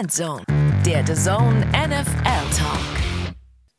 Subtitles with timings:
[0.00, 0.42] Endzone,
[0.84, 3.34] der The Zone NFL Talk.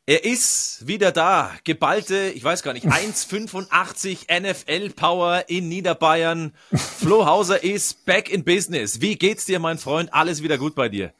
[0.05, 1.51] Er ist wieder da.
[1.65, 6.53] Geballte, ich weiß gar nicht, 1,85 NFL Power in Niederbayern.
[6.73, 9.01] Flo Hauser ist back in business.
[9.01, 10.13] Wie geht's dir, mein Freund?
[10.13, 11.11] Alles wieder gut bei dir?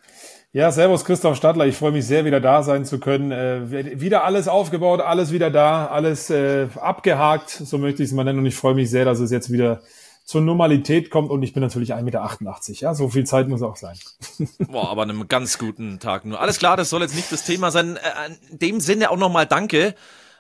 [0.54, 1.66] Ja, servus Christoph Stadler.
[1.66, 3.32] Ich freue mich sehr, wieder da sein zu können.
[3.32, 8.24] Äh, wieder alles aufgebaut, alles wieder da, alles äh, abgehakt, so möchte ich es mal
[8.24, 8.40] nennen.
[8.40, 9.82] Und ich freue mich sehr, dass es jetzt wieder
[10.26, 12.82] zur Normalität kommt und ich bin natürlich 1,88 Meter.
[12.82, 13.96] Ja, so viel Zeit muss auch sein.
[14.68, 16.42] Boah, aber einem ganz guten Tag nur.
[16.42, 17.98] Alles klar, das soll jetzt nicht das Thema sein.
[17.98, 19.94] Äh, in dem Sinne auch nochmal Danke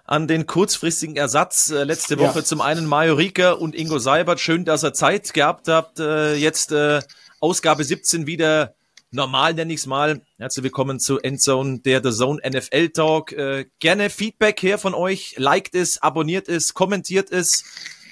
[0.03, 1.70] an den kurzfristigen Ersatz.
[1.70, 2.43] Äh, letzte Woche ja.
[2.43, 4.40] zum einen Mario Rieker und Ingo Seibert.
[4.40, 5.99] Schön, dass ihr Zeit gehabt habt.
[5.99, 6.73] Äh, jetzt
[7.40, 8.73] Ausgabe 17 wieder
[9.12, 10.20] normal, nenne ich es mal.
[10.40, 13.35] Herzlich willkommen zu Endzone, der The Zone NFL Talk.
[13.79, 15.35] gerne Feedback her von euch.
[15.38, 17.63] Liked es, abonniert es, kommentiert es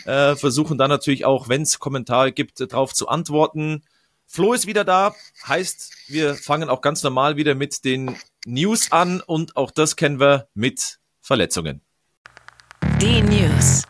[0.05, 3.84] äh, versuchen dann natürlich auch, wenn es Kommentare gibt, darauf zu antworten.
[4.25, 5.13] Flo ist wieder da,
[5.48, 10.19] heißt, wir fangen auch ganz normal wieder mit den News an und auch das kennen
[10.19, 11.81] wir mit Verletzungen.
[13.00, 13.83] Die News.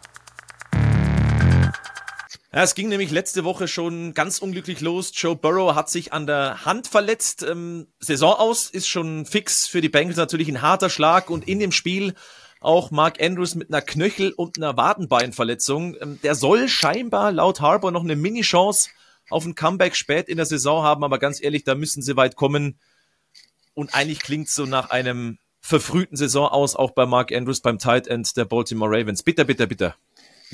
[2.55, 5.11] Ja, es ging nämlich letzte Woche schon ganz unglücklich los.
[5.16, 7.41] Joe Burrow hat sich an der Hand verletzt.
[7.41, 11.57] Ähm, Saison aus ist schon fix für die Bengals natürlich ein harter Schlag und in
[11.57, 12.13] dem Spiel
[12.64, 15.95] auch Mark Andrews mit einer Knöchel- und einer Wadenbeinverletzung.
[16.02, 18.89] Ähm, der soll scheinbar laut Harbour noch eine Mini-Chance
[19.30, 22.36] auf ein Comeback spät in der Saison haben, aber ganz ehrlich, da müssen sie weit
[22.36, 22.78] kommen.
[23.73, 28.08] Und eigentlich klingt so nach einem verfrühten Saison aus, auch bei Mark Andrews beim Tight
[28.08, 29.23] End der Baltimore Ravens.
[29.23, 29.95] Bitter, bitter, bitter.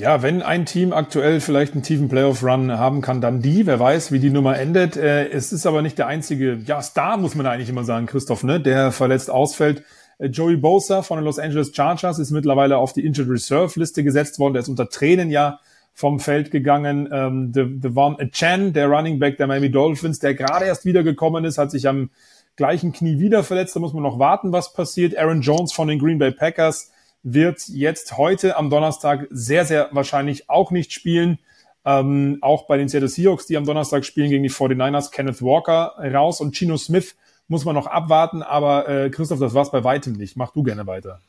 [0.00, 3.66] Ja, wenn ein Team aktuell vielleicht einen tiefen Playoff-Run haben kann, dann die.
[3.66, 4.96] Wer weiß, wie die Nummer endet.
[4.96, 8.42] Äh, es ist aber nicht der einzige, ja, Star muss man eigentlich immer sagen, Christoph,
[8.42, 9.84] ne, der verletzt ausfällt.
[10.20, 14.04] Äh, Joey Bosa von den Los Angeles Chargers ist mittlerweile auf die Injured Reserve Liste
[14.04, 14.54] gesetzt worden.
[14.54, 15.58] Der ist unter Tränen ja
[15.94, 17.08] vom Feld gegangen.
[17.12, 21.70] Ähm, Devon Chan, der Running Back der Miami Dolphins, der gerade erst wiedergekommen ist, hat
[21.70, 22.10] sich am
[22.56, 23.74] gleichen Knie wieder verletzt.
[23.74, 25.16] Da muss man noch warten, was passiert.
[25.16, 30.48] Aaron Jones von den Green Bay Packers wird jetzt heute am Donnerstag sehr, sehr wahrscheinlich
[30.48, 31.38] auch nicht spielen.
[31.84, 35.94] Ähm, auch bei den Seattle Seahawks, die am Donnerstag spielen gegen die 49ers, Kenneth Walker
[35.98, 37.16] raus und Chino Smith
[37.50, 40.36] muss man noch abwarten, aber äh, Christoph, das war's bei weitem nicht.
[40.36, 41.20] Mach du gerne weiter.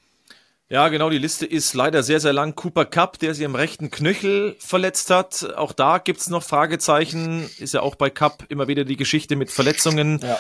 [0.70, 2.56] Ja, genau, die Liste ist leider sehr, sehr lang.
[2.56, 5.54] Cooper Cup, der sich am rechten Knöchel verletzt hat.
[5.58, 7.50] Auch da gibt's noch Fragezeichen.
[7.60, 10.20] Ist ja auch bei Cup immer wieder die Geschichte mit Verletzungen.
[10.22, 10.36] Ja.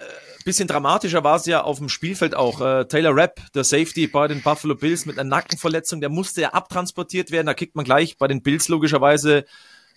[0.00, 0.04] Äh,
[0.44, 2.60] bisschen dramatischer war es ja auf dem Spielfeld auch.
[2.60, 6.48] Äh, Taylor Rapp, der Safety bei den Buffalo Bills mit einer Nackenverletzung, der musste ja
[6.54, 7.46] abtransportiert werden.
[7.46, 9.44] Da kriegt man gleich bei den Bills logischerweise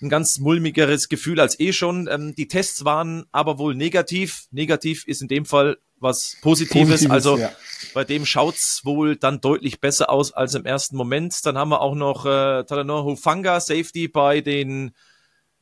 [0.01, 2.07] ein ganz mulmigeres Gefühl als eh schon.
[2.11, 4.47] Ähm, die Tests waren aber wohl negativ.
[4.51, 6.89] Negativ ist in dem Fall was Positives.
[6.89, 7.51] Positives also ja.
[7.93, 11.45] bei dem schaut's wohl dann deutlich besser aus als im ersten Moment.
[11.45, 14.91] Dann haben wir auch noch äh, Talanoa Hufanga, Safety bei den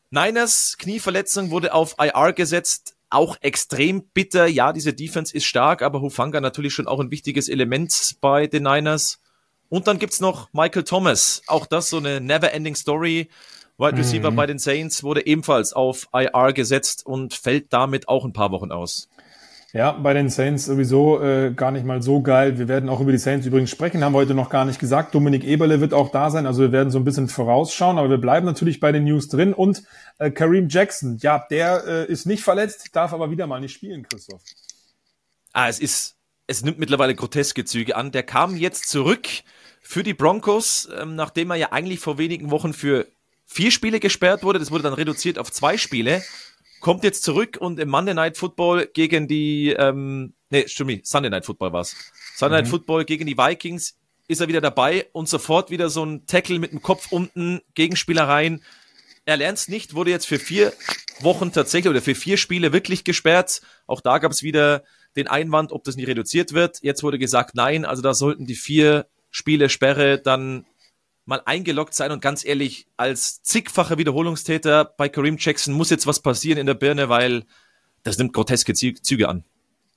[0.09, 0.77] Niners.
[0.77, 2.95] Knieverletzung wurde auf IR gesetzt.
[3.09, 4.47] Auch extrem bitter.
[4.47, 8.63] Ja, diese Defense ist stark, aber Hufanga natürlich schon auch ein wichtiges Element bei den
[8.63, 9.19] Niners.
[9.69, 11.41] Und dann gibt's noch Michael Thomas.
[11.47, 13.29] Auch das so eine never-ending Story.
[13.83, 14.35] Wide Receiver mhm.
[14.35, 18.71] bei den Saints wurde ebenfalls auf IR gesetzt und fällt damit auch ein paar Wochen
[18.71, 19.09] aus.
[19.73, 22.59] Ja, bei den Saints sowieso äh, gar nicht mal so geil.
[22.59, 25.15] Wir werden auch über die Saints übrigens sprechen, haben wir heute noch gar nicht gesagt.
[25.15, 28.19] Dominik Eberle wird auch da sein, also wir werden so ein bisschen vorausschauen, aber wir
[28.19, 29.51] bleiben natürlich bei den News drin.
[29.51, 29.83] Und
[30.19, 34.03] äh, Kareem Jackson, ja, der äh, ist nicht verletzt, darf aber wieder mal nicht spielen,
[34.03, 34.43] Christoph.
[35.51, 38.11] Ah, es ist, es nimmt mittlerweile groteske Züge an.
[38.11, 39.27] Der kam jetzt zurück
[39.81, 43.07] für die Broncos, ähm, nachdem er ja eigentlich vor wenigen Wochen für
[43.45, 44.59] vier Spiele gesperrt wurde.
[44.59, 46.23] Das wurde dann reduziert auf zwei Spiele.
[46.79, 51.45] Kommt jetzt zurück und im Monday Night Football gegen die, ähm, nee, stimmt, Sunday Night
[51.45, 51.95] Football war's.
[52.35, 52.63] Sunday mhm.
[52.63, 53.95] Night Football gegen die Vikings
[54.27, 58.63] ist er wieder dabei und sofort wieder so ein Tackle mit dem Kopf unten, Gegenspielereien.
[59.25, 60.73] Er lernt's nicht, wurde jetzt für vier
[61.21, 63.61] Wochen tatsächlich oder für vier Spiele wirklich gesperrt.
[63.87, 64.83] Auch da gab es wieder
[65.15, 66.79] den Einwand, ob das nicht reduziert wird.
[66.81, 70.65] Jetzt wurde gesagt, nein, also da sollten die vier Spiele Sperre dann
[71.25, 76.19] mal eingeloggt sein und ganz ehrlich, als zigfacher Wiederholungstäter bei Kareem Jackson muss jetzt was
[76.19, 77.43] passieren in der Birne, weil
[78.03, 79.43] das nimmt groteske Züge an.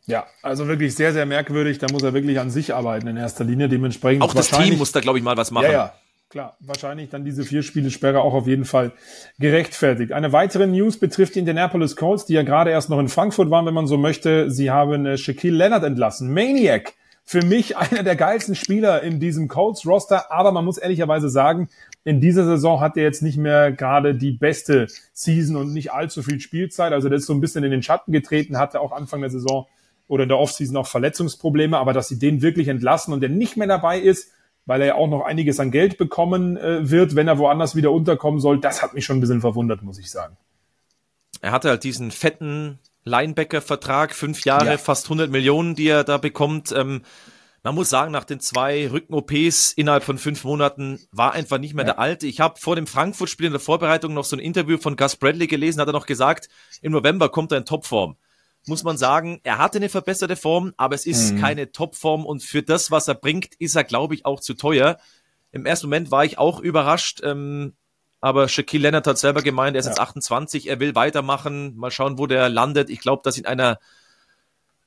[0.06, 1.78] Ja, also wirklich sehr, sehr merkwürdig.
[1.78, 3.69] Da muss er wirklich an sich arbeiten in erster Linie.
[3.69, 4.23] Dementsprechend.
[4.23, 5.64] Auch das Team muss da, glaube ich, mal was machen.
[5.64, 5.94] Ja, ja,
[6.28, 6.56] klar.
[6.61, 8.93] Wahrscheinlich dann diese vier Spiele Sperre auch auf jeden Fall
[9.40, 10.12] gerechtfertigt.
[10.12, 13.67] Eine weitere News betrifft die Indianapolis Colts, die ja gerade erst noch in Frankfurt waren,
[13.67, 14.49] wenn man so möchte.
[14.49, 16.32] Sie haben äh, Shaquille Leonard entlassen.
[16.32, 16.94] Maniac
[17.28, 20.31] für mich einer der geilsten Spieler in diesem Colts-Roster.
[20.31, 21.69] Aber man muss ehrlicherweise sagen,
[22.05, 26.23] in dieser Saison hat er jetzt nicht mehr gerade die beste Season und nicht allzu
[26.23, 26.93] viel Spielzeit.
[26.93, 29.67] Also der ist so ein bisschen in den Schatten getreten, hatte auch Anfang der Saison
[30.06, 31.76] oder in der Offseason auch Verletzungsprobleme.
[31.76, 34.31] Aber dass sie den wirklich entlassen und der nicht mehr dabei ist,
[34.64, 37.90] weil er ja auch noch einiges an Geld bekommen äh, wird, wenn er woanders wieder
[37.90, 40.37] unterkommen soll, das hat mich schon ein bisschen verwundert, muss ich sagen.
[41.40, 44.79] Er hatte halt diesen fetten Linebacker-Vertrag, fünf Jahre, ja.
[44.79, 46.73] fast 100 Millionen, die er da bekommt.
[46.73, 47.03] Ähm,
[47.62, 51.87] man muss sagen, nach den zwei Rücken-OPs innerhalb von fünf Monaten war einfach nicht mehr
[51.87, 51.94] ja.
[51.94, 52.26] der Alte.
[52.26, 55.47] Ich habe vor dem Frankfurt-Spiel in der Vorbereitung noch so ein Interview von Gus Bradley
[55.47, 56.49] gelesen, hat er noch gesagt,
[56.82, 58.17] im November kommt er in Topform.
[58.67, 61.41] Muss man sagen, er hatte eine verbesserte Form, aber es ist mhm.
[61.41, 64.99] keine Topform und für das, was er bringt, ist er, glaube ich, auch zu teuer.
[65.52, 67.75] Im ersten Moment war ich auch überrascht, ähm,
[68.20, 69.92] aber Shaquille Leonard hat selber gemeint, er ist ja.
[69.92, 72.90] jetzt 28, er will weitermachen, mal schauen, wo der landet.
[72.90, 73.78] Ich glaube, dass in einer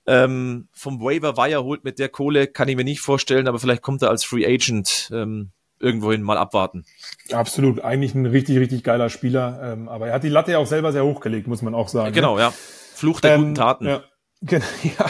[0.07, 3.83] ähm, vom Waiver Wire holt mit der Kohle, kann ich mir nicht vorstellen, aber vielleicht
[3.83, 6.85] kommt er als Free Agent ähm, irgendwohin mal abwarten.
[7.31, 10.67] Absolut, eigentlich ein richtig, richtig geiler Spieler, ähm, aber er hat die Latte ja auch
[10.67, 12.13] selber sehr hochgelegt, muss man auch sagen.
[12.13, 12.41] Genau, ne?
[12.41, 12.51] ja.
[12.51, 13.85] Fluch der ähm, guten Taten.
[13.85, 14.03] Ja,
[14.41, 15.05] genau, ja.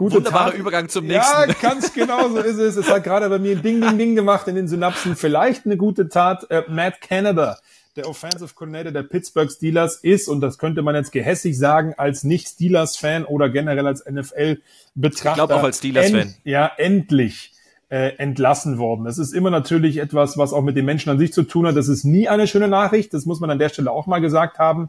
[0.00, 0.58] Gute Wunderbarer Tat.
[0.58, 1.50] Übergang zum nächsten.
[1.50, 2.76] Ja, ganz genau so ist es.
[2.76, 5.14] Es hat gerade bei mir Ding, Ding, Ding gemacht in den Synapsen.
[5.14, 6.50] Vielleicht eine gute Tat.
[6.50, 7.58] Äh, Matt Canada
[7.96, 12.24] der Offensive Coordinator der Pittsburgh Steelers ist, und das könnte man jetzt gehässig sagen, als
[12.24, 15.28] Nicht-Steelers-Fan oder generell als NFL-Betrachter.
[15.28, 16.34] Ich glaube auch als Steelers-Fan.
[16.44, 17.52] Ja, endlich
[17.90, 19.04] äh, entlassen worden.
[19.04, 21.76] Das ist immer natürlich etwas, was auch mit den Menschen an sich zu tun hat.
[21.76, 23.12] Das ist nie eine schöne Nachricht.
[23.12, 24.88] Das muss man an der Stelle auch mal gesagt haben.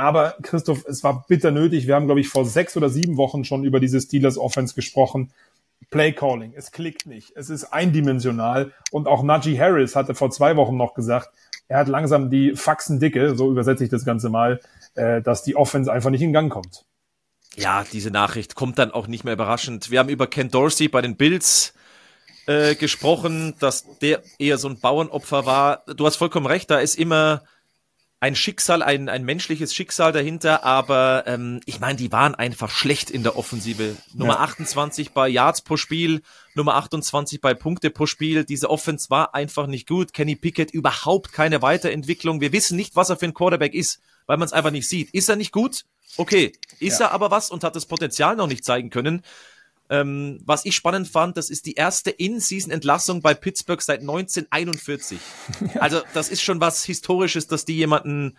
[0.00, 1.86] Aber Christoph, es war bitter nötig.
[1.86, 5.30] Wir haben, glaube ich, vor sechs oder sieben Wochen schon über diese Steelers Offense gesprochen.
[5.90, 10.56] Play Calling, es klickt nicht, es ist eindimensional und auch Najee Harris hatte vor zwei
[10.56, 11.28] Wochen noch gesagt,
[11.68, 14.60] er hat langsam die Faxen dicke, so übersetze ich das Ganze mal,
[14.94, 16.86] äh, dass die Offense einfach nicht in Gang kommt.
[17.56, 19.90] Ja, diese Nachricht kommt dann auch nicht mehr überraschend.
[19.90, 21.74] Wir haben über Ken Dorsey bei den Bills
[22.46, 25.82] äh, gesprochen, dass der eher so ein Bauernopfer war.
[25.94, 27.42] Du hast vollkommen recht, da ist immer
[28.22, 33.10] ein Schicksal, ein, ein menschliches Schicksal dahinter, aber ähm, ich meine, die waren einfach schlecht
[33.10, 33.96] in der Offensive.
[34.12, 34.40] Nummer ja.
[34.40, 36.20] 28 bei Yards pro Spiel,
[36.54, 38.44] Nummer 28 bei Punkte pro Spiel.
[38.44, 40.12] Diese Offense war einfach nicht gut.
[40.12, 42.42] Kenny Pickett überhaupt keine Weiterentwicklung.
[42.42, 45.14] Wir wissen nicht, was er für ein Quarterback ist, weil man es einfach nicht sieht.
[45.14, 45.86] Ist er nicht gut?
[46.18, 46.52] Okay.
[46.78, 47.06] Ist ja.
[47.06, 49.22] er aber was und hat das Potenzial noch nicht zeigen können?
[49.90, 55.18] Ähm, was ich spannend fand, das ist die erste In-Season-Entlassung bei Pittsburgh seit 1941.
[55.74, 55.80] Ja.
[55.82, 58.36] Also das ist schon was Historisches, dass die jemanden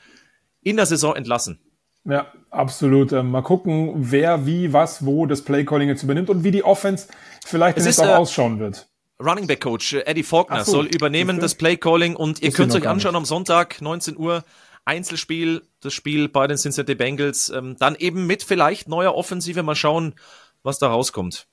[0.63, 1.59] in der Saison entlassen.
[2.06, 3.12] Ja, absolut.
[3.12, 7.07] Ähm, mal gucken, wer, wie, was, wo das Playcalling jetzt übernimmt und wie die Offense
[7.45, 8.88] vielleicht jetzt auch äh, ausschauen wird.
[9.21, 12.88] Running Back Coach äh, Eddie Faulkner so, soll übernehmen das Playcalling und ihr könnt euch
[12.88, 14.44] anschauen am Sonntag 19 Uhr
[14.83, 19.75] Einzelspiel, das Spiel bei den Cincinnati Bengals, ähm, dann eben mit vielleicht neuer Offensive mal
[19.75, 20.15] schauen,
[20.63, 21.48] was da rauskommt.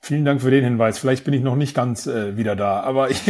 [0.00, 0.98] Vielen Dank für den Hinweis.
[0.98, 3.20] Vielleicht bin ich noch nicht ganz äh, wieder da, aber ich,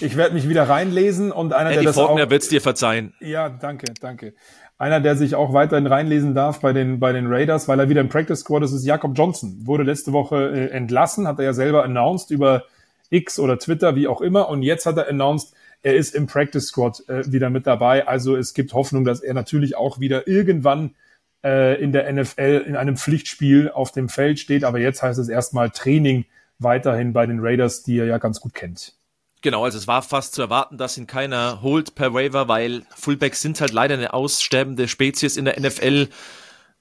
[0.00, 3.14] ich werde mich wieder reinlesen und einer, Eddie der das Faulkner wird's dir verzeihen.
[3.20, 4.34] Ja, danke, danke.
[4.78, 8.00] Einer, der sich auch weiterhin reinlesen darf bei den bei den Raiders, weil er wieder
[8.00, 9.60] im Practice Squad ist, ist Jakob Johnson.
[9.64, 12.64] Wurde letzte Woche äh, entlassen, hat er ja selber announced über
[13.10, 16.68] X oder Twitter, wie auch immer, und jetzt hat er announced, er ist im Practice
[16.68, 18.06] Squad äh, wieder mit dabei.
[18.06, 20.94] Also es gibt Hoffnung, dass er natürlich auch wieder irgendwann
[21.44, 24.64] äh, in der NFL in einem Pflichtspiel auf dem Feld steht.
[24.64, 26.24] Aber jetzt heißt es erstmal Training
[26.58, 28.94] weiterhin bei den Raiders, die er ja ganz gut kennt.
[29.42, 33.40] Genau, also es war fast zu erwarten, dass ihn keiner holt per Waiver, weil Fullbacks
[33.40, 36.08] sind halt leider eine aussterbende Spezies in der NFL.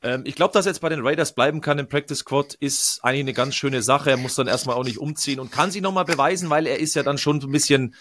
[0.03, 2.99] Ähm, ich glaube, dass er jetzt bei den Raiders bleiben kann im Practice Squad, ist
[3.01, 4.11] eigentlich eine ganz schöne Sache.
[4.11, 6.93] Er muss dann erstmal auch nicht umziehen und kann sich nochmal beweisen, weil er ist
[6.93, 7.95] ja dann schon ein bisschen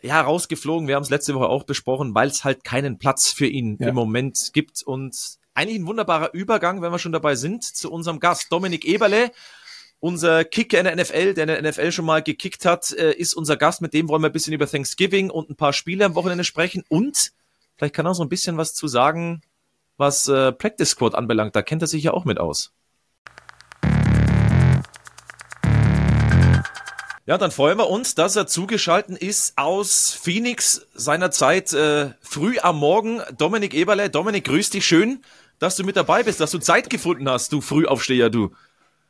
[0.00, 0.88] ja, rausgeflogen.
[0.88, 3.88] Wir haben es letzte Woche auch besprochen, weil es halt keinen Platz für ihn ja.
[3.88, 4.82] im Moment gibt.
[4.82, 5.14] Und
[5.58, 9.32] eigentlich ein wunderbarer Übergang, wenn wir schon dabei sind, zu unserem Gast Dominik Eberle.
[9.98, 13.34] Unser Kicker in der NFL, der in der NFL schon mal gekickt hat, äh, ist
[13.34, 13.82] unser Gast.
[13.82, 16.84] Mit dem wollen wir ein bisschen über Thanksgiving und ein paar Spiele am Wochenende sprechen.
[16.88, 17.32] Und
[17.74, 19.42] vielleicht kann er so ein bisschen was zu sagen,
[19.96, 21.56] was äh, Practice Squad anbelangt.
[21.56, 22.72] Da kennt er sich ja auch mit aus.
[27.26, 32.78] Ja, dann freuen wir uns, dass er zugeschalten ist aus Phoenix seinerzeit äh, früh am
[32.78, 33.20] Morgen.
[33.36, 34.08] Dominik Eberle.
[34.08, 35.20] Dominik, grüß dich schön
[35.58, 38.52] dass du mit dabei bist, dass du Zeit gefunden hast, du Frühaufsteher, du.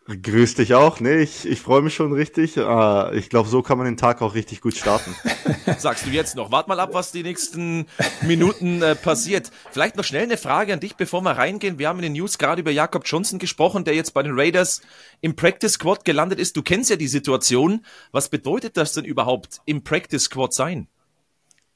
[0.08, 1.00] Grüß dich auch.
[1.00, 2.56] Nee, ich, ich freue mich schon richtig.
[2.56, 5.14] Uh, ich glaube, so kann man den Tag auch richtig gut starten.
[5.78, 6.50] Sagst du jetzt noch.
[6.50, 7.84] Wart mal ab, was die nächsten
[8.22, 9.50] Minuten äh, passiert.
[9.70, 11.78] Vielleicht noch schnell eine Frage an dich, bevor wir reingehen.
[11.78, 14.80] Wir haben in den News gerade über Jakob Johnson gesprochen, der jetzt bei den Raiders
[15.20, 16.56] im Practice Squad gelandet ist.
[16.56, 17.84] Du kennst ja die Situation.
[18.10, 20.88] Was bedeutet das denn überhaupt, im Practice Squad sein?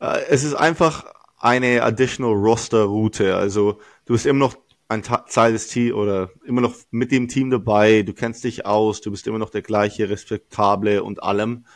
[0.00, 1.04] Uh, es ist einfach
[1.42, 3.36] eine additional Roster Route.
[3.36, 4.54] Also du bist immer noch
[4.92, 9.00] ein Teil des Teams oder immer noch mit dem Team dabei, du kennst dich aus,
[9.00, 11.66] du bist immer noch der gleiche, respektable und allem.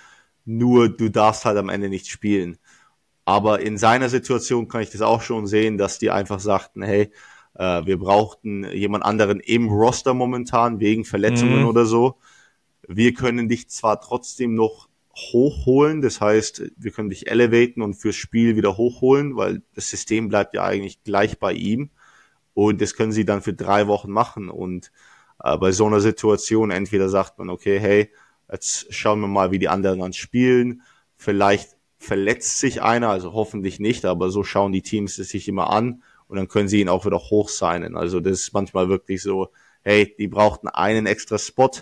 [0.45, 2.59] Nur du darfst halt am Ende nicht spielen.
[3.25, 7.11] Aber in seiner Situation kann ich das auch schon sehen, dass die einfach sagten, hey,
[7.55, 11.69] äh, wir brauchten jemand anderen im Roster momentan wegen Verletzungen mhm.
[11.69, 12.19] oder so.
[12.87, 18.17] Wir können dich zwar trotzdem noch hochholen, das heißt, wir können dich elevaten und fürs
[18.17, 21.91] Spiel wieder hochholen, weil das System bleibt ja eigentlich gleich bei ihm
[22.57, 24.49] Und das können sie dann für drei Wochen machen.
[24.49, 24.91] Und
[25.45, 28.11] äh, bei so einer Situation entweder sagt man, okay, hey,
[28.51, 30.81] jetzt schauen wir mal, wie die anderen dann spielen.
[31.19, 35.69] Vielleicht verletzt sich einer, also hoffentlich nicht, aber so schauen die Teams es sich immer
[35.69, 37.95] an und dann können sie ihn auch wieder hoch signen.
[37.95, 39.51] Also das ist manchmal wirklich so,
[39.83, 41.73] hey, die brauchten einen extra Spot.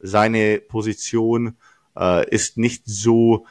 [0.00, 1.58] Seine Position
[1.96, 3.46] äh, ist nicht so,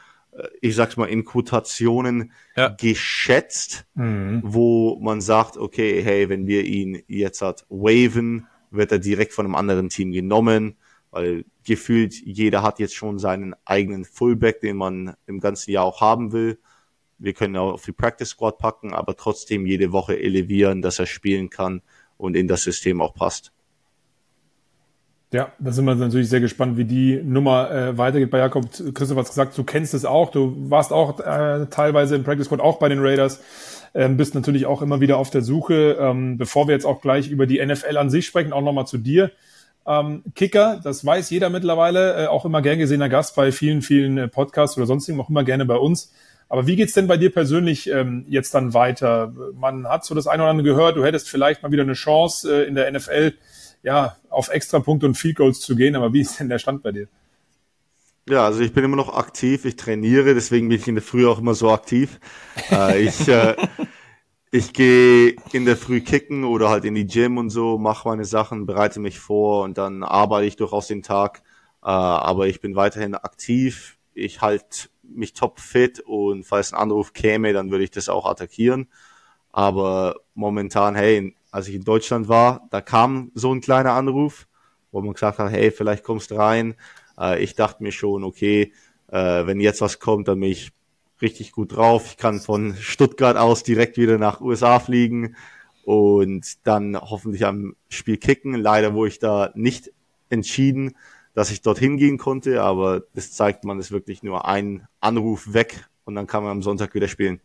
[0.62, 2.70] ich sag's mal in Quotationen, ja.
[2.70, 4.42] geschätzt, mhm.
[4.44, 9.46] wo man sagt, okay, hey, wenn wir ihn jetzt hat waven, wird er direkt von
[9.46, 10.78] einem anderen Team genommen,
[11.12, 16.02] weil gefühlt jeder hat jetzt schon seinen eigenen Fullback, den man im ganzen Jahr auch
[16.02, 16.60] haben will.
[17.18, 21.08] Wir können auch auf die Practice Squad packen, aber trotzdem jede Woche elevieren, dass er
[21.08, 21.82] spielen kann
[22.18, 23.54] und in das System auch passt.
[25.34, 28.66] Ja, da sind wir natürlich sehr gespannt, wie die Nummer äh, weitergeht bei Jakob.
[28.94, 32.62] Christoph hat gesagt, du kennst es auch, du warst auch äh, teilweise im Practice Squad
[32.62, 33.42] auch bei den Raiders,
[33.94, 35.98] ähm, bist natürlich auch immer wieder auf der Suche.
[36.00, 38.98] Ähm, bevor wir jetzt auch gleich über die NFL an sich sprechen, auch nochmal zu
[38.98, 39.32] dir.
[39.86, 44.18] Ähm, Kicker, das weiß jeder mittlerweile, äh, auch immer gern gesehener Gast bei vielen, vielen
[44.18, 46.14] äh, Podcasts oder sonstigen, auch immer gerne bei uns.
[46.50, 49.34] Aber wie geht's denn bei dir persönlich ähm, jetzt dann weiter?
[49.56, 52.64] Man hat so das eine oder andere gehört, du hättest vielleicht mal wieder eine Chance
[52.64, 53.34] äh, in der NFL,
[53.88, 55.96] ja, auf Extrapunkte und Field Goals zu gehen.
[55.96, 57.08] Aber wie ist denn der Stand bei dir?
[58.28, 61.26] Ja, also ich bin immer noch aktiv, ich trainiere, deswegen bin ich in der Früh
[61.26, 62.20] auch immer so aktiv.
[62.72, 63.56] äh, ich äh,
[64.52, 68.26] ich gehe in der Früh kicken oder halt in die Gym und so, mache meine
[68.26, 71.44] Sachen, bereite mich vor und dann arbeite ich durchaus den Tag.
[71.82, 73.98] Äh, aber ich bin weiterhin aktiv.
[74.14, 78.26] Ich halte mich top fit und falls ein Anruf käme, dann würde ich das auch
[78.26, 78.90] attackieren.
[79.54, 84.48] Aber momentan, hey, als ich in Deutschland war, da kam so ein kleiner Anruf,
[84.92, 86.76] wo man gesagt hat, hey, vielleicht kommst rein.
[87.20, 88.74] Äh, ich dachte mir schon, okay,
[89.08, 90.72] äh, wenn jetzt was kommt, dann bin ich
[91.22, 92.06] richtig gut drauf.
[92.08, 95.36] Ich kann von Stuttgart aus direkt wieder nach USA fliegen
[95.84, 98.54] und dann hoffentlich am Spiel kicken.
[98.54, 99.92] Leider wurde ich da nicht
[100.30, 100.96] entschieden,
[101.34, 105.86] dass ich dorthin gehen konnte, aber das zeigt man, ist wirklich nur ein Anruf weg
[106.04, 107.42] und dann kann man am Sonntag wieder spielen.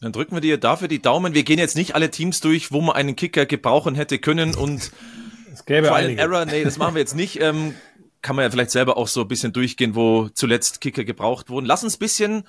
[0.00, 1.34] Dann drücken wir dir dafür die Daumen.
[1.34, 4.90] Wir gehen jetzt nicht alle Teams durch, wo man einen Kicker gebrauchen hätte können und
[5.52, 7.40] es gäbe Trial Error, nee, das machen wir jetzt nicht.
[7.40, 7.74] Ähm,
[8.22, 11.66] kann man ja vielleicht selber auch so ein bisschen durchgehen, wo zuletzt Kicker gebraucht wurden.
[11.66, 12.44] Lass uns ein bisschen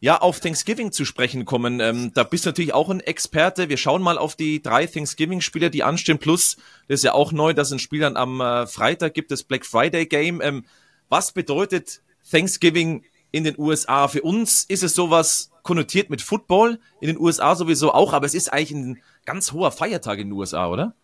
[0.00, 1.80] ja, auf Thanksgiving zu sprechen kommen.
[1.80, 3.70] Ähm, da bist du natürlich auch ein Experte.
[3.70, 6.18] Wir schauen mal auf die drei Thanksgiving-Spiele, die anstehen.
[6.18, 6.56] Plus,
[6.88, 9.64] das ist ja auch neu, dass ein Spiel dann am äh, Freitag gibt, das Black
[9.64, 10.42] Friday Game.
[10.42, 10.66] Ähm,
[11.08, 14.08] was bedeutet Thanksgiving in den USA?
[14.08, 18.34] Für uns ist es sowas konnotiert mit Football, in den USA sowieso auch, aber es
[18.34, 20.94] ist eigentlich ein ganz hoher Feiertag in den USA, oder?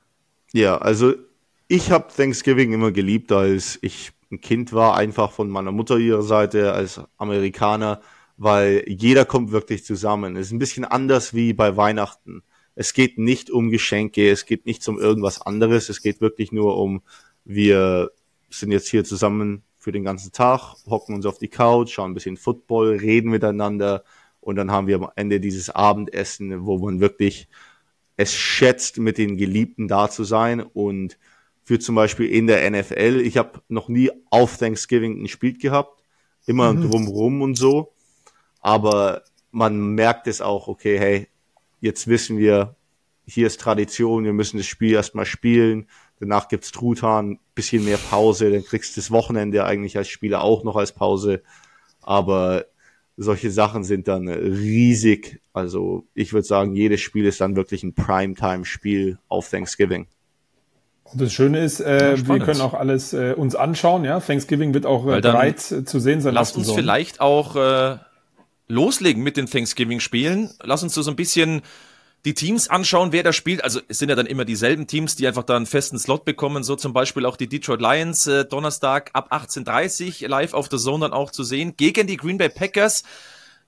[0.52, 1.14] Ja, also
[1.67, 6.23] ich habe Thanksgiving immer geliebt, als ich ein Kind war, einfach von meiner Mutter ihrer
[6.23, 8.00] Seite als Amerikaner
[8.40, 10.35] weil jeder kommt wirklich zusammen.
[10.35, 12.43] Es ist ein bisschen anders wie bei Weihnachten.
[12.75, 16.79] Es geht nicht um Geschenke, es geht nicht um irgendwas anderes, es geht wirklich nur
[16.79, 17.02] um,
[17.45, 18.11] wir
[18.49, 22.14] sind jetzt hier zusammen für den ganzen Tag, hocken uns auf die Couch, schauen ein
[22.14, 24.05] bisschen Football, reden miteinander
[24.50, 27.49] und dann haben wir am Ende dieses Abendessen, wo man wirklich
[28.16, 30.61] es schätzt, mit den Geliebten da zu sein.
[30.61, 31.19] Und
[31.62, 36.02] für zum Beispiel in der NFL, ich habe noch nie auf Thanksgiving ein Spiel gehabt,
[36.47, 36.90] immer mhm.
[36.90, 37.92] drumrum und so.
[38.61, 41.28] Aber man merkt es auch, okay, hey,
[41.80, 42.75] jetzt wissen wir,
[43.25, 45.87] hier ist Tradition, wir müssen das Spiel erstmal spielen,
[46.19, 50.64] danach gibt's Truthahn, bisschen mehr Pause, dann kriegst du das Wochenende eigentlich als Spieler auch
[50.64, 51.40] noch als Pause,
[52.02, 52.66] aber
[53.22, 57.92] solche Sachen sind dann riesig, also ich würde sagen, jedes Spiel ist dann wirklich ein
[57.92, 60.06] Primetime-Spiel auf Thanksgiving.
[61.04, 64.20] Und das Schöne ist, äh, ja, wir können auch alles äh, uns anschauen, ja.
[64.20, 66.32] Thanksgiving wird auch äh, bereit zu sehen sein.
[66.32, 67.98] Lasst uns vielleicht auch äh,
[68.68, 70.50] loslegen mit den Thanksgiving-Spielen.
[70.62, 71.60] Lass uns so ein bisschen
[72.24, 73.64] die Teams anschauen, wer da spielt.
[73.64, 76.62] Also es sind ja dann immer dieselben Teams, die einfach da einen festen Slot bekommen.
[76.62, 81.06] So zum Beispiel auch die Detroit Lions äh, Donnerstag ab 18.30 live auf der Zone
[81.06, 81.74] dann auch zu sehen.
[81.76, 83.04] Gegen die Green Bay Packers.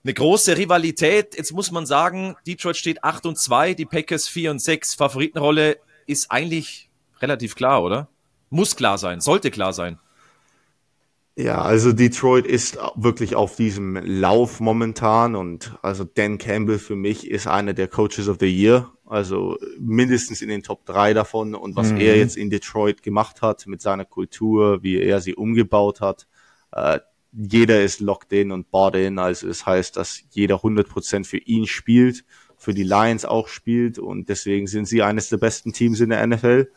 [0.03, 1.37] Eine große Rivalität.
[1.37, 4.95] Jetzt muss man sagen, Detroit steht 8 und 2, die Packers 4 und 6.
[4.95, 6.89] Favoritenrolle ist eigentlich
[7.21, 8.09] relativ klar, oder?
[8.49, 9.99] Muss klar sein, sollte klar sein.
[11.35, 17.29] Ja, also Detroit ist wirklich auf diesem Lauf momentan und also Dan Campbell für mich
[17.29, 21.75] ist einer der Coaches of the Year, also mindestens in den Top 3 davon und
[21.75, 22.01] was mhm.
[22.01, 26.27] er jetzt in Detroit gemacht hat mit seiner Kultur, wie er sie umgebaut hat,
[26.71, 26.99] äh,
[27.31, 31.37] jeder ist locked in und bought in, also es das heißt, dass jeder 100% für
[31.37, 32.25] ihn spielt,
[32.57, 36.27] für die Lions auch spielt und deswegen sind sie eines der besten Teams in der
[36.27, 36.67] NFL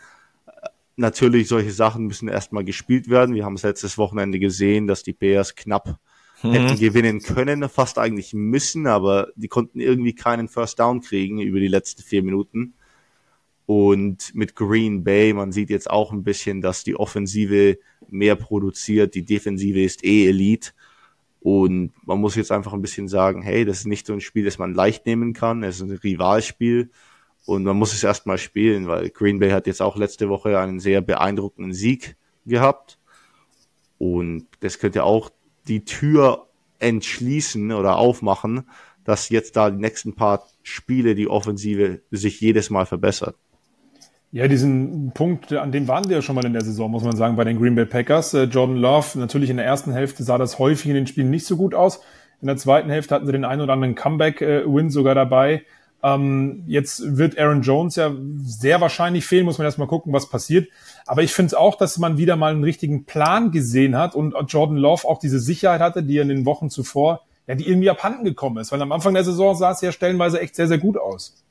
[0.96, 3.34] natürlich, solche Sachen müssen erstmal gespielt werden.
[3.34, 5.98] Wir haben es letztes Wochenende gesehen, dass die Bears knapp
[6.42, 6.52] mhm.
[6.52, 11.60] hätten gewinnen können, fast eigentlich müssen, aber die konnten irgendwie keinen First Down kriegen über
[11.60, 12.74] die letzten vier Minuten.
[13.66, 19.14] Und mit Green Bay, man sieht jetzt auch ein bisschen, dass die Offensive mehr produziert,
[19.14, 20.70] die Defensive ist eh Elite.
[21.40, 24.44] Und man muss jetzt einfach ein bisschen sagen, hey, das ist nicht so ein Spiel,
[24.44, 25.62] das man leicht nehmen kann.
[25.62, 26.90] Es ist ein Rivalspiel.
[27.46, 30.80] Und man muss es erstmal spielen, weil Green Bay hat jetzt auch letzte Woche einen
[30.80, 32.98] sehr beeindruckenden Sieg gehabt.
[33.98, 35.30] Und das könnte auch
[35.68, 36.48] die Tür
[36.80, 38.68] entschließen oder aufmachen,
[39.04, 43.36] dass jetzt da die nächsten paar Spiele die Offensive sich jedes Mal verbessert.
[44.32, 47.16] Ja, diesen Punkt, an dem waren wir ja schon mal in der Saison, muss man
[47.16, 48.34] sagen, bei den Green Bay Packers.
[48.34, 51.46] Äh, Jordan Love, natürlich in der ersten Hälfte sah das häufig in den Spielen nicht
[51.46, 52.00] so gut aus.
[52.42, 55.62] In der zweiten Hälfte hatten sie den einen oder anderen Comeback-Win sogar dabei.
[56.06, 60.68] Ähm, jetzt wird Aaron Jones ja sehr wahrscheinlich fehlen, muss man erstmal gucken, was passiert.
[61.04, 64.32] Aber ich finde es auch, dass man wieder mal einen richtigen Plan gesehen hat und
[64.46, 67.90] Jordan Love auch diese Sicherheit hatte, die er in den Wochen zuvor, ja, die irgendwie
[67.90, 68.70] abhanden gekommen ist.
[68.70, 71.42] Weil am Anfang der Saison sah es ja stellenweise echt sehr, sehr gut aus.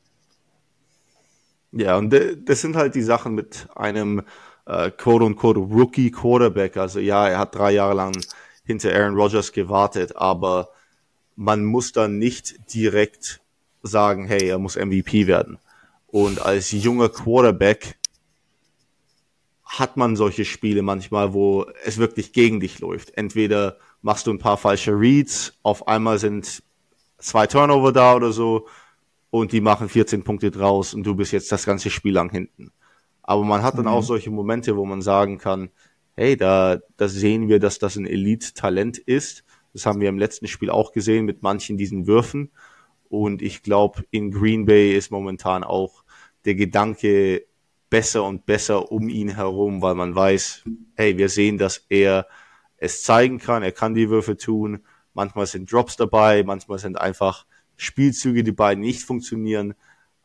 [1.74, 4.22] Ja, und das sind halt die Sachen mit einem
[4.68, 6.78] äh, quote-unquote Rookie Quarterback.
[6.78, 8.16] Also ja, er hat drei Jahre lang
[8.64, 10.70] hinter Aaron Rodgers gewartet, aber
[11.36, 13.42] man muss dann nicht direkt
[13.86, 15.58] sagen, hey, er muss MVP werden.
[16.08, 17.98] Und als junger Quarterback
[19.64, 23.18] hat man solche Spiele manchmal, wo es wirklich gegen dich läuft.
[23.18, 26.64] Entweder machst du ein paar falsche Reads, auf einmal sind
[27.18, 28.68] zwei Turnover da oder so
[29.32, 32.72] und die machen 14 Punkte draus und du bist jetzt das ganze Spiel lang hinten.
[33.24, 33.92] Aber man hat dann mhm.
[33.92, 35.70] auch solche Momente, wo man sagen kann,
[36.16, 39.44] hey, da, da sehen wir, dass das ein Elite-Talent ist.
[39.74, 42.52] Das haben wir im letzten Spiel auch gesehen mit manchen diesen Würfen.
[43.10, 46.04] Und ich glaube, in Green Bay ist momentan auch
[46.46, 47.46] der Gedanke
[47.90, 50.64] besser und besser um ihn herum, weil man weiß,
[50.96, 52.28] hey, wir sehen, dass er
[52.78, 54.84] es zeigen kann, er kann die Würfe tun.
[55.14, 57.46] Manchmal sind Drops dabei, manchmal sind einfach
[57.78, 59.76] Spielzüge, die beiden nicht funktionieren,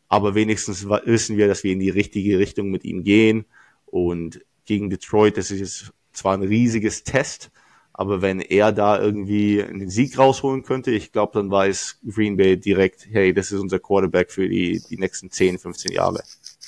[0.09, 3.45] aber wenigstens wissen wir, dass wir in die richtige Richtung mit ihm gehen.
[3.87, 7.51] Und gegen Detroit, das ist jetzt zwar ein riesiges Test,
[8.01, 12.57] aber wenn er da irgendwie einen Sieg rausholen könnte, ich glaube, dann weiß Green Bay
[12.57, 16.23] direkt, hey, das ist unser Quarterback für die, die nächsten 10, 15 Jahre.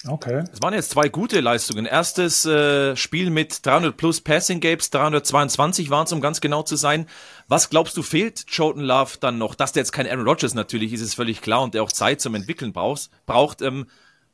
[0.07, 0.45] Okay.
[0.53, 1.87] Es waren jetzt zwei gute Leistungen.
[1.87, 6.77] Erstes äh, Spiel mit 300 plus Passing Games, 322 waren es, um ganz genau zu
[6.77, 7.07] sein.
[7.49, 9.55] Was glaubst du, fehlt Jordan Love dann noch?
[9.55, 12.21] Dass der jetzt kein Aaron Rodgers natürlich ist, ist völlig klar und der auch Zeit
[12.21, 13.63] zum Entwickeln brauchst, braucht.
[13.63, 13.87] Ähm,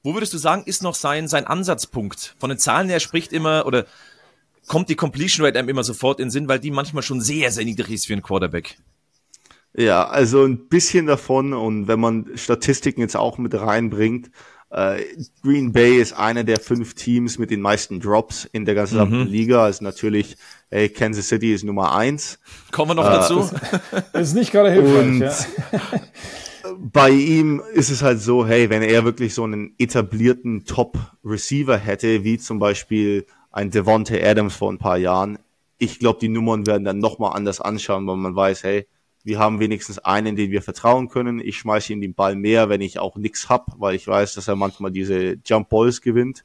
[0.02, 2.34] wo würdest du sagen, ist noch sein, sein Ansatzpunkt?
[2.40, 3.86] Von den Zahlen her spricht immer, oder
[4.68, 7.50] kommt die Completion Rate einem immer sofort in den Sinn, weil die manchmal schon sehr,
[7.50, 8.78] sehr niedrig ist für einen Quarterback.
[9.74, 14.30] Ja, also ein bisschen davon und wenn man Statistiken jetzt auch mit reinbringt,
[14.70, 15.02] äh,
[15.42, 19.26] Green Bay ist einer der fünf Teams mit den meisten Drops in der gesamten mhm.
[19.26, 19.64] Liga.
[19.64, 20.36] Also natürlich,
[20.70, 22.38] hey, Kansas City ist Nummer eins.
[22.70, 23.48] Kommen wir noch äh, dazu.
[24.12, 25.46] Das ist nicht gerade hilfreich.
[25.72, 25.80] Ja.
[26.76, 32.24] bei ihm ist es halt so, hey, wenn er wirklich so einen etablierten Top-Receiver hätte,
[32.24, 35.38] wie zum Beispiel ein Devontae Adams vor ein paar Jahren,
[35.78, 38.86] ich glaube, die Nummern werden dann nochmal anders anschauen, weil man weiß, hey,
[39.24, 41.40] wir haben wenigstens einen, den wir vertrauen können.
[41.40, 44.48] Ich schmeiße ihm den Ball mehr, wenn ich auch nichts hab, weil ich weiß, dass
[44.48, 46.44] er manchmal diese Jump Balls gewinnt.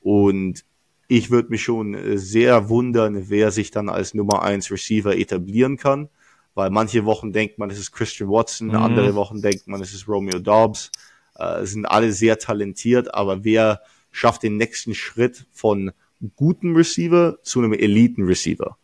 [0.00, 0.64] Und
[1.06, 6.08] ich würde mich schon sehr wundern, wer sich dann als Nummer eins Receiver etablieren kann,
[6.54, 8.74] weil manche Wochen denkt man, es ist Christian Watson, mhm.
[8.76, 10.90] andere Wochen denkt man, es ist Romeo Dobbs.
[11.36, 15.92] Äh, sind alle sehr talentiert, aber wer schafft den nächsten Schritt von
[16.36, 18.76] guten Receiver zu einem Eliten Receiver?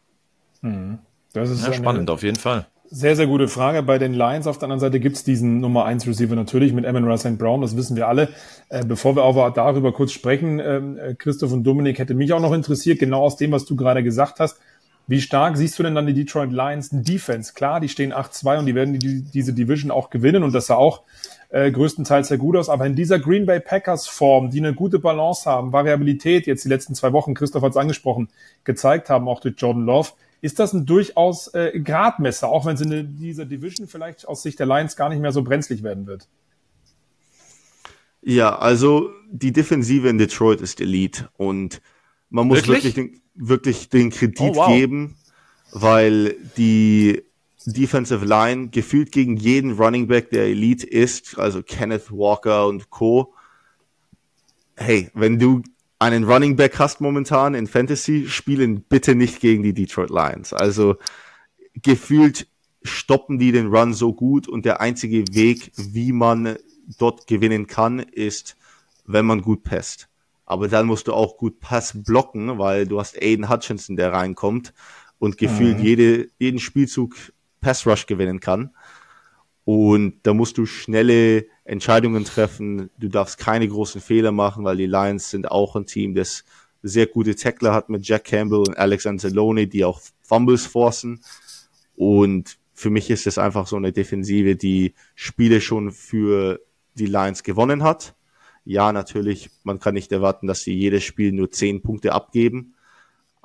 [0.63, 0.99] Mhm.
[1.33, 2.67] Das ist ja, spannend auf jeden Fall.
[2.91, 3.83] Sehr, sehr gute Frage.
[3.83, 7.19] Bei den Lions auf der anderen Seite gibt's diesen Nummer 1 Receiver natürlich mit Amon
[7.19, 7.39] St.
[7.39, 8.29] Brown, das wissen wir alle.
[8.69, 12.41] Äh, bevor wir aber darüber kurz sprechen, ähm, äh, Christoph und Dominik, hätte mich auch
[12.41, 14.61] noch interessiert, genau aus dem, was du gerade gesagt hast.
[15.07, 17.53] Wie stark siehst du denn dann die Detroit Lions Defense?
[17.53, 20.77] Klar, die stehen 8-2 und die werden die, diese Division auch gewinnen und das sah
[20.77, 21.03] auch
[21.55, 22.69] äh, größtenteils sehr gut aus.
[22.69, 26.69] Aber in dieser Green Bay Packers Form, die eine gute Balance haben, Variabilität jetzt die
[26.69, 28.29] letzten zwei Wochen, Christoph hat es angesprochen,
[28.65, 32.81] gezeigt haben, auch durch Jordan Love, ist das ein durchaus äh, Gradmesser, auch wenn es
[32.81, 36.27] in dieser Division vielleicht aus Sicht der Lions gar nicht mehr so brenzlig werden wird.
[38.21, 41.81] Ja, also die Defensive in Detroit ist Elite und
[42.31, 44.69] man muss wirklich, wirklich den, wirklich den Kredit oh, wow.
[44.69, 45.17] geben,
[45.71, 47.23] weil die
[47.67, 53.35] Defensive Line gefühlt gegen jeden Running Back, der Elite ist, also Kenneth Walker und Co.
[54.77, 55.63] Hey, wenn du
[55.99, 60.53] einen Running Back hast momentan in Fantasy, spielen bitte nicht gegen die Detroit Lions.
[60.53, 60.97] Also
[61.83, 62.47] gefühlt
[62.83, 66.57] stoppen die den Run so gut und der einzige Weg, wie man
[66.99, 68.57] dort gewinnen kann, ist,
[69.07, 70.09] wenn man gut passt.
[70.45, 74.75] Aber dann musst du auch gut Pass blocken, weil du hast Aiden Hutchinson, der reinkommt
[75.19, 75.85] und gefühlt mhm.
[75.85, 77.17] jede, jeden Spielzug
[77.65, 78.71] Pass Rush gewinnen kann.
[79.65, 82.91] Und da musst du schnelle Entscheidungen treffen.
[82.99, 86.45] Du darfst keine großen Fehler machen, weil die Lions sind auch ein Team, das
[86.83, 91.25] sehr gute Tackler hat mit Jack Campbell und Alex Anzalone, die auch Fumbles forcen.
[91.97, 96.61] Und für mich ist es einfach so eine Defensive, die Spiele schon für
[96.95, 98.15] die Lions gewonnen hat.
[98.67, 102.74] Ja, natürlich, man kann nicht erwarten, dass sie jedes Spiel nur zehn Punkte abgeben.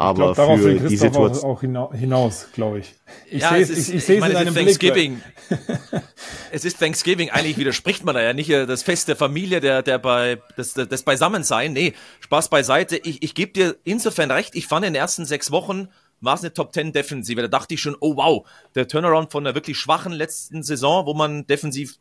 [0.02, 2.96] Aber glaub, für die Situation auch, auch hinaus, glaube ich.
[3.30, 5.22] Ich ja, sehe es, ich, ich, ich meine, in es Thanksgiving.
[6.52, 7.32] es ist Thanksgiving.
[7.32, 11.04] Eigentlich widerspricht man da ja nicht das Fest der Familie, der der bei das das
[11.04, 11.74] Beisammensein.
[11.74, 12.96] Nee, Spaß beiseite.
[12.96, 14.56] Ich ich gebe dir insofern recht.
[14.56, 15.90] Ich fand in den ersten sechs Wochen
[16.22, 17.42] war es eine Top 10 Defensive.
[17.42, 21.14] Da dachte ich schon, oh wow, der Turnaround von der wirklich schwachen letzten Saison, wo
[21.14, 21.98] man defensiv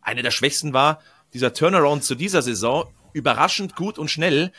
[0.00, 1.00] eine der schwächsten war,
[1.34, 4.52] dieser Turnaround zu dieser Saison, überraschend gut und schnell.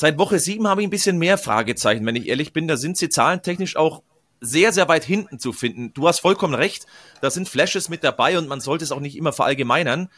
[0.00, 2.68] Seit Woche 7 habe ich ein bisschen mehr Fragezeichen, wenn ich ehrlich bin.
[2.68, 4.04] Da sind sie zahlentechnisch auch
[4.40, 5.92] sehr, sehr weit hinten zu finden.
[5.92, 6.86] Du hast vollkommen recht,
[7.20, 10.08] da sind Flashes mit dabei und man sollte es auch nicht immer verallgemeinern.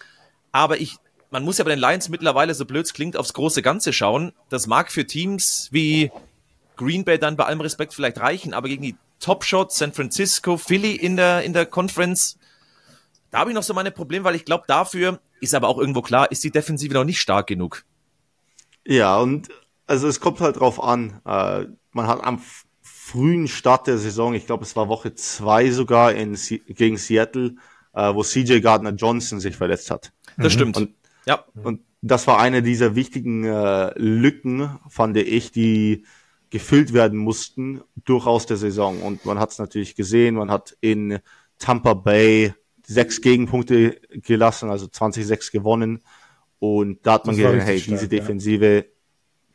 [0.52, 0.96] Aber ich,
[1.30, 4.34] man muss ja bei den Lions mittlerweile, so blöd es klingt, aufs große Ganze schauen.
[4.50, 6.12] Das mag für Teams wie
[6.76, 10.58] Green Bay dann bei allem Respekt vielleicht reichen, aber gegen die Top Shots, San Francisco,
[10.58, 12.36] Philly in der, in der Conference,
[13.30, 16.02] da habe ich noch so meine Probleme, weil ich glaube, dafür ist aber auch irgendwo
[16.02, 17.86] klar, ist die Defensive noch nicht stark genug.
[18.86, 19.48] Ja, und
[19.90, 21.20] also es kommt halt drauf an.
[21.26, 22.40] Äh, man hat am
[22.80, 27.56] frühen Start der Saison, ich glaube, es war Woche zwei sogar in, gegen Seattle,
[27.92, 30.12] äh, wo CJ Gardner Johnson sich verletzt hat.
[30.36, 30.58] Das mhm.
[30.58, 30.76] stimmt.
[30.76, 30.94] Und,
[31.26, 31.44] ja.
[31.60, 36.04] Und das war eine dieser wichtigen äh, Lücken, fand ich, die
[36.50, 39.02] gefüllt werden mussten durchaus der Saison.
[39.02, 41.18] Und man hat es natürlich gesehen, man hat in
[41.58, 42.54] Tampa Bay
[42.86, 46.02] sechs Gegenpunkte gelassen, also 20-6 gewonnen.
[46.60, 48.99] Und da hat man gesehen, hey, stark, diese Defensive ja.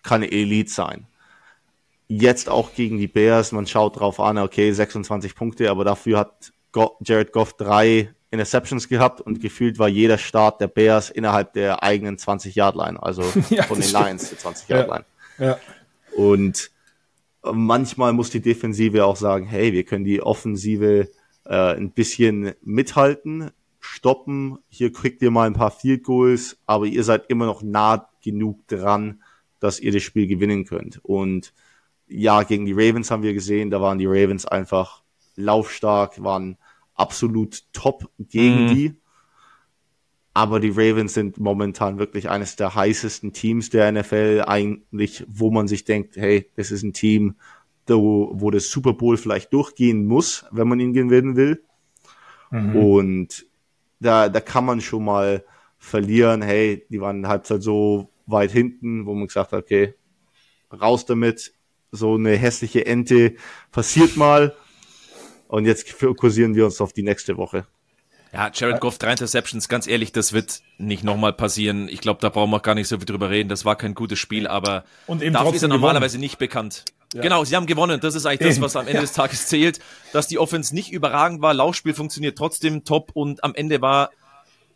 [0.05, 1.07] Kann Elite sein.
[2.07, 6.53] Jetzt auch gegen die Bears, man schaut drauf an, okay, 26 Punkte, aber dafür hat
[7.01, 12.17] Jared Goff drei Interceptions gehabt und gefühlt war jeder Start der Bears innerhalb der eigenen
[12.17, 15.05] 20-Yard-Line, also ja, von den Lions, der 20-Yard-Line.
[15.39, 15.59] Ja, ja.
[16.15, 16.71] Und
[17.41, 21.09] manchmal muss die Defensive auch sagen, hey, wir können die Offensive
[21.45, 24.59] äh, ein bisschen mithalten, stoppen.
[24.69, 28.67] Hier kriegt ihr mal ein paar Field Goals, aber ihr seid immer noch nah genug
[28.67, 29.21] dran,
[29.59, 30.99] dass ihr das Spiel gewinnen könnt.
[31.03, 31.53] Und
[32.07, 35.03] ja, gegen die Ravens haben wir gesehen, da waren die Ravens einfach
[35.35, 36.57] laufstark, waren
[36.93, 38.67] absolut top gegen mhm.
[38.75, 38.95] die.
[40.33, 45.67] Aber die Ravens sind momentan wirklich eines der heißesten Teams der NFL, eigentlich, wo man
[45.69, 47.35] sich denkt, hey, das ist ein Team,
[47.87, 51.63] wo, wo das Super Bowl vielleicht durchgehen muss, wenn man ihn gewinnen will.
[52.51, 52.75] Mhm.
[52.75, 53.45] Und
[53.99, 55.45] da, da kann man schon mal
[55.77, 56.41] verlieren.
[56.41, 59.95] Hey, die waren Halbzeit so weit hinten, wo man gesagt hat, okay,
[60.71, 61.53] raus damit.
[61.91, 63.35] So eine hässliche Ente
[63.71, 64.55] passiert mal.
[65.47, 67.65] Und jetzt fokussieren wir uns auf die nächste Woche.
[68.33, 71.87] Ja, Jared Goff, drei Interceptions, ganz ehrlich, das wird nicht nochmal passieren.
[71.87, 73.47] Ich glaube, da brauchen wir gar nicht so viel drüber reden.
[73.47, 76.83] Das war kein gutes Spiel, aber und eben dafür ist er normalerweise nicht bekannt.
[77.13, 77.21] Ja.
[77.21, 78.01] Genau, sie haben gewonnen.
[78.01, 79.01] Das ist eigentlich das, was am Ende ja.
[79.01, 79.79] des Tages zählt.
[80.11, 84.09] Dass die Offense nicht überragend war, Laufspiel funktioniert trotzdem top und am Ende war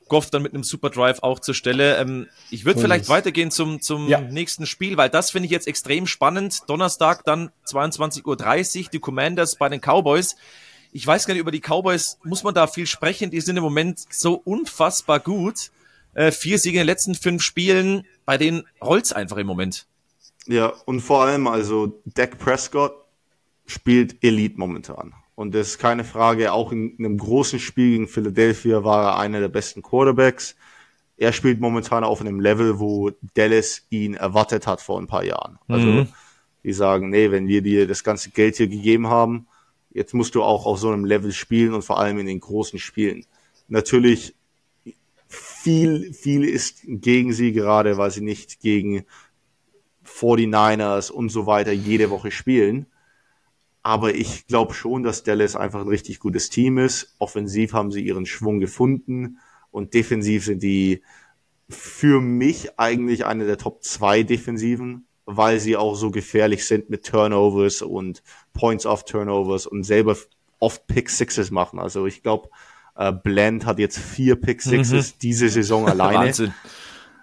[0.09, 1.97] Goff dann mit einem Super Drive auch zur Stelle.
[1.97, 4.19] Ähm, ich würde vielleicht weitergehen zum, zum ja.
[4.19, 6.63] nächsten Spiel, weil das finde ich jetzt extrem spannend.
[6.67, 8.25] Donnerstag dann 22.30
[8.85, 10.35] Uhr, die Commanders bei den Cowboys
[10.91, 13.29] ich weiß gar nicht, über die Cowboys muss man da viel sprechen.
[13.29, 15.71] Die sind im Moment so unfassbar gut.
[16.13, 19.85] Äh, vier Siege in den letzten fünf Spielen, bei denen rollt's einfach im Moment.
[20.47, 22.93] Ja, und vor allem, also Dak Prescott
[23.67, 25.13] spielt Elite momentan.
[25.39, 29.39] Und das ist keine Frage, auch in einem großen Spiel gegen Philadelphia war er einer
[29.39, 30.55] der besten Quarterbacks.
[31.17, 35.57] Er spielt momentan auf einem Level, wo Dallas ihn erwartet hat vor ein paar Jahren.
[35.67, 36.07] Also, mhm.
[36.63, 39.47] die sagen, nee, wenn wir dir das ganze Geld hier gegeben haben,
[39.91, 42.79] Jetzt musst du auch auf so einem Level spielen und vor allem in den großen
[42.79, 43.25] Spielen.
[43.67, 44.35] Natürlich
[45.27, 49.05] viel, viel ist gegen sie gerade, weil sie nicht gegen
[50.05, 52.85] 49ers und so weiter jede Woche spielen.
[53.81, 57.15] Aber ich glaube schon, dass Dallas einfach ein richtig gutes Team ist.
[57.17, 59.39] Offensiv haben sie ihren Schwung gefunden
[59.71, 61.03] und defensiv sind die
[61.69, 67.05] für mich eigentlich eine der Top 2 Defensiven weil sie auch so gefährlich sind mit
[67.05, 70.17] Turnovers und Points of Turnovers und selber
[70.57, 71.79] oft Pick Sixes machen.
[71.79, 72.49] Also ich glaube,
[72.95, 75.19] äh, Blend hat jetzt vier Pick Sixes mhm.
[75.21, 76.53] diese Saison alleine, Wahnsinn.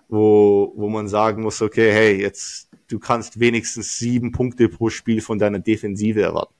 [0.08, 5.20] wo, wo man sagen muss, okay, hey, jetzt du kannst wenigstens sieben Punkte pro Spiel
[5.20, 6.54] von deiner Defensive erwarten.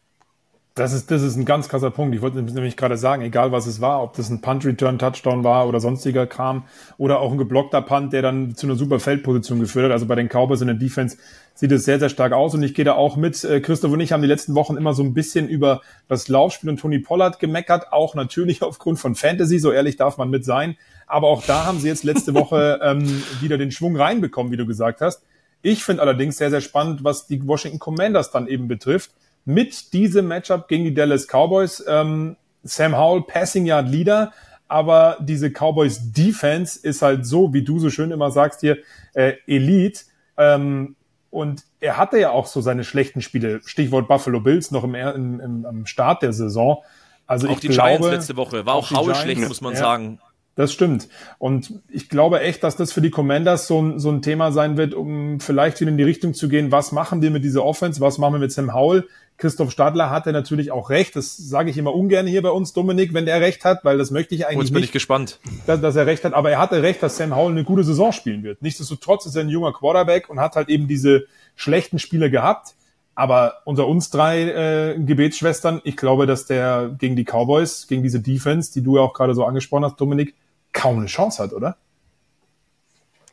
[0.77, 2.15] Das ist, das ist ein ganz krasser Punkt.
[2.15, 5.81] Ich wollte nämlich gerade sagen, egal was es war, ob das ein Punt-Return-Touchdown war oder
[5.81, 6.65] sonstiger Kram
[6.99, 9.93] oder auch ein geblockter Punt, der dann zu einer super Feldposition geführt hat.
[9.93, 11.17] Also bei den Cowboys in der Defense
[11.55, 13.43] sieht es sehr, sehr stark aus und ich gehe da auch mit.
[13.43, 16.69] Äh, Christoph und ich haben die letzten Wochen immer so ein bisschen über das Laufspiel
[16.69, 20.77] und Tony Pollard gemeckert, auch natürlich aufgrund von Fantasy, so ehrlich darf man mit sein.
[21.07, 24.67] Aber auch da haben sie jetzt letzte Woche ähm, wieder den Schwung reinbekommen, wie du
[24.67, 25.23] gesagt hast.
[25.63, 29.11] Ich finde allerdings sehr, sehr spannend, was die Washington Commanders dann eben betrifft
[29.45, 31.83] mit diesem Matchup gegen die Dallas Cowboys.
[31.87, 34.33] Ähm, Sam Howell, Passing Yard Leader,
[34.69, 38.79] aber diese Cowboys Defense ist halt so, wie du so schön immer sagst hier,
[39.15, 40.01] äh, Elite.
[40.37, 40.97] Ähm,
[41.31, 45.41] und er hatte ja auch so seine schlechten Spiele, Stichwort Buffalo Bills, noch im, im,
[45.41, 46.83] im am Start der Saison.
[47.27, 49.79] Also auch ich die glaube, Giants letzte Woche war auch Howell schlecht, muss man ja.
[49.79, 50.21] sagen.
[50.57, 51.09] Das stimmt.
[51.39, 54.79] Und ich glaube echt, dass das für die Commanders so ein, so ein Thema sein
[54.79, 58.01] wird, um vielleicht wieder in die Richtung zu gehen, was machen wir mit dieser Offense,
[58.01, 59.07] was machen wir mit Sam Howell.
[59.37, 61.15] Christoph Stadler hatte natürlich auch recht.
[61.15, 64.11] Das sage ich immer ungern hier bei uns, Dominik, wenn der recht hat, weil das
[64.11, 65.41] möchte ich eigentlich Jetzt bin nicht, ich gespannt.
[65.67, 66.33] dass, dass er recht hat.
[66.33, 68.63] Aber er hatte recht, dass Sam Howell eine gute Saison spielen wird.
[68.63, 72.77] Nichtsdestotrotz ist er ein junger Quarterback und hat halt eben diese schlechten Spiele gehabt.
[73.15, 78.21] Aber unter uns drei äh, Gebetsschwestern, ich glaube, dass der gegen die Cowboys, gegen diese
[78.21, 80.35] Defense, die du ja auch gerade so angesprochen hast, Dominik,
[80.77, 81.77] kaum eine Chance hat, oder?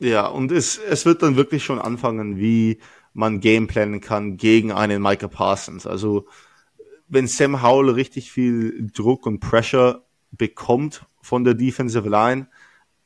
[0.00, 2.78] Ja, und es, es wird dann wirklich schon anfangen, wie
[3.12, 5.86] man gameplanen kann gegen einen Micah Parsons.
[5.86, 6.26] Also
[7.06, 12.48] wenn Sam Howell richtig viel Druck und Pressure bekommt von der Defensive Line,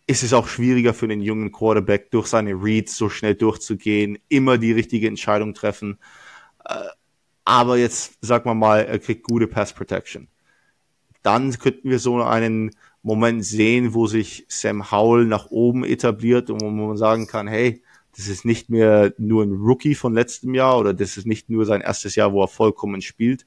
[0.07, 4.57] ist es auch schwieriger für den jungen Quarterback, durch seine Reads so schnell durchzugehen, immer
[4.57, 5.99] die richtige Entscheidung treffen.
[6.65, 6.85] Äh,
[7.45, 10.29] aber jetzt, sag mal mal, er kriegt gute Pass Protection.
[11.23, 12.71] Dann könnten wir so einen
[13.09, 17.83] Moment sehen, wo sich Sam Howell nach oben etabliert und wo man sagen kann, hey,
[18.15, 21.65] das ist nicht mehr nur ein Rookie von letztem Jahr oder das ist nicht nur
[21.65, 23.47] sein erstes Jahr, wo er vollkommen spielt,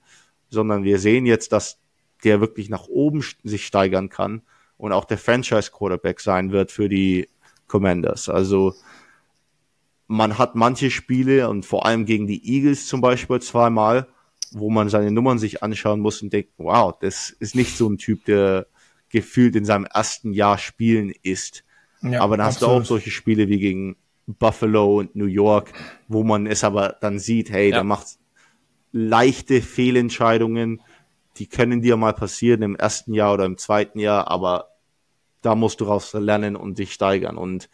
[0.50, 1.78] sondern wir sehen jetzt, dass
[2.24, 4.42] der wirklich nach oben sich steigern kann
[4.78, 7.30] und auch der Franchise Quarterback sein wird für die
[7.68, 8.30] Commanders.
[8.30, 8.74] Also
[10.08, 14.08] man hat manche Spiele und vor allem gegen die Eagles zum Beispiel zweimal,
[14.52, 18.00] wo man seine Nummern sich anschauen muss und denkt, wow, das ist nicht so ein
[18.00, 18.66] Typ, der
[19.12, 21.64] gefühlt in seinem ersten Jahr spielen ist.
[22.02, 23.96] Ja, Aber dann hast du auch solche Spiele wie gegen
[24.26, 25.72] Buffalo und New York,
[26.08, 27.78] wo man es aber dann sieht, hey, ja.
[27.78, 28.08] da macht
[28.92, 30.82] leichte Fehlentscheidungen,
[31.38, 34.70] die können dir mal passieren im ersten Jahr oder im zweiten Jahr, aber
[35.42, 37.38] da musst du raus lernen und dich steigern.
[37.38, 37.70] Und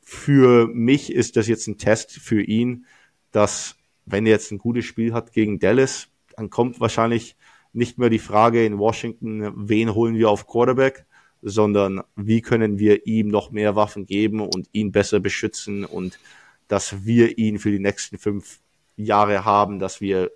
[0.00, 2.86] für mich ist das jetzt ein Test für ihn,
[3.32, 7.36] dass wenn er jetzt ein gutes Spiel hat gegen Dallas, dann kommt wahrscheinlich
[7.72, 11.06] nicht mehr die Frage in Washington, wen holen wir auf Quarterback,
[11.42, 16.18] sondern wie können wir ihm noch mehr Waffen geben und ihn besser beschützen und
[16.66, 18.58] dass wir ihn für die nächsten fünf
[18.96, 20.30] Jahre haben, dass wir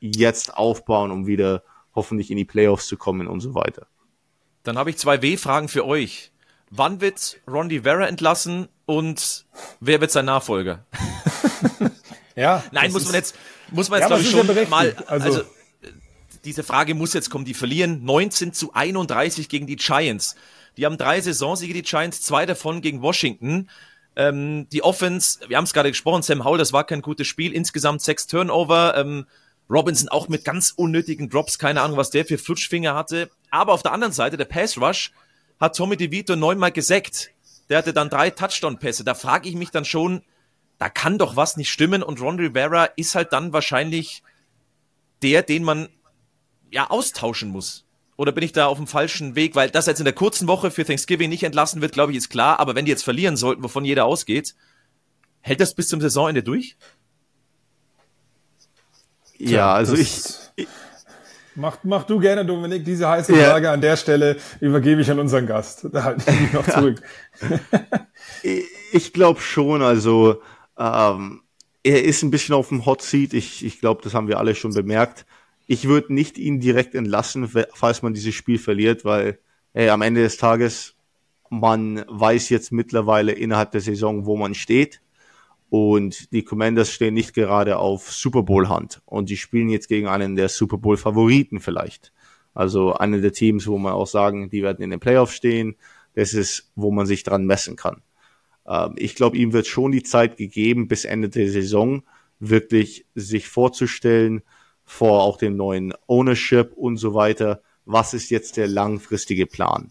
[0.00, 1.62] jetzt aufbauen, um wieder
[1.94, 3.86] hoffentlich in die Playoffs zu kommen und so weiter.
[4.62, 6.30] Dann habe ich zwei W-Fragen für euch.
[6.70, 9.46] Wann wird Ron Rivera entlassen und
[9.80, 10.84] wer wird sein Nachfolger?
[12.36, 12.64] ja.
[12.72, 13.36] Nein, muss man jetzt,
[13.70, 15.44] muss man jetzt ja, glaube ich schon ja mal, also, also
[16.44, 17.44] diese Frage muss jetzt kommen.
[17.44, 20.36] Die verlieren 19 zu 31 gegen die Giants.
[20.76, 23.70] Die haben drei Saisonsiege, die Giants, zwei davon gegen Washington.
[24.16, 27.52] Ähm, die Offense, wir haben es gerade gesprochen, Sam Howell, das war kein gutes Spiel.
[27.52, 28.96] Insgesamt sechs Turnover.
[28.96, 29.26] Ähm,
[29.70, 33.30] Robinson auch mit ganz unnötigen Drops, keine Ahnung, was der für Flutschfinger hatte.
[33.50, 35.12] Aber auf der anderen Seite, der Pass Rush,
[35.58, 37.30] hat Tommy DeVito neunmal gesackt.
[37.68, 39.04] Der hatte dann drei Touchdown-Pässe.
[39.04, 40.22] Da frage ich mich dann schon,
[40.78, 42.02] da kann doch was nicht stimmen.
[42.02, 44.22] Und Ron Rivera ist halt dann wahrscheinlich
[45.22, 45.88] der, den man
[46.74, 47.84] ja austauschen muss.
[48.16, 49.54] Oder bin ich da auf dem falschen Weg?
[49.54, 52.28] Weil das jetzt in der kurzen Woche für Thanksgiving nicht entlassen wird, glaube ich, ist
[52.28, 52.60] klar.
[52.60, 54.54] Aber wenn die jetzt verlieren sollten, wovon jeder ausgeht,
[55.40, 56.76] hält das bis zum Saisonende durch?
[59.38, 60.22] Ja, also ich,
[60.56, 60.68] ich
[61.56, 63.72] Mach, mach du gerne, Dominik, diese heiße Frage ja.
[63.72, 65.86] an der Stelle übergebe ich an unseren Gast.
[65.92, 67.00] Da halte ich mich noch zurück.
[68.92, 70.42] ich glaube schon, also
[70.76, 71.42] ähm,
[71.84, 73.34] er ist ein bisschen auf dem Hot Seat.
[73.34, 75.26] Ich, ich glaube, das haben wir alle schon bemerkt
[75.66, 79.38] ich würde nicht ihn direkt entlassen, falls man dieses Spiel verliert, weil
[79.72, 80.94] ey, am Ende des Tages
[81.60, 85.00] man weiß jetzt mittlerweile innerhalb der Saison, wo man steht.
[85.70, 89.02] Und die Commanders stehen nicht gerade auf Super Bowl Hand.
[89.06, 92.12] Und die spielen jetzt gegen einen der Super Bowl Favoriten vielleicht.
[92.54, 95.76] Also eine der Teams, wo man auch sagen, die werden in den Playoffs stehen.
[96.14, 98.02] Das ist, wo man sich dran messen kann.
[98.68, 102.04] Ähm, ich glaube, ihm wird schon die Zeit gegeben, bis Ende der Saison
[102.38, 104.42] wirklich sich vorzustellen,
[104.84, 107.62] vor auch dem neuen Ownership und so weiter.
[107.84, 109.90] Was ist jetzt der langfristige Plan?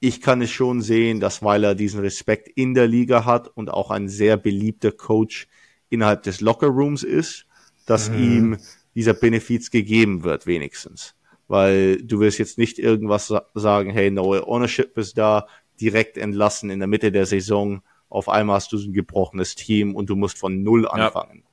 [0.00, 3.70] Ich kann es schon sehen, dass weil er diesen Respekt in der Liga hat und
[3.70, 5.48] auch ein sehr beliebter Coach
[5.88, 7.46] innerhalb des Lockerrooms ist,
[7.86, 8.18] dass mhm.
[8.18, 8.56] ihm
[8.94, 11.14] dieser Benefits gegeben wird, wenigstens.
[11.48, 15.46] Weil du wirst jetzt nicht irgendwas sagen, hey, neue Ownership ist da,
[15.80, 19.94] direkt entlassen in der Mitte der Saison, auf einmal hast du so ein gebrochenes Team
[19.94, 21.38] und du musst von Null anfangen.
[21.38, 21.50] Ja.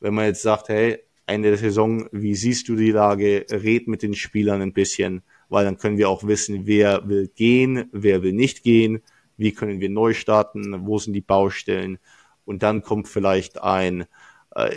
[0.00, 4.02] Wenn man jetzt sagt, hey, Ende der Saison, wie siehst du die Lage, red mit
[4.02, 8.32] den Spielern ein bisschen, weil dann können wir auch wissen, wer will gehen, wer will
[8.32, 9.02] nicht gehen,
[9.36, 11.98] wie können wir neu starten, wo sind die Baustellen
[12.44, 14.06] und dann kommt vielleicht ein,
[14.54, 14.76] äh,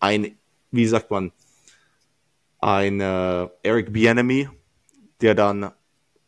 [0.00, 0.36] ein
[0.70, 1.32] wie sagt man,
[2.58, 4.48] ein äh, Eric Bienemy,
[5.20, 5.70] der dann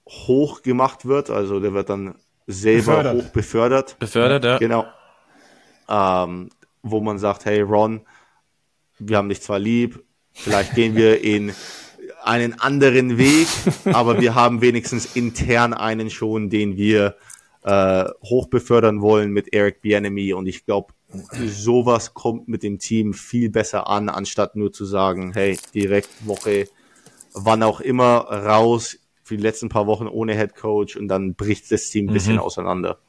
[0.08, 2.14] hoch gemacht wird, also der wird dann
[2.46, 3.14] selber befördert.
[3.14, 3.98] hoch befördert.
[3.98, 4.58] Befördert, ja.
[4.58, 4.86] Genau.
[5.88, 6.50] Ähm,
[6.82, 8.02] wo man sagt, hey Ron,
[8.98, 11.52] wir haben dich zwar lieb, vielleicht gehen wir in
[12.22, 13.46] einen anderen Weg,
[13.84, 17.16] aber wir haben wenigstens intern einen schon, den wir
[17.62, 20.92] äh, hochbefördern wollen mit Eric Bienemy und ich glaube,
[21.32, 26.68] sowas kommt mit dem Team viel besser an, anstatt nur zu sagen, hey, direkt Woche,
[27.32, 31.72] wann auch immer raus, für die letzten paar Wochen ohne Head Coach und dann bricht
[31.72, 32.40] das Team ein bisschen mhm.
[32.40, 33.00] auseinander.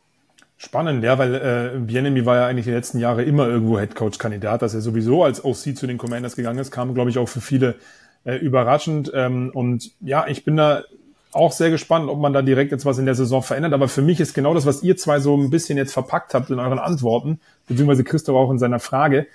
[0.57, 4.17] Spannend, ja, weil äh, Bienemy war ja eigentlich die letzten Jahre immer irgendwo Head Coach
[4.17, 7.29] Kandidat, dass er sowieso als OC zu den Commanders gegangen ist, kam glaube ich auch
[7.29, 7.75] für viele
[8.23, 10.83] äh, überraschend ähm, und ja, ich bin da
[11.31, 13.73] auch sehr gespannt, ob man da direkt jetzt was in der Saison verändert.
[13.73, 16.49] Aber für mich ist genau das, was ihr zwei so ein bisschen jetzt verpackt habt
[16.49, 19.27] in euren Antworten, beziehungsweise Christoph auch in seiner Frage.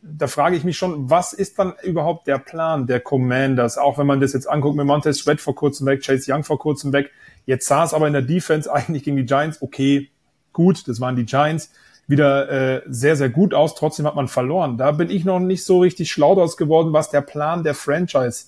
[0.00, 3.78] Da frage ich mich schon, was ist dann überhaupt der Plan der Commanders?
[3.78, 6.58] Auch wenn man das jetzt anguckt mit Montez Sweat vor kurzem weg, Chase Young vor
[6.58, 7.10] kurzem weg.
[7.46, 10.10] Jetzt es aber in der Defense eigentlich gegen die Giants okay,
[10.58, 11.70] gut, das waren die Giants,
[12.08, 13.76] wieder äh, sehr, sehr gut aus.
[13.76, 14.76] Trotzdem hat man verloren.
[14.76, 18.46] Da bin ich noch nicht so richtig schlau draus geworden, was der Plan der Franchise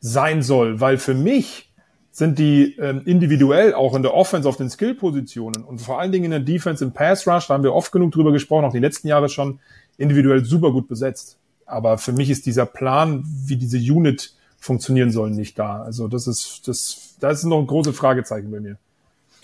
[0.00, 0.80] sein soll.
[0.80, 1.70] Weil für mich
[2.10, 6.26] sind die ähm, individuell auch in der Offense auf den Skill-Positionen und vor allen Dingen
[6.26, 8.80] in der Defense im Pass Rush, da haben wir oft genug drüber gesprochen, auch die
[8.80, 9.60] letzten Jahre schon
[9.96, 11.38] individuell super gut besetzt.
[11.66, 15.82] Aber für mich ist dieser Plan, wie diese Unit funktionieren soll, nicht da.
[15.82, 18.76] Also das ist, das, da ist noch ein großes Fragezeichen bei mir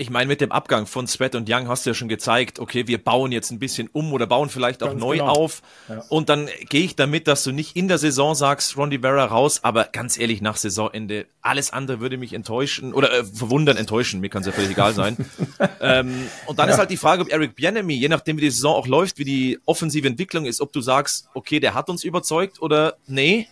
[0.00, 2.86] ich meine, mit dem Abgang von Sweat und Young hast du ja schon gezeigt, okay,
[2.86, 5.28] wir bauen jetzt ein bisschen um oder bauen vielleicht auch ganz neu genau.
[5.28, 5.60] auf.
[5.90, 6.02] Ja.
[6.08, 9.62] Und dann gehe ich damit, dass du nicht in der Saison sagst, Ron Vera raus,
[9.62, 14.30] aber ganz ehrlich, nach Saisonende, alles andere würde mich enttäuschen oder äh, verwundern, enttäuschen, mir
[14.30, 15.18] kann es ja völlig egal sein.
[15.82, 16.72] ähm, und dann ja.
[16.72, 19.24] ist halt die Frage, ob Eric Bienemy, je nachdem wie die Saison auch läuft, wie
[19.24, 23.48] die offensive Entwicklung ist, ob du sagst, okay, der hat uns überzeugt oder nee,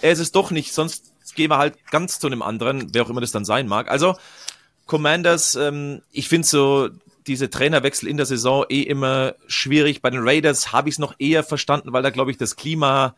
[0.00, 3.08] er ist es doch nicht, sonst gehen wir halt ganz zu einem anderen, wer auch
[3.08, 3.88] immer das dann sein mag.
[3.88, 4.16] Also,
[4.92, 6.90] Commanders, ähm, ich finde so
[7.26, 10.02] diese Trainerwechsel in der Saison eh immer schwierig.
[10.02, 13.16] Bei den Raiders habe ich es noch eher verstanden, weil da glaube ich das Klima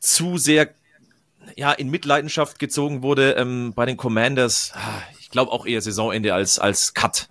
[0.00, 0.70] zu sehr
[1.54, 3.36] ja in Mitleidenschaft gezogen wurde.
[3.36, 7.28] Ähm, bei den Commanders, ah, ich glaube auch eher Saisonende als als Cut.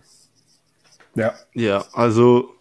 [1.14, 2.56] Ja, ja, also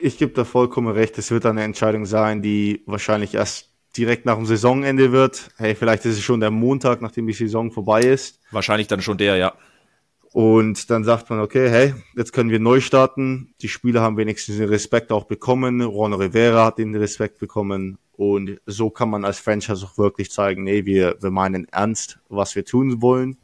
[0.00, 1.18] ich gebe da vollkommen recht.
[1.18, 5.50] Es wird eine Entscheidung sein, die wahrscheinlich erst direkt nach dem Saisonende wird.
[5.56, 8.40] Hey, vielleicht ist es schon der Montag, nachdem die Saison vorbei ist.
[8.50, 9.54] Wahrscheinlich dann schon der, ja.
[10.32, 13.54] Und dann sagt man, okay, hey, jetzt können wir neu starten.
[13.60, 15.82] Die Spieler haben wenigstens den Respekt auch bekommen.
[15.82, 17.98] Ron Rivera hat den Respekt bekommen.
[18.12, 22.54] Und so kann man als Franchise auch wirklich zeigen, nee, wir, wir meinen ernst, was
[22.56, 23.36] wir tun wollen.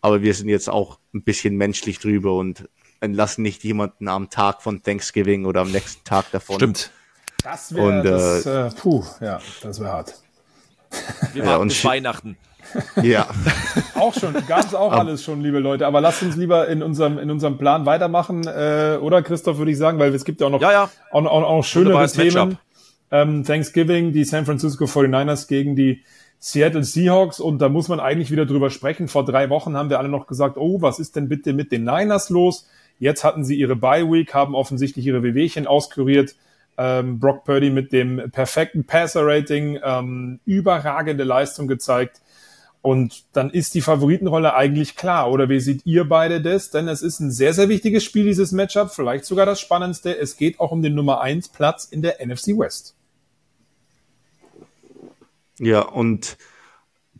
[0.00, 2.68] Aber wir sind jetzt auch ein bisschen menschlich drüber und
[3.00, 6.56] entlassen nicht jemanden am Tag von Thanksgiving oder am nächsten Tag davon.
[6.56, 6.92] Stimmt.
[7.42, 10.14] Das wäre, äh, äh, puh, ja, das wäre hart.
[11.32, 12.36] Wir warten ja, bis Weihnachten.
[13.02, 13.28] Ja.
[13.94, 15.86] auch schon, gab's auch alles schon, liebe Leute.
[15.86, 19.78] Aber lasst uns lieber in unserem, in unserem Plan weitermachen, äh, oder Christoph, würde ich
[19.78, 20.90] sagen, weil es gibt ja auch noch, ja, ja.
[21.12, 22.58] Auch, auch, auch schönere Themen.
[23.12, 26.02] Ähm, Thanksgiving, die San Francisco 49ers gegen die
[26.40, 29.08] Seattle Seahawks und da muss man eigentlich wieder drüber sprechen.
[29.08, 31.84] Vor drei Wochen haben wir alle noch gesagt, oh, was ist denn bitte mit den
[31.84, 32.68] Niners los?
[32.98, 36.34] Jetzt hatten sie ihre Bye Week, haben offensichtlich ihre Wehwehchen auskuriert
[36.78, 42.20] ähm, Brock Purdy mit dem perfekten Passer-Rating, ähm, überragende Leistung gezeigt.
[42.82, 45.30] Und dann ist die Favoritenrolle eigentlich klar.
[45.32, 46.70] Oder wie seht ihr beide das?
[46.70, 48.94] Denn es ist ein sehr, sehr wichtiges Spiel, dieses Matchup.
[48.94, 50.16] Vielleicht sogar das spannendste.
[50.16, 52.94] Es geht auch um den Nummer 1 Platz in der NFC West.
[55.58, 56.36] Ja, und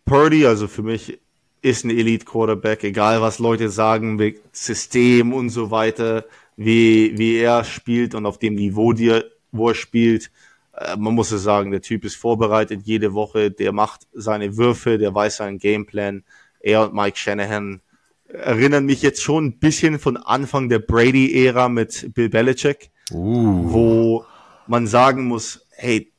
[0.05, 1.19] Purdy, also für mich,
[1.63, 7.39] ist ein Elite Quarterback, egal was Leute sagen, mit System und so weiter, wie, wie
[7.39, 10.31] er spielt und auf dem Niveau, die er wo er spielt.
[10.73, 14.99] Äh, man muss es sagen, der Typ ist vorbereitet jede Woche, der macht seine Würfe,
[14.99, 16.25] der weiß seinen Gameplan.
[16.61, 17.81] Er und Mike Shanahan
[18.29, 23.73] erinnern mich jetzt schon ein bisschen von Anfang der Brady-Ära mit Bill Belichick, uh.
[23.73, 24.25] wo
[24.67, 26.13] man sagen muss, hey,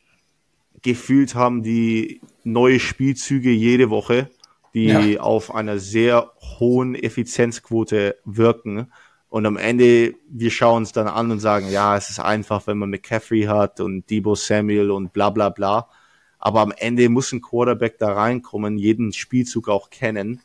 [0.81, 4.29] gefühlt haben die neue Spielzüge jede Woche,
[4.73, 5.19] die ja.
[5.19, 8.91] auf einer sehr hohen Effizienzquote wirken.
[9.37, 12.79] Und am Ende, wir schauen uns dann an und sagen, ja, es ist einfach, wenn
[12.79, 15.89] man McCaffrey hat und Debo Samuel und bla bla bla.
[16.39, 20.41] Aber am Ende muss ein Quarterback da reinkommen, jeden Spielzug auch kennen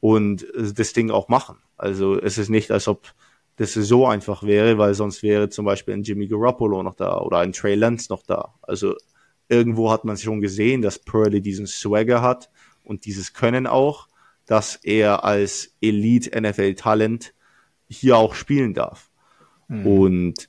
[0.00, 1.58] und das Ding auch machen.
[1.76, 3.06] Also es ist nicht, als ob
[3.54, 7.38] das so einfach wäre, weil sonst wäre zum Beispiel ein Jimmy Garoppolo noch da oder
[7.38, 8.54] ein Trey Lance noch da.
[8.62, 8.96] Also
[9.48, 12.50] irgendwo hat man schon gesehen, dass Purley diesen Swagger hat
[12.82, 14.08] und dieses Können auch,
[14.44, 17.32] dass er als Elite NFL Talent
[17.96, 19.10] hier auch spielen darf.
[19.68, 19.86] Mhm.
[19.86, 20.48] Und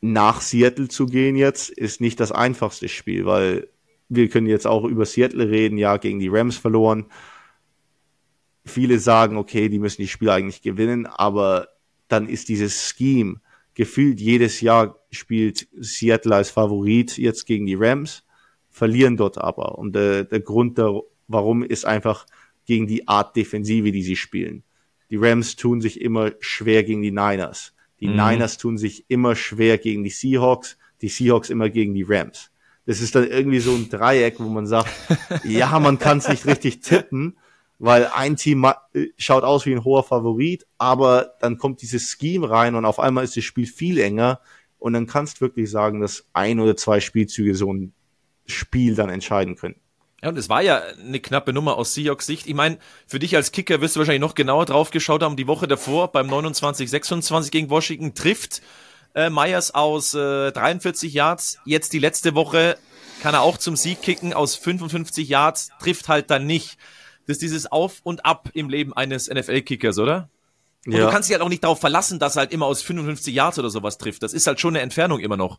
[0.00, 3.68] nach Seattle zu gehen jetzt ist nicht das einfachste Spiel, weil
[4.08, 7.06] wir können jetzt auch über Seattle reden, ja, gegen die Rams verloren.
[8.64, 11.68] Viele sagen, okay, die müssen die Spiele eigentlich gewinnen, aber
[12.08, 13.40] dann ist dieses Scheme
[13.74, 18.24] gefühlt jedes Jahr spielt Seattle als Favorit jetzt gegen die Rams,
[18.68, 19.78] verlieren dort aber.
[19.78, 22.26] Und der, der Grund, der, warum, ist einfach
[22.66, 24.64] gegen die Art Defensive, die sie spielen.
[25.10, 27.74] Die Rams tun sich immer schwer gegen die Niners.
[28.00, 28.16] Die mhm.
[28.16, 32.50] Niners tun sich immer schwer gegen die Seahawks, die Seahawks immer gegen die Rams.
[32.86, 34.90] Das ist dann irgendwie so ein Dreieck, wo man sagt,
[35.44, 37.36] ja, man kann es nicht richtig tippen,
[37.78, 38.66] weil ein Team
[39.16, 43.24] schaut aus wie ein hoher Favorit, aber dann kommt dieses Scheme rein und auf einmal
[43.24, 44.40] ist das Spiel viel enger
[44.78, 47.92] und dann kannst du wirklich sagen, dass ein oder zwei Spielzüge so ein
[48.46, 49.76] Spiel dann entscheiden können.
[50.22, 52.46] Ja, und es war ja eine knappe Nummer aus Seahawks Sicht.
[52.46, 55.36] Ich meine, für dich als Kicker wirst du wahrscheinlich noch genauer drauf geschaut haben.
[55.36, 58.60] Die Woche davor beim 29-26 gegen Washington trifft
[59.14, 61.58] äh, Myers aus äh, 43 Yards.
[61.64, 62.76] Jetzt die letzte Woche
[63.22, 66.78] kann er auch zum Sieg kicken aus 55 Yards, trifft halt dann nicht.
[67.26, 70.28] Das ist dieses Auf und Ab im Leben eines NFL-Kickers, oder?
[70.86, 71.04] Und ja.
[71.04, 73.58] du kannst dich halt auch nicht darauf verlassen, dass er halt immer aus 55 Yards
[73.58, 74.22] oder sowas trifft.
[74.22, 75.58] Das ist halt schon eine Entfernung immer noch.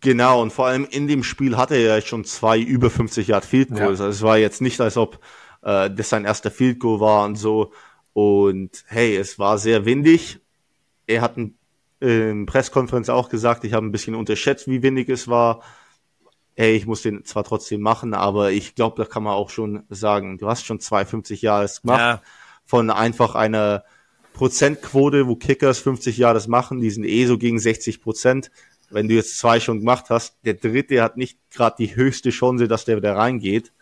[0.00, 3.44] Genau, und vor allem in dem Spiel hatte er ja schon zwei über 50 Yard
[3.44, 3.98] Field Goals.
[3.98, 4.06] Ja.
[4.06, 5.18] Also es war jetzt nicht, als ob
[5.62, 7.72] äh, das sein erster Field Goal war und so.
[8.12, 10.40] Und hey, es war sehr windig.
[11.06, 11.54] Er hat in,
[12.00, 15.62] in Presskonferenz auch gesagt, ich habe ein bisschen unterschätzt, wie windig es war.
[16.56, 19.84] Hey, ich muss den zwar trotzdem machen, aber ich glaube, da kann man auch schon
[19.88, 21.98] sagen, du hast schon 52 Jahre gemacht.
[21.98, 22.22] Ja.
[22.64, 23.84] Von einfach einer
[24.34, 28.50] Prozentquote, wo Kickers 50 Jahre das machen, die sind eh so gegen 60 Prozent
[28.90, 32.68] wenn du jetzt zwei schon gemacht hast, der dritte hat nicht gerade die höchste Chance,
[32.68, 33.72] dass der wieder reingeht.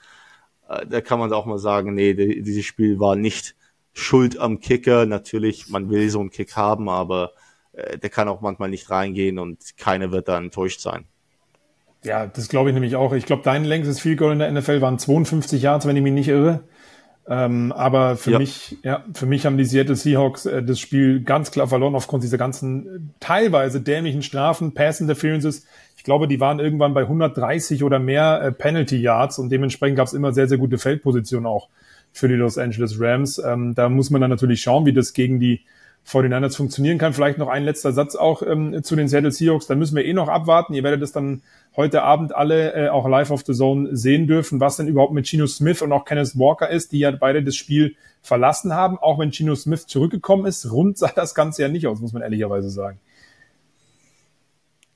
[0.69, 3.57] Äh, da kann man auch mal sagen, nee, dieses Spiel war nicht
[3.93, 5.07] schuld am Kicker.
[5.07, 7.33] Natürlich, man will so einen Kick haben, aber
[7.73, 11.05] äh, der kann auch manchmal nicht reingehen und keiner wird da enttäuscht sein.
[12.05, 13.13] Ja, das glaube ich nämlich auch.
[13.13, 16.13] Ich glaube, dein längstes Field Goal in der NFL waren 52 Yards, wenn ich mich
[16.13, 16.63] nicht irre.
[17.31, 18.39] Ähm, aber für ja.
[18.39, 22.23] mich, ja, für mich haben die Seattle Seahawks äh, das Spiel ganz klar verloren aufgrund
[22.23, 25.67] dieser ganzen äh, teilweise dämlichen Strafen, Pass Interferences.
[25.97, 30.07] Ich glaube, die waren irgendwann bei 130 oder mehr äh, Penalty Yards und dementsprechend gab
[30.07, 31.69] es immer sehr, sehr gute Feldpositionen auch
[32.13, 33.39] für die Los Angeles Rams.
[33.45, 35.61] Ähm, da muss man dann natürlich schauen, wie das gegen die
[36.07, 37.13] 49ers funktionieren kann.
[37.13, 39.67] Vielleicht noch ein letzter Satz auch ähm, zu den Seattle Seahawks.
[39.67, 40.75] Da müssen wir eh noch abwarten.
[40.75, 41.43] Ihr werdet es dann
[41.77, 45.27] heute Abend alle äh, auch live auf the Zone sehen dürfen, was denn überhaupt mit
[45.27, 48.99] Gino Smith und auch Kenneth Walker ist, die ja beide das Spiel verlassen haben.
[48.99, 52.23] Auch wenn Gino Smith zurückgekommen ist, rund sah das Ganze ja nicht aus, muss man
[52.23, 52.99] ehrlicherweise sagen.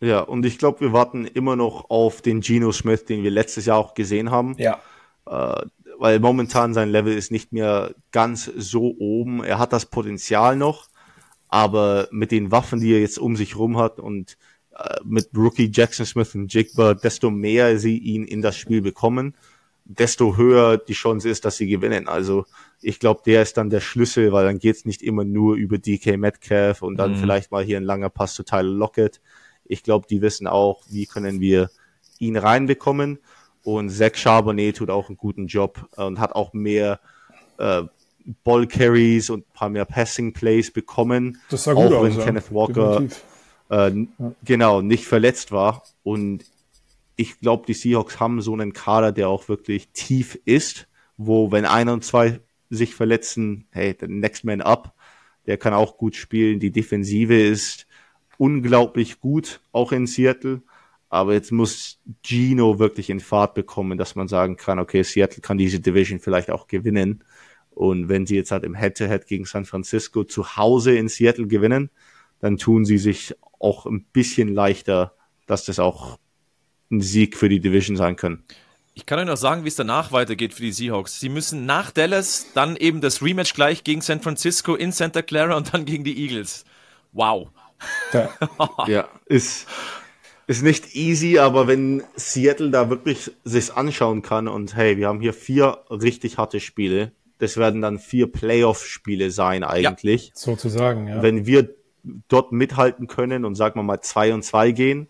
[0.00, 3.66] Ja, und ich glaube, wir warten immer noch auf den Gino Smith, den wir letztes
[3.66, 4.56] Jahr auch gesehen haben.
[4.58, 4.80] Ja.
[5.26, 5.64] Äh,
[5.98, 9.44] weil momentan sein Level ist nicht mehr ganz so oben.
[9.44, 10.88] Er hat das Potenzial noch,
[11.52, 14.38] aber mit den Waffen, die er jetzt um sich rum hat und
[14.74, 19.36] äh, mit Rookie Jackson Smith und Jigba, desto mehr sie ihn in das Spiel bekommen,
[19.84, 22.08] desto höher die Chance ist, dass sie gewinnen.
[22.08, 22.46] Also
[22.80, 26.16] ich glaube, der ist dann der Schlüssel, weil dann geht's nicht immer nur über DK
[26.16, 27.16] Metcalf und dann mhm.
[27.16, 29.20] vielleicht mal hier ein langer Pass zu Tyler Lockett.
[29.66, 31.68] Ich glaube, die wissen auch, wie können wir
[32.18, 33.18] ihn reinbekommen.
[33.62, 36.98] Und Zach Charbonnet tut auch einen guten Job und hat auch mehr
[37.58, 37.82] äh,
[38.44, 41.38] Ball Carries und ein paar mehr Passing Plays bekommen.
[41.50, 43.02] Das sah gut auch wenn aus, Kenneth Walker
[43.70, 44.32] äh, ja.
[44.44, 45.82] genau nicht verletzt war.
[46.02, 46.44] Und
[47.16, 51.64] ich glaube, die Seahawks haben so einen Kader, der auch wirklich tief ist, wo wenn
[51.64, 54.94] einer und zwei sich verletzen, hey, der Next Man Up,
[55.46, 56.60] der kann auch gut spielen.
[56.60, 57.86] Die Defensive ist
[58.38, 60.62] unglaublich gut, auch in Seattle.
[61.10, 65.58] Aber jetzt muss Gino wirklich in Fahrt bekommen, dass man sagen kann, okay, Seattle kann
[65.58, 67.22] diese Division vielleicht auch gewinnen.
[67.74, 71.46] Und wenn sie jetzt halt im Head-to-Head -Head gegen San Francisco zu Hause in Seattle
[71.46, 71.90] gewinnen,
[72.40, 75.14] dann tun sie sich auch ein bisschen leichter,
[75.46, 76.18] dass das auch
[76.90, 78.44] ein Sieg für die Division sein können.
[78.94, 81.18] Ich kann euch noch sagen, wie es danach weitergeht für die Seahawks.
[81.18, 85.56] Sie müssen nach Dallas dann eben das Rematch gleich gegen San Francisco in Santa Clara
[85.56, 86.64] und dann gegen die Eagles.
[87.12, 87.48] Wow.
[88.12, 88.30] Ja,
[88.86, 89.66] ja ist,
[90.46, 95.20] ist nicht easy, aber wenn Seattle da wirklich sich anschauen kann und hey, wir haben
[95.20, 97.12] hier vier richtig harte Spiele,
[97.42, 100.28] das werden dann vier Playoff-Spiele sein eigentlich.
[100.28, 101.22] Ja, sozusagen, ja.
[101.22, 101.74] Wenn wir
[102.28, 105.08] dort mithalten können und sagen wir mal zwei und zwei gehen,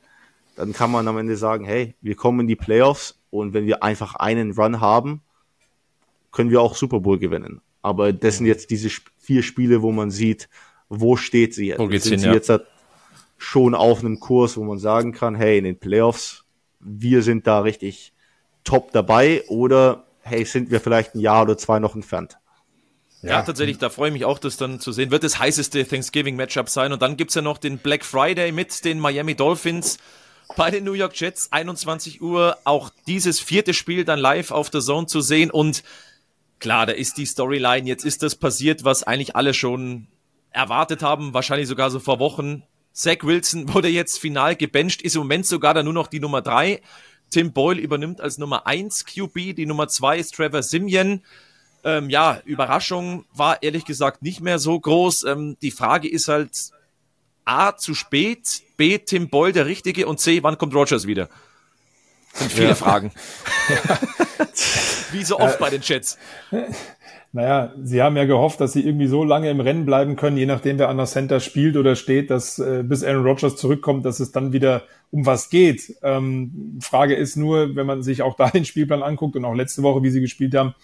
[0.56, 3.82] dann kann man am Ende sagen, hey, wir kommen in die Playoffs Und wenn wir
[3.82, 5.20] einfach einen Run haben,
[6.30, 7.60] können wir auch Super Bowl gewinnen.
[7.82, 10.48] Aber das sind jetzt diese vier Spiele, wo man sieht,
[10.88, 11.80] wo steht sie jetzt.
[11.80, 12.34] Wo geht's sind hin, sie ja.
[12.34, 12.50] jetzt
[13.36, 16.44] schon auf einem Kurs, wo man sagen kann, hey, in den Playoffs,
[16.80, 18.14] wir sind da richtig
[18.64, 22.38] top dabei oder hey, sind wir vielleicht ein Jahr oder zwei noch entfernt?
[23.22, 25.12] Ja, tatsächlich, da freue ich mich auch, das dann zu sehen.
[25.12, 26.92] Wird das heißeste Thanksgiving-Matchup sein.
[26.92, 29.98] Und dann gibt's ja noch den Black Friday mit den Miami Dolphins
[30.56, 32.58] bei den New York Jets, 21 Uhr.
[32.64, 35.52] Auch dieses vierte Spiel dann live auf der Zone zu sehen.
[35.52, 35.84] Und
[36.58, 37.86] klar, da ist die Storyline.
[37.86, 40.08] Jetzt ist das passiert, was eigentlich alle schon
[40.50, 42.64] erwartet haben, wahrscheinlich sogar so vor Wochen.
[42.92, 46.42] Zach Wilson wurde jetzt final gebencht, ist im Moment sogar dann nur noch die Nummer
[46.42, 46.82] drei.
[47.32, 51.22] Tim Boyle übernimmt als Nummer eins QB, die Nummer zwei ist Trevor Simeon.
[51.84, 55.24] Ähm, ja, Überraschung war ehrlich gesagt nicht mehr so groß.
[55.24, 56.70] Ähm, die Frage ist halt
[57.44, 61.28] A, zu spät, B, Tim Boyle der Richtige und C, wann kommt Rogers wieder?
[62.34, 63.12] Sind viele Fragen.
[65.12, 66.18] Wie so oft bei den Chats.
[67.34, 70.44] Naja, sie haben ja gehofft, dass sie irgendwie so lange im Rennen bleiben können, je
[70.44, 74.20] nachdem, wer an der Center spielt oder steht, dass äh, bis Aaron Rodgers zurückkommt, dass
[74.20, 75.96] es dann wieder um was geht.
[76.02, 79.82] Ähm, Frage ist nur, wenn man sich auch da den Spielplan anguckt und auch letzte
[79.82, 80.74] Woche, wie sie gespielt haben,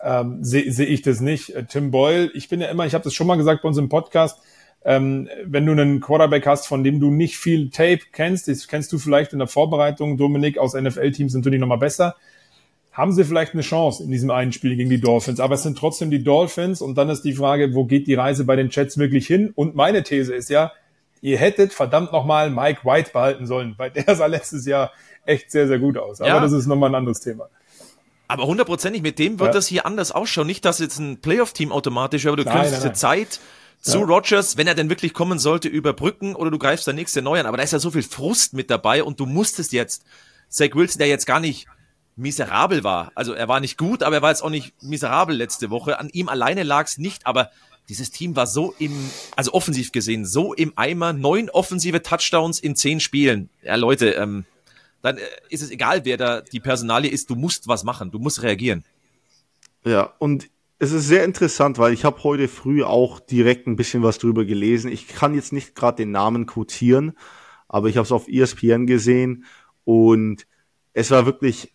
[0.00, 1.50] ähm, sehe seh ich das nicht.
[1.50, 3.78] Äh, Tim Boyle, ich bin ja immer, ich habe das schon mal gesagt bei uns
[3.78, 4.40] im Podcast,
[4.84, 8.92] ähm, wenn du einen Quarterback hast, von dem du nicht viel Tape kennst, das kennst
[8.92, 12.14] du vielleicht in der Vorbereitung, Dominik aus NFL-Teams sind natürlich nochmal besser,
[12.92, 15.38] haben sie vielleicht eine Chance in diesem einen Spiel gegen die Dolphins.
[15.40, 18.44] Aber es sind trotzdem die Dolphins und dann ist die Frage, wo geht die Reise
[18.44, 19.52] bei den Jets wirklich hin?
[19.54, 20.72] Und meine These ist ja,
[21.20, 24.92] ihr hättet verdammt nochmal Mike White behalten sollen, weil der sah letztes Jahr
[25.24, 26.20] echt sehr, sehr gut aus.
[26.20, 26.40] Aber Ja.
[26.40, 27.48] das ist nochmal ein anderes Thema.
[28.26, 29.52] Aber hundertprozentig, mit dem wird Ja.
[29.52, 30.46] das hier anders ausschauen.
[30.46, 32.94] Nicht, dass jetzt ein Playoff-Team automatisch, aber du Nein, nein, diese nein.
[32.94, 33.40] Zeit
[33.80, 37.38] zu Rogers, wenn er denn wirklich kommen sollte, überbrücken oder du greifst der nächste neu
[37.38, 37.46] an.
[37.46, 40.04] Aber da ist ja so viel Frust mit dabei und du musstest jetzt,
[40.48, 41.68] Zach Wilson, der jetzt gar nicht
[42.18, 45.70] miserabel war, also er war nicht gut, aber er war jetzt auch nicht miserabel letzte
[45.70, 45.98] Woche.
[45.98, 47.50] An ihm alleine lag es nicht, aber
[47.88, 48.92] dieses Team war so im,
[49.36, 51.12] also offensiv gesehen, so im Eimer.
[51.12, 53.48] Neun offensive Touchdowns in zehn Spielen.
[53.62, 54.44] Ja, Leute, ähm,
[55.00, 57.30] dann äh, ist es egal, wer da die Personalie ist.
[57.30, 58.84] Du musst was machen, du musst reagieren.
[59.84, 64.02] Ja, und es ist sehr interessant, weil ich habe heute früh auch direkt ein bisschen
[64.02, 64.92] was drüber gelesen.
[64.92, 67.16] Ich kann jetzt nicht gerade den Namen quotieren,
[67.68, 69.44] aber ich habe es auf ESPN gesehen
[69.84, 70.46] und
[70.92, 71.72] es war wirklich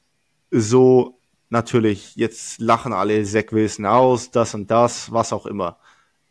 [0.53, 5.77] so, natürlich, jetzt lachen alle Zach Wilson aus, das und das, was auch immer.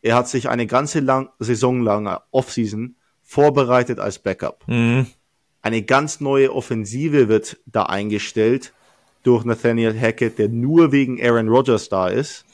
[0.00, 4.64] Er hat sich eine ganze lang, Saison lang Offseason vorbereitet als Backup.
[5.60, 8.72] Eine ganz neue Offensive wird da eingestellt
[9.22, 12.44] durch Nathaniel Hackett, der nur wegen Aaron Rodgers da ist.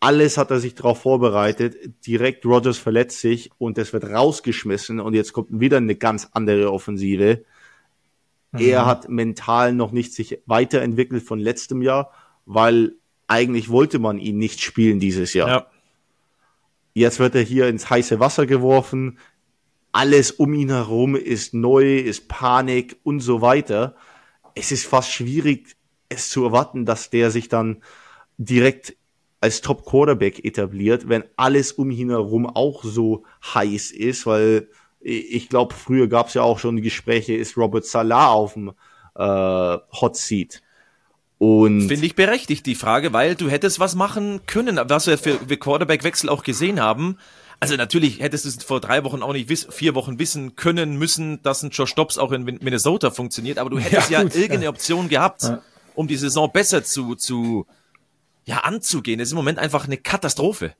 [0.00, 1.76] Alles hat er sich darauf vorbereitet.
[2.06, 6.72] Direkt Rodgers verletzt sich und es wird rausgeschmissen und jetzt kommt wieder eine ganz andere
[6.72, 7.44] Offensive.
[8.52, 12.12] Er hat mental noch nicht sich weiterentwickelt von letztem Jahr,
[12.46, 12.92] weil
[13.26, 15.48] eigentlich wollte man ihn nicht spielen dieses Jahr.
[15.48, 15.66] Ja.
[16.94, 19.18] Jetzt wird er hier ins heiße Wasser geworfen.
[19.92, 23.94] Alles um ihn herum ist neu, ist Panik und so weiter.
[24.54, 25.76] Es ist fast schwierig,
[26.08, 27.82] es zu erwarten, dass der sich dann
[28.38, 28.96] direkt
[29.40, 33.24] als Top Quarterback etabliert, wenn alles um ihn herum auch so
[33.54, 34.68] heiß ist, weil
[35.00, 38.72] ich glaube, früher gab es ja auch schon Gespräche, ist Robert Salah auf dem
[39.14, 40.62] äh, Hot Seat.
[41.38, 45.34] Und Finde ich berechtigt, die Frage, weil du hättest was machen können, was wir für,
[45.34, 47.16] für Quarterback-Wechsel auch gesehen haben.
[47.60, 51.40] Also natürlich hättest du es vor drei Wochen auch nicht, vier Wochen wissen können müssen,
[51.42, 54.34] dass ein Josh Dobbs auch in Min- Minnesota funktioniert, aber du hättest ja, Ja, gut,
[54.34, 54.70] irgendeine ja.
[54.70, 55.44] Option gehabt,
[55.94, 57.66] um die Saison besser zu, zu,
[58.44, 59.20] ja, anzugehen.
[59.20, 60.74] Es ist im Moment einfach eine Katastrophe.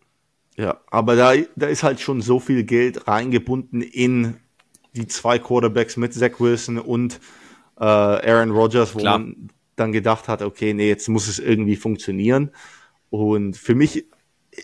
[0.59, 4.39] Ja, aber da, da ist halt schon so viel Geld reingebunden in
[4.95, 7.21] die zwei Quarterbacks mit Zach Wilson und
[7.79, 9.21] äh, Aaron Rodgers, wo Klar.
[9.21, 12.51] man dann gedacht hat, okay, nee, jetzt muss es irgendwie funktionieren.
[13.09, 14.07] Und für mich,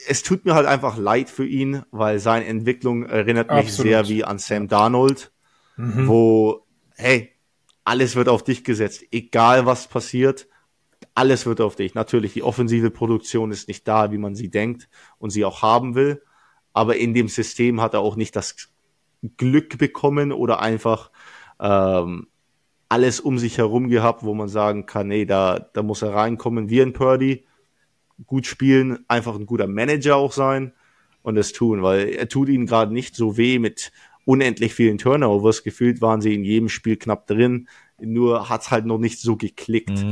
[0.08, 3.90] es tut mir halt einfach leid für ihn, weil seine Entwicklung erinnert mich Absolut.
[3.90, 5.30] sehr wie an Sam Darnold,
[5.76, 6.66] wo,
[6.96, 7.30] hey,
[7.84, 10.48] alles wird auf dich gesetzt, egal was passiert,
[11.14, 11.94] alles wird auf dich.
[11.94, 14.88] Natürlich, die offensive Produktion ist nicht da, wie man sie denkt
[15.18, 16.22] und sie auch haben will.
[16.72, 18.70] Aber in dem System hat er auch nicht das
[19.36, 21.10] Glück bekommen oder einfach
[21.60, 22.26] ähm,
[22.88, 26.68] alles um sich herum gehabt, wo man sagen kann, nee, da, da muss er reinkommen
[26.68, 27.46] wie ein Purdy,
[28.26, 30.72] gut spielen, einfach ein guter Manager auch sein
[31.22, 33.92] und es tun, weil er tut ihnen gerade nicht so weh mit
[34.24, 35.62] unendlich vielen Turnovers.
[35.62, 37.68] Gefühlt waren sie in jedem Spiel knapp drin,
[38.00, 40.04] nur hat's halt noch nicht so geklickt.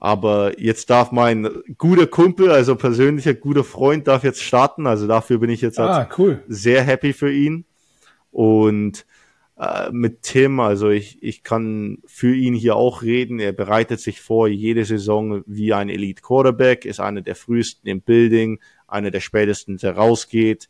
[0.00, 4.86] Aber jetzt darf mein guter Kumpel, also persönlicher guter Freund, darf jetzt starten.
[4.86, 6.42] Also dafür bin ich jetzt halt Ah, cool.
[6.46, 7.64] sehr happy für ihn.
[8.30, 9.06] Und
[9.58, 13.40] äh, mit Tim, also ich, ich kann für ihn hier auch reden.
[13.40, 18.00] Er bereitet sich vor jede Saison wie ein Elite Quarterback, ist einer der frühesten im
[18.00, 20.68] Building, einer der spätesten, der rausgeht,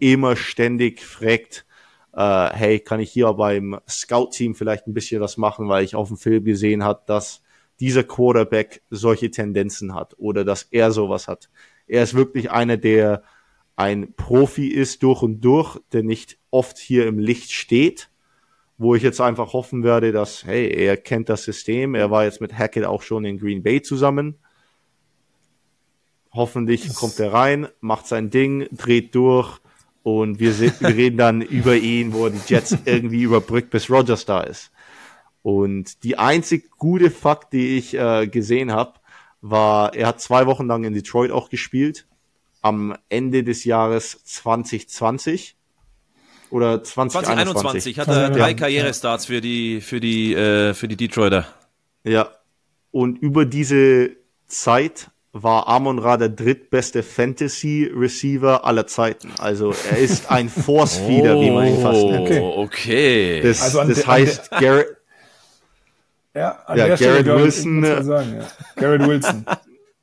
[0.00, 1.66] immer ständig fragt,
[2.14, 6.08] äh, hey, kann ich hier beim Scout-Team vielleicht ein bisschen was machen, weil ich auf
[6.08, 7.42] dem Film gesehen hat, dass
[7.82, 11.50] dieser Quarterback solche Tendenzen hat oder dass er sowas hat.
[11.88, 13.24] Er ist wirklich einer, der
[13.74, 18.08] ein Profi ist durch und durch, der nicht oft hier im Licht steht,
[18.78, 22.40] wo ich jetzt einfach hoffen werde, dass, hey, er kennt das System, er war jetzt
[22.40, 24.36] mit Hackett auch schon in Green Bay zusammen.
[26.30, 29.58] Hoffentlich kommt er rein, macht sein Ding, dreht durch
[30.04, 34.24] und wir, wir reden dann über ihn, wo er die Jets irgendwie überbrückt, bis Rogers
[34.24, 34.70] da ist.
[35.42, 38.94] Und die einzig gute Fakt, die ich äh, gesehen habe,
[39.40, 42.06] war, er hat zwei Wochen lang in Detroit auch gespielt.
[42.60, 45.56] Am Ende des Jahres 2020
[46.50, 47.96] oder 2021.
[47.96, 51.46] 2021 hat er drei Karrierestarts für die für die äh, für die Detroiter.
[52.04, 52.28] Ja.
[52.92, 54.10] Und über diese
[54.46, 59.32] Zeit war Amon Ra der drittbeste Fantasy Receiver aller Zeiten.
[59.38, 62.26] Also er ist ein Force Feeder, oh, wie man ihn fast nennt.
[62.26, 62.40] Okay.
[62.40, 63.40] okay.
[63.42, 64.98] Das, also das heißt, Garrett,
[66.34, 67.84] ja, an ja, der Garrett Stelle, Wilson.
[67.84, 68.48] Ich, ich äh, sagen, ja.
[68.76, 69.46] Garrett Wilson.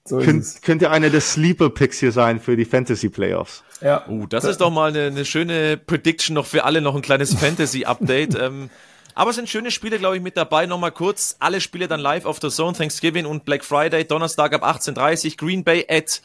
[0.05, 3.63] So Könnt, könnte einer der Sleeper-Picks hier sein für die Fantasy-Playoffs.
[3.81, 4.07] Ja.
[4.07, 7.35] Uh, das ist doch mal eine, eine, schöne Prediction noch für alle, noch ein kleines
[7.35, 8.33] Fantasy-Update.
[8.41, 8.71] ähm,
[9.13, 10.65] aber es sind schöne Spiele, glaube ich, mit dabei.
[10.65, 14.63] Nochmal kurz, alle Spiele dann live auf der Zone, Thanksgiving und Black Friday, Donnerstag ab
[14.63, 16.21] 18.30 Green Bay at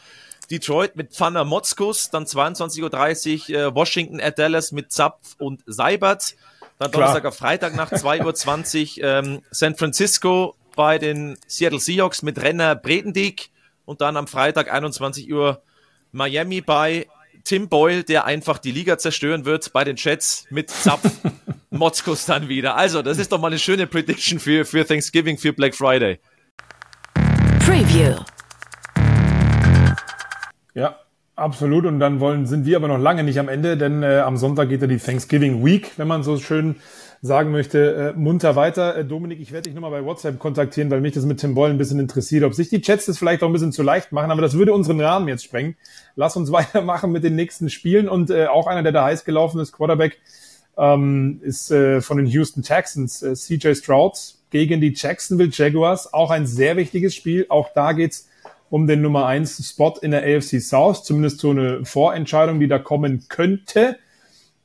[0.50, 6.36] Detroit mit Pfanner Motzkus, dann 22.30 Uhr äh, Washington at Dallas mit Zapf und Seibert.
[6.78, 12.42] Dann Donnerstag auf Freitag nach 2.20 Uhr ähm, San Francisco bei den Seattle Seahawks mit
[12.42, 13.50] Renner Bredendieck
[13.84, 15.62] und dann am Freitag 21 Uhr
[16.10, 17.06] Miami bei
[17.44, 21.10] Tim Boyle, der einfach die Liga zerstören wird bei den Jets mit Zapf
[21.70, 22.76] Motzkus dann wieder.
[22.76, 26.18] Also, das ist doch mal eine schöne Prediction für, für Thanksgiving, für Black Friday.
[27.60, 28.16] Preview.
[30.74, 31.03] Ja,
[31.36, 31.86] absolut.
[31.86, 34.68] Und dann wollen, sind wir aber noch lange nicht am Ende, denn äh, am Sonntag
[34.68, 36.76] geht ja die Thanksgiving Week, wenn man so schön
[37.24, 38.96] sagen möchte, äh, munter weiter.
[38.96, 41.72] Äh, Dominik, ich werde dich nochmal bei WhatsApp kontaktieren, weil mich das mit Tim Boyle
[41.72, 44.30] ein bisschen interessiert, ob sich die Chats das vielleicht auch ein bisschen zu leicht machen,
[44.30, 45.76] aber das würde unseren Rahmen jetzt sprengen.
[46.16, 49.58] Lass uns weitermachen mit den nächsten Spielen und äh, auch einer, der da heiß gelaufen
[49.60, 50.18] ist, Quarterback,
[50.76, 54.18] ähm, ist äh, von den Houston Texans, äh, CJ Stroud
[54.50, 56.12] gegen die Jacksonville Jaguars.
[56.12, 57.46] Auch ein sehr wichtiges Spiel.
[57.48, 58.28] Auch da geht's
[58.74, 62.80] um den Nummer eins Spot in der AFC South, zumindest so eine Vorentscheidung, die da
[62.80, 63.98] kommen könnte.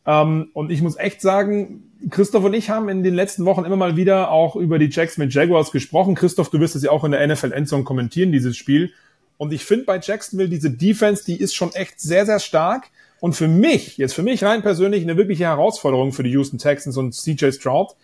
[0.04, 3.76] Ähm, und ich muss echt sagen, Christoph und ich haben in den letzten Wochen immer
[3.76, 6.16] mal wieder auch über die Jacksonville Jaguars gesprochen.
[6.16, 8.92] Christoph, du wirst es ja auch in der NFL Endzone kommentieren, dieses Spiel.
[9.38, 12.88] Und ich finde bei Jacksonville diese Defense, die ist schon echt sehr, sehr stark.
[13.20, 16.98] Und für mich, jetzt für mich rein persönlich, eine wirkliche Herausforderung für die Houston Texans
[16.98, 17.96] und CJ Stroud,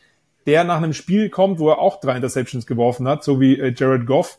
[0.46, 3.74] der nach einem Spiel kommt, wo er auch drei Interceptions geworfen hat, so wie äh,
[3.76, 4.38] Jared Goff.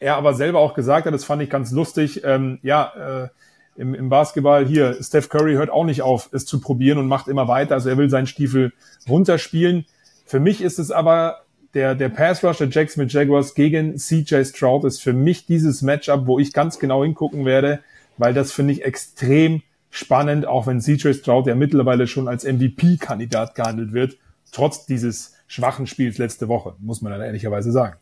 [0.00, 3.28] Er aber selber auch gesagt hat, das fand ich ganz lustig, ähm, ja, äh,
[3.76, 7.28] im, im Basketball hier, Steph Curry hört auch nicht auf, es zu probieren und macht
[7.28, 7.74] immer weiter.
[7.74, 8.72] Also er will seinen Stiefel
[9.08, 9.86] runterspielen.
[10.26, 11.42] Für mich ist es aber
[11.74, 16.26] der, der Pass Rush der Jacksonville Jaguars gegen CJ Stroud ist für mich dieses Matchup,
[16.26, 17.80] wo ich ganz genau hingucken werde,
[18.18, 23.54] weil das finde ich extrem spannend, auch wenn CJ Stroud ja mittlerweile schon als MVP-Kandidat
[23.54, 24.18] gehandelt wird,
[24.52, 27.96] trotz dieses schwachen Spiels letzte Woche, muss man dann ehrlicherweise sagen.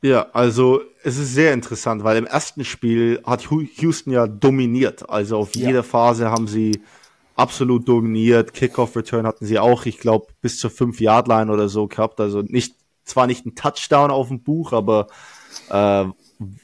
[0.00, 5.08] Ja, also es ist sehr interessant, weil im ersten Spiel hat Houston ja dominiert.
[5.10, 6.80] Also auf jeder Phase haben sie
[7.34, 8.52] absolut dominiert.
[8.52, 12.20] Kickoff-Return hatten sie auch, ich glaube, bis zur 5-Yard-Line oder so gehabt.
[12.20, 15.08] Also nicht, zwar nicht ein Touchdown auf dem Buch, aber
[15.70, 16.04] äh,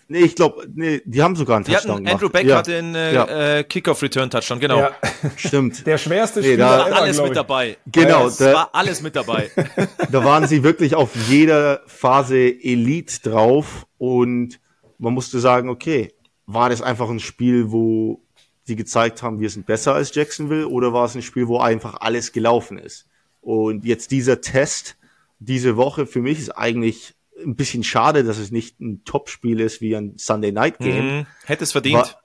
[0.09, 2.59] Nee, ich glaube, nee, die haben sogar einen die Touchdown hatten, Andrew Beck ja.
[2.59, 3.59] hat den äh, ja.
[3.59, 4.79] äh, Kickoff-Return-Touchdown, genau.
[4.79, 4.93] Ja.
[5.37, 5.85] Stimmt.
[5.87, 7.77] Der schwerste nee, Spieler da, ever, alles mit dabei.
[7.91, 8.29] Genau.
[8.29, 9.51] Es war alles mit dabei.
[10.13, 14.61] da waren sie wirklich auf jeder Phase Elite drauf und
[14.99, 16.13] man musste sagen, okay,
[16.47, 18.21] war das einfach ein Spiel, wo
[18.63, 21.97] sie gezeigt haben, wir sind besser als Jacksonville oder war es ein Spiel, wo einfach
[22.01, 23.07] alles gelaufen ist?
[23.41, 24.97] Und jetzt dieser Test
[25.39, 29.81] diese Woche für mich ist eigentlich ein bisschen schade, dass es nicht ein Topspiel ist
[29.81, 31.19] wie ein Sunday Night Game.
[31.19, 32.17] Mhm, hätte es verdient.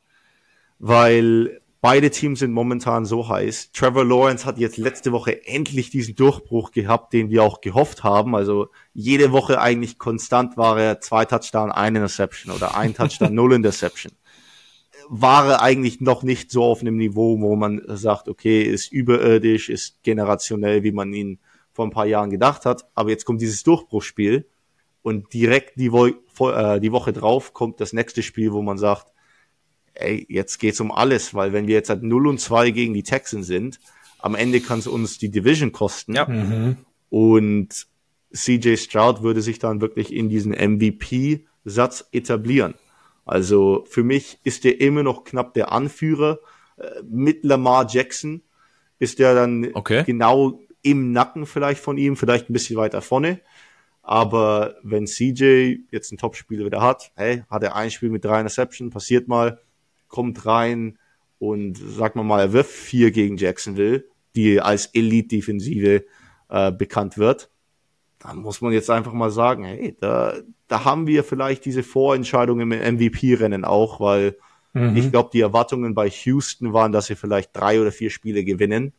[0.79, 3.71] weil beide Teams sind momentan so heiß.
[3.71, 8.35] Trevor Lawrence hat jetzt letzte Woche endlich diesen Durchbruch gehabt, den wir auch gehofft haben.
[8.35, 13.53] Also jede Woche eigentlich konstant war er zwei Touchdown, ein Interception oder ein Touchdown, null
[13.53, 14.13] Interception.
[15.07, 19.69] War er eigentlich noch nicht so auf einem Niveau, wo man sagt, okay, ist überirdisch,
[19.69, 21.39] ist generationell, wie man ihn
[21.71, 22.85] vor ein paar Jahren gedacht hat.
[22.93, 24.45] Aber jetzt kommt dieses Durchbruchspiel
[25.01, 29.07] und direkt die, Wo äh, die Woche drauf kommt das nächste Spiel, wo man sagt,
[29.93, 33.03] ey, jetzt geht's um alles, weil wenn wir jetzt halt 0 und 2 gegen die
[33.03, 33.79] Texans sind,
[34.19, 36.15] am Ende kann es uns die Division kosten.
[36.15, 36.25] Ja.
[36.27, 36.77] Mhm.
[37.09, 37.87] Und
[38.33, 42.75] CJ Stroud würde sich dann wirklich in diesen MVP-Satz etablieren.
[43.25, 46.39] Also für mich ist er immer noch knapp der Anführer.
[46.77, 48.41] Äh, Mit Lamar Jackson
[48.99, 50.03] ist er dann Okay.
[50.05, 53.39] genau im Nacken vielleicht von ihm, vielleicht ein bisschen weiter vorne.
[54.09, 58.39] Aber wenn CJ jetzt ein Topspiel wieder hat, hey, hat er ein Spiel mit drei
[58.39, 59.59] Interception, passiert mal,
[60.07, 60.97] kommt rein
[61.37, 66.05] und sag mal mal, er wirft vier gegen Jacksonville, die als Elite-Defensive
[66.49, 67.51] äh, bekannt wird,
[68.17, 70.33] dann muss man jetzt einfach mal sagen, hey, da,
[70.67, 74.37] da haben wir vielleicht diese Vorentscheidung im MVP-Rennen auch, weil
[74.95, 78.93] ich glaube, die Erwartungen bei Houston waren, dass sie vielleicht drei oder vier Spiele gewinnen.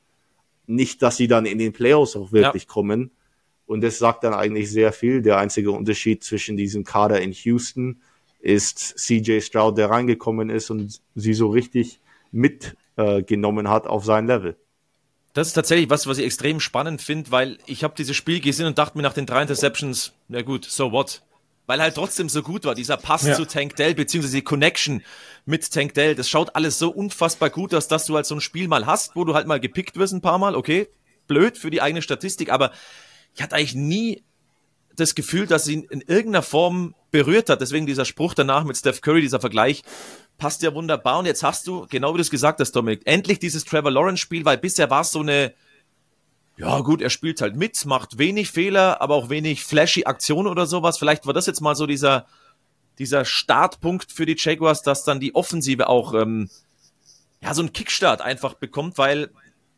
[0.66, 3.10] Nicht, dass sie dann in den Playoffs auch wirklich kommen.
[3.70, 5.22] Und das sagt dann eigentlich sehr viel.
[5.22, 8.00] Der einzige Unterschied zwischen diesem Kader in Houston
[8.40, 12.00] ist CJ Stroud, der reingekommen ist und sie so richtig
[12.32, 14.56] mitgenommen äh, hat auf sein Level.
[15.34, 18.66] Das ist tatsächlich was, was ich extrem spannend finde, weil ich habe dieses Spiel gesehen
[18.66, 21.22] und dachte mir nach den drei Interceptions, na gut, so what?
[21.68, 23.36] Weil er halt trotzdem so gut war, dieser Pass Ja.
[23.36, 25.04] zu Tank Dell, beziehungsweise die Connection
[25.46, 28.40] mit Tank Dell, das schaut alles so unfassbar gut aus, dass du halt so ein
[28.40, 30.88] Spiel mal hast, wo du halt mal gepickt wirst ein paar Mal, okay,
[31.28, 32.72] blöd für die eigene Statistik, aber
[33.34, 34.22] ich hatte eigentlich nie
[34.96, 37.60] das Gefühl, dass sie ihn in irgendeiner Form berührt hat.
[37.60, 39.82] Deswegen dieser Spruch danach mit Steph Curry, dieser Vergleich,
[40.38, 41.18] passt ja wunderbar.
[41.18, 44.20] Und jetzt hast du, genau wie du es gesagt hast, Dominik, endlich dieses Trevor Lawrence
[44.20, 45.54] Spiel, weil bisher war es so eine,
[46.56, 50.66] ja gut, er spielt halt mit, macht wenig Fehler, aber auch wenig flashy Aktionen oder
[50.66, 50.98] sowas.
[50.98, 52.26] Vielleicht war das jetzt mal so dieser,
[52.98, 56.50] dieser Startpunkt für die Jaguars, dass dann die Offensive auch, ähm,
[57.42, 59.30] ja, so einen Kickstart einfach bekommt, weil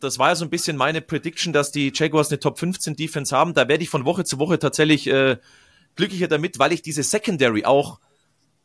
[0.03, 3.36] das war ja so ein bisschen meine Prediction, dass die Jaguars eine Top 15 Defense
[3.36, 3.55] haben.
[3.55, 5.36] Da werde ich von Woche zu Woche tatsächlich äh,
[5.96, 8.00] glücklicher damit, weil ich diese Secondary auch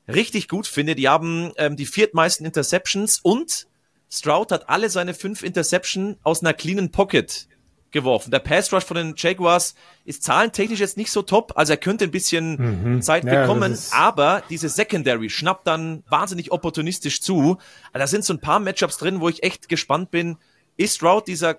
[0.08, 0.96] richtig gut finde.
[0.96, 3.68] Die haben ähm, die viertmeisten Interceptions und
[4.10, 7.48] Stroud hat alle seine fünf Interception aus einer cleanen Pocket
[7.92, 8.32] geworfen.
[8.32, 9.76] Der Pass Rush von den Jaguars
[10.06, 14.44] ist zahlentechnisch jetzt nicht so top, also er könnte ein bisschen Zeit Ja, bekommen, aber
[14.50, 17.58] diese Secondary schnappt dann wahnsinnig opportunistisch zu.
[17.94, 20.38] Also da sind so ein paar Matchups drin, wo ich echt gespannt bin.
[20.78, 21.58] Ist Stroud dieser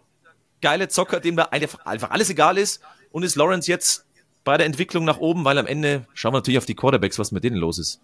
[0.61, 4.05] geile Zocker, dem da einfach, alles egal ist und ist Lawrence jetzt
[4.45, 7.33] bei der Entwicklung nach oben, weil am Ende schauen wir natürlich auf die Quarterbacks, was
[7.33, 8.01] mit denen los ist.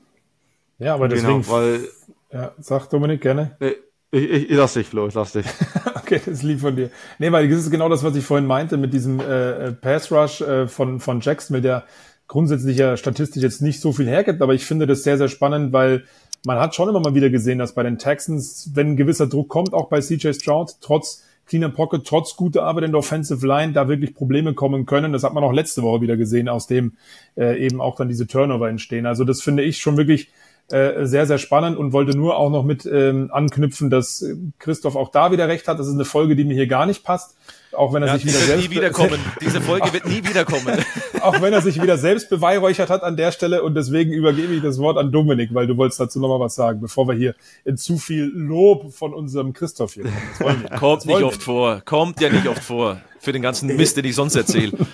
[0.79, 1.89] Ja, aber deswegen, Genau, weil
[2.33, 3.57] ja, sag Dominik gerne.
[3.61, 3.75] nee,
[4.11, 5.47] ich, ich, ich lass dich, Flo, ich lass dich.
[6.05, 6.91] Okay, das ist lieb von dir.
[7.19, 10.43] Nee, weil das ist genau das, was ich vorhin meinte mit diesem äh, Pass Rush
[10.43, 11.85] äh, von, von Jacksonville, der
[12.29, 15.73] grundsätzlich ja statistisch jetzt nicht so viel hergibt, aber ich finde das sehr, sehr spannend,
[15.73, 16.05] weil
[16.45, 19.49] man hat schon immer mal wieder gesehen, dass bei den Texans, wenn ein gewisser Druck
[19.49, 23.73] kommt, auch bei CJ Stroud, trotz cleaner Pocket, trotz guter Arbeit in der Offensive Line,
[23.73, 25.13] da wirklich Probleme kommen können.
[25.13, 26.93] Das hat man auch letzte Woche wieder gesehen, aus dem
[27.37, 29.07] äh, eben auch dann diese Turnover entstehen.
[29.07, 30.29] Also das finde ich schon wirklich
[30.71, 34.97] äh, sehr, sehr spannend und wollte nur auch noch mit ähm, anknüpfen, dass äh, Christoph
[34.97, 35.79] auch da wieder recht hat.
[35.79, 37.37] Das ist eine Folge, die mir hier gar nicht passt.
[37.73, 39.21] Auch wenn er Ja, sich wieder wird selbst, nie wiederkommen.
[39.43, 40.79] Diese Folge wird nie wiederkommen.
[41.21, 44.63] auch wenn er sich wieder selbst beweihräuchert hat an der Stelle und deswegen übergebe ich
[44.63, 47.35] das Wort an Dominik, weil du wolltest dazu nochmal was sagen, bevor wir hier
[47.65, 50.05] in zu viel Lob von unserem Christoph hier
[50.39, 50.65] kommen.
[50.79, 51.83] Kommt nicht oft vor.
[51.85, 53.01] Kommt ja nicht oft vor.
[53.19, 54.73] Für den ganzen Mist, den ich sonst erzähle.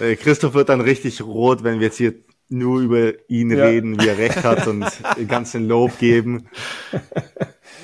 [0.00, 2.14] Äh, Christoph wird dann richtig rot, wenn wir jetzt hier
[2.48, 3.64] nur über ihn Ja.
[3.66, 4.84] reden, wie er recht hat und
[5.16, 6.48] den ganzen Lob geben.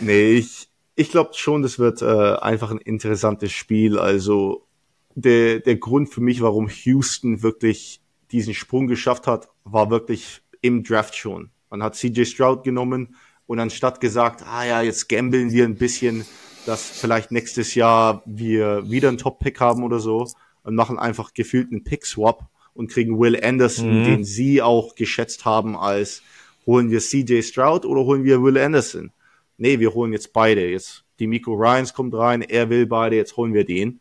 [0.00, 3.98] Nee, ich, ich glaube schon, das wird äh, einfach ein interessantes Spiel.
[3.98, 4.66] Also
[5.14, 8.00] der, der Grund für mich, warum Houston wirklich
[8.30, 11.50] diesen Sprung geschafft hat, war wirklich im Draft schon.
[11.70, 16.24] Man hat CJ Stroud genommen und anstatt gesagt, ah ja, jetzt gambeln wir ein bisschen,
[16.66, 20.28] dass vielleicht nächstes Jahr wir wieder einen Top-Pick haben oder so
[20.62, 22.46] und machen einfach gefühlt einen Pick-Swap
[22.78, 26.22] und kriegen Will Anderson, den sie auch geschätzt haben als
[26.64, 29.10] holen wir CJ Stroud oder holen wir Will Anderson?
[29.56, 30.64] Nee, wir holen jetzt beide.
[30.70, 33.98] Jetzt die Miko Ryans kommt rein, er will beide, jetzt holen wir den.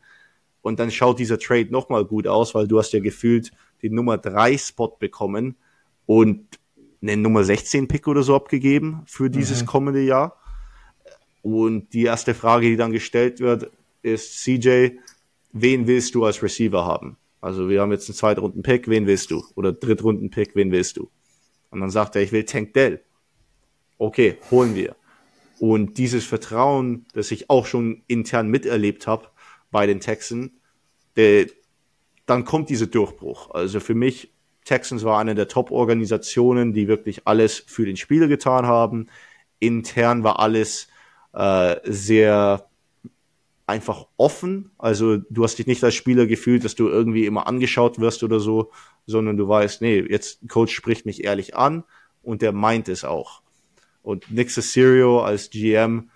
[0.62, 3.52] Und dann schaut dieser Trade nochmal gut aus, weil du hast ja gefühlt
[3.82, 5.56] den Nummer 3 Spot bekommen
[6.06, 6.46] und
[7.02, 10.40] einen Nummer 16 Pick oder so abgegeben für dieses kommende Jahr.
[11.42, 13.72] Und die erste Frage, die dann gestellt wird,
[14.04, 14.90] ist CJ,
[15.52, 17.18] wen willst du als Receiver haben?
[17.48, 19.42] Also wir haben jetzt einen Zweitrunden-Pick, wen willst du?
[19.56, 21.10] Oder Drittrunden-Pick, wen willst du?
[21.70, 23.00] Und dann sagt er, ich will Tank Dell.
[23.98, 24.98] Okay, holen wir.
[25.58, 29.30] Und dieses Vertrauen, das ich auch schon intern miterlebt habe
[29.72, 30.52] bei den Texans,
[31.16, 31.48] der,
[32.26, 33.52] dann kommt dieser Durchbruch.
[33.52, 34.34] Also für mich,
[34.66, 39.08] Texans war eine der Top-Organisationen, die wirklich alles für den Spieler getan haben.
[39.60, 40.90] Intern war alles
[41.32, 42.68] äh, sehr
[43.68, 44.72] einfach offen.
[44.78, 48.40] Also du hast dich nicht als Spieler gefühlt, dass du irgendwie immer angeschaut wirst oder
[48.40, 48.72] so,
[49.06, 51.84] sondern du weißt, nee, jetzt Coach spricht mich ehrlich an
[52.24, 53.42] und der meint es auch.
[54.02, 56.10] Und Nick Casario als GM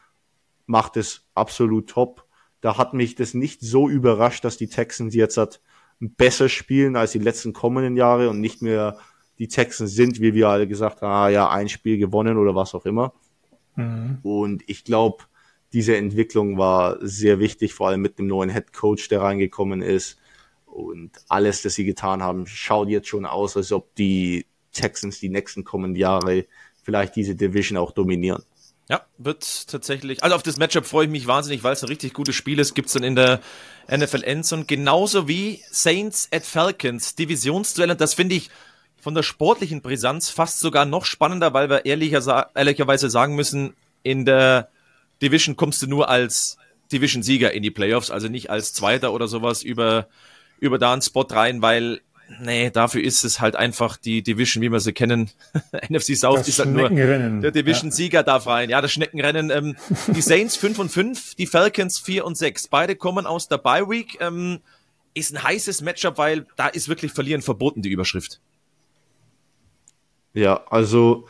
[0.66, 2.26] macht es absolut top.
[2.62, 5.62] Da hat mich das nicht so überrascht, dass die Texans jetzt hat
[6.00, 8.98] besser spielen als die letzten kommenden Jahre und nicht mehr
[9.40, 12.74] die Texans sind, wie wir alle gesagt haben, ah, ja, ein Spiel gewonnen oder was
[12.74, 13.14] auch immer.
[13.76, 14.20] Mhm.
[14.24, 15.26] Und ich glaube,
[15.74, 20.18] diese Entwicklung war sehr wichtig, vor allem mit dem neuen Head Coach, der reingekommen ist.
[20.66, 25.30] Und alles, das sie getan haben, schaut jetzt schon aus, als ob die Texans die
[25.30, 26.46] nächsten kommenden Jahre
[26.84, 28.44] vielleicht diese Division auch dominieren.
[28.90, 30.22] Ja, wird tatsächlich.
[30.24, 32.74] Also auf das Matchup freue ich mich wahnsinnig, weil es ein richtig gutes Spiel ist.
[32.74, 33.40] Gibt es dann in der
[33.90, 34.66] NFL Endzone.
[34.66, 37.92] Genauso wie Saints at Falcons, Divisionsduell.
[37.92, 38.50] Und das finde ich
[39.00, 44.26] von der sportlichen Brisanz fast sogar noch spannender, weil wir ehrlicher, ehrlicherweise sagen müssen, in
[44.26, 44.70] der
[45.22, 46.58] Division kommst du nur als
[46.92, 50.08] Division-Sieger in die Playoffs, also nicht als Zweiter oder sowas über,
[50.60, 52.02] über da einen Spot rein, weil
[52.40, 55.30] nee, dafür ist es halt einfach die Division, wie wir sie kennen.
[55.90, 58.24] NFC South das ist halt nur der Division-Sieger ja.
[58.24, 58.70] darf rein.
[58.70, 59.50] Ja, das Schneckenrennen.
[59.50, 59.76] Ähm,
[60.08, 62.68] die Saints 5 und 5, die Falcons 4 und 6.
[62.68, 64.18] Beide kommen aus der Bye Week.
[64.22, 64.60] Ähm,
[65.14, 68.40] ist ein heißes Matchup, weil da ist wirklich Verlieren verboten, die Überschrift.
[70.34, 71.28] Ja, also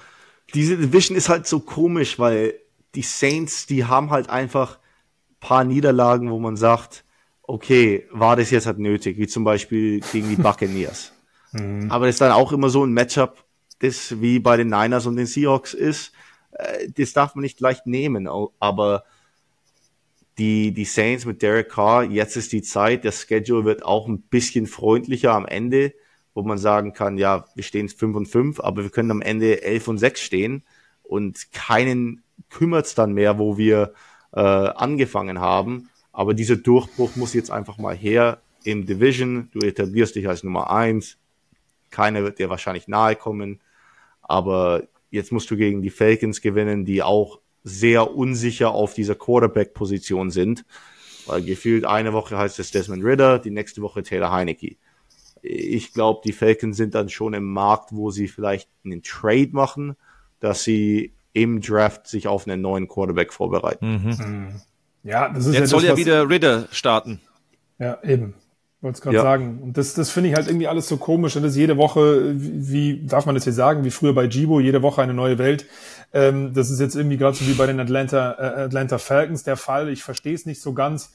[0.53, 2.53] diese Division ist halt so komisch, weil
[2.95, 4.79] die Saints, die haben halt einfach
[5.39, 7.03] paar Niederlagen, wo man sagt,
[7.43, 11.11] okay, war das jetzt halt nötig, wie zum Beispiel gegen die Buccaneers.
[11.51, 11.91] mhm.
[11.91, 13.43] Aber das ist dann auch immer so ein Matchup,
[13.79, 16.13] das wie bei den Niners und den Seahawks ist,
[16.51, 18.29] äh, das darf man nicht leicht nehmen,
[18.59, 19.03] aber
[20.37, 24.21] die, die Saints mit Derek Carr, jetzt ist die Zeit, der Schedule wird auch ein
[24.21, 25.93] bisschen freundlicher am Ende,
[26.33, 29.63] wo man sagen kann, ja, wir stehen 5 und 5, aber wir können am Ende
[29.63, 30.63] 11 und 6 stehen
[31.11, 33.93] und keinen kümmert's dann mehr, wo wir
[34.31, 35.89] äh, angefangen haben.
[36.13, 39.49] Aber dieser Durchbruch muss jetzt einfach mal her im Division.
[39.51, 41.17] Du etablierst dich als Nummer eins.
[41.89, 43.59] Keiner wird dir wahrscheinlich nahe kommen.
[44.21, 50.31] Aber jetzt musst du gegen die Falcons gewinnen, die auch sehr unsicher auf dieser Quarterback-Position
[50.31, 50.63] sind.
[51.25, 54.77] Weil gefühlt eine Woche heißt es Desmond Ritter, die nächste Woche Taylor Heinecke.
[55.41, 59.97] Ich glaube, die Falcons sind dann schon im Markt, wo sie vielleicht einen Trade machen,
[60.41, 64.03] dass sie im Draft sich auf einen neuen Quarterback vorbereiten.
[64.03, 64.09] Mhm.
[64.09, 64.61] mhm.
[65.03, 67.21] Ja, das ist Jetzt ja soll das, ja wieder Ritter starten.
[67.79, 68.35] Ja, eben.
[68.81, 69.23] Wollte es gerade ja.
[69.23, 69.59] sagen.
[69.63, 71.35] Und das, das finde ich halt irgendwie alles so komisch.
[71.35, 74.59] Und das ist jede Woche, wie, darf man das hier sagen, wie früher bei Jibo,
[74.59, 75.65] jede Woche eine neue Welt.
[76.13, 79.57] Ähm, das ist jetzt irgendwie gerade so wie bei den Atlanta, äh, Atlanta Falcons der
[79.57, 79.89] Fall.
[79.89, 81.13] Ich verstehe es nicht so ganz.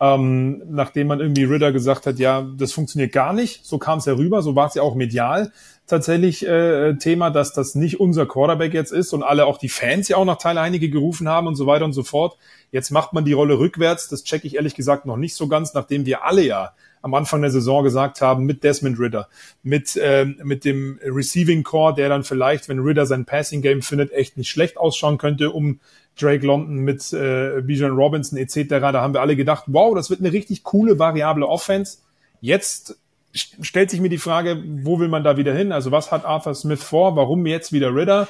[0.00, 3.64] Ähm, nachdem man irgendwie Ritter gesagt hat, ja, das funktioniert gar nicht.
[3.64, 5.52] So kam es ja rüber, so war es ja auch medial
[5.88, 10.08] tatsächlich äh, Thema, dass das nicht unser Quarterback jetzt ist und alle auch die Fans
[10.08, 12.36] ja auch nach Tyler Heinecke gerufen haben und so weiter und so fort.
[12.70, 14.08] Jetzt macht man die Rolle rückwärts.
[14.08, 16.72] Das checke ich ehrlich gesagt noch nicht so ganz, nachdem wir alle ja
[17.02, 19.28] am Anfang der Saison gesagt haben, mit Desmond Ritter,
[19.62, 24.12] mit, äh, mit dem Receiving Core, der dann vielleicht, wenn Ritter sein Passing Game findet,
[24.12, 25.80] echt nicht schlecht ausschauen könnte, um
[26.18, 28.68] Drake London mit äh, Bijan Robinson etc.
[28.68, 31.98] Da haben wir alle gedacht, wow, das wird eine richtig coole, variable Offense.
[32.40, 32.98] Jetzt
[33.32, 35.72] stellt sich mir die Frage, wo will man da wieder hin?
[35.72, 37.16] Also was hat Arthur Smith vor?
[37.16, 38.28] Warum jetzt wieder Ritter?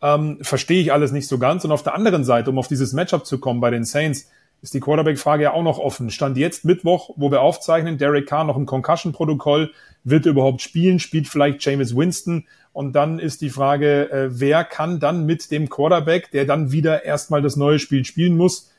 [0.00, 1.64] Ähm, verstehe ich alles nicht so ganz.
[1.64, 4.30] Und auf der anderen Seite, um auf dieses Matchup zu kommen bei den Saints,
[4.60, 6.10] ist die Quarterback-Frage ja auch noch offen.
[6.10, 9.72] Stand jetzt Mittwoch, wo wir aufzeichnen, Derek Carr noch ein Concussion-Protokoll.
[10.04, 10.98] Wird er überhaupt spielen?
[10.98, 12.46] Spielt vielleicht Jameis Winston?
[12.72, 17.04] Und dann ist die Frage, äh, wer kann dann mit dem Quarterback, der dann wieder
[17.04, 18.70] erstmal das neue Spiel spielen muss,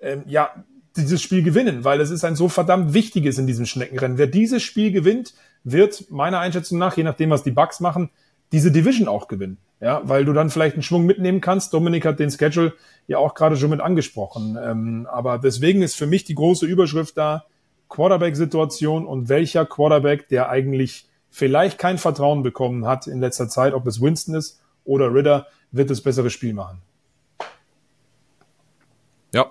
[0.00, 0.50] ähm, ja,
[0.96, 4.18] dieses Spiel gewinnen, weil es ist ein so verdammt wichtiges in diesem Schneckenrennen.
[4.18, 5.34] Wer dieses Spiel gewinnt,
[5.64, 8.10] wird meiner Einschätzung nach, je nachdem, was die Bugs machen,
[8.52, 9.58] diese Division auch gewinnen.
[9.80, 11.72] Ja, weil du dann vielleicht einen Schwung mitnehmen kannst.
[11.72, 12.74] Dominik hat den Schedule
[13.06, 14.58] ja auch gerade schon mit angesprochen.
[14.62, 17.46] Ähm, aber deswegen ist für mich die große Überschrift da
[17.88, 23.86] Quarterback-Situation und welcher Quarterback, der eigentlich vielleicht kein Vertrauen bekommen hat in letzter Zeit, ob
[23.86, 26.82] es Winston ist oder Ritter, wird das bessere Spiel machen.
[29.32, 29.50] Ja,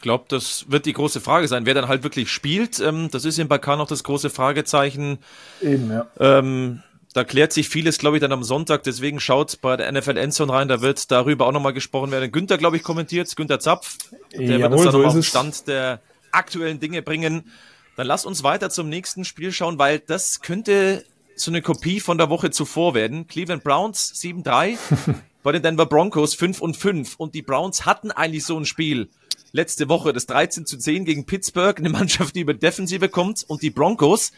[0.00, 2.80] ich glaube, das wird die große Frage sein, wer dann halt wirklich spielt.
[2.80, 5.18] Ähm, das ist im Balkan noch das große Fragezeichen.
[5.60, 6.06] Eben, ja.
[6.18, 6.82] Ähm,
[7.12, 8.82] da klärt sich vieles, glaube ich, dann am Sonntag.
[8.84, 10.68] Deswegen schaut bei der NFL Endzone rein.
[10.68, 12.32] Da wird darüber auch nochmal gesprochen werden.
[12.32, 13.36] Günther, glaube ich, kommentiert.
[13.36, 13.98] Günther Zapf.
[14.32, 16.00] Der Jawohl, wird uns dann so auf den Stand der
[16.32, 17.52] aktuellen Dinge bringen.
[17.96, 21.04] Dann lass uns weiter zum nächsten Spiel schauen, weil das könnte
[21.36, 23.26] so eine Kopie von der Woche zuvor werden.
[23.26, 24.78] Cleveland Browns 7-3,
[25.42, 27.16] bei den Denver Broncos 5 und 5.
[27.16, 29.08] Und die Browns hatten eigentlich so ein Spiel
[29.52, 33.44] letzte Woche, das 13 zu 10 gegen Pittsburgh, eine Mannschaft, die über Defensive kommt.
[33.48, 34.32] Und die Broncos,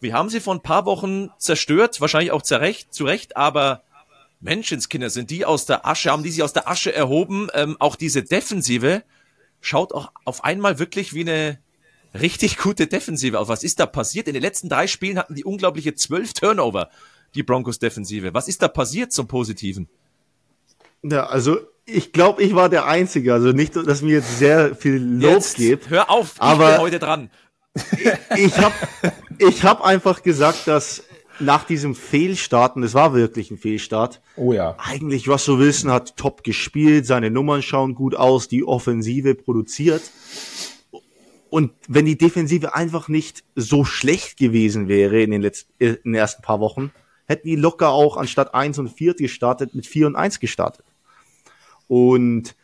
[0.00, 3.82] wir haben sie vor ein paar Wochen zerstört, wahrscheinlich auch zurecht, zurecht aber
[4.40, 7.48] Menschenskinder, sind die aus der Asche, haben die sich aus der Asche erhoben.
[7.54, 9.02] Ähm, auch diese Defensive
[9.60, 11.58] schaut auch auf einmal wirklich wie eine
[12.12, 13.48] richtig gute Defensive aus.
[13.48, 14.28] Was ist da passiert?
[14.28, 16.90] In den letzten drei Spielen hatten die unglaubliche zwölf Turnover,
[17.34, 18.34] die Broncos Defensive.
[18.34, 19.88] Was ist da passiert zum Positiven?
[21.04, 23.34] Ja, also ich glaube, ich war der Einzige.
[23.34, 25.90] Also nicht, dass mir jetzt sehr viel Lob jetzt, gibt.
[25.90, 27.30] Hör auf, aber ich bin heute dran.
[28.36, 28.74] Ich habe
[29.38, 31.02] ich hab einfach gesagt, dass
[31.40, 34.20] nach diesem Fehlstarten, das war wirklich ein Fehlstart.
[34.36, 34.76] Oh ja.
[34.78, 40.02] Eigentlich Russell Wilson hat top gespielt, seine Nummern schauen gut aus, die Offensive produziert.
[41.50, 46.14] Und wenn die Defensive einfach nicht so schlecht gewesen wäre in den, letzten, in den
[46.14, 46.92] ersten paar Wochen,
[47.26, 50.84] hätten die locker auch anstatt 1 und 4 gestartet, mit 4 und 1 gestartet.
[51.88, 52.54] Und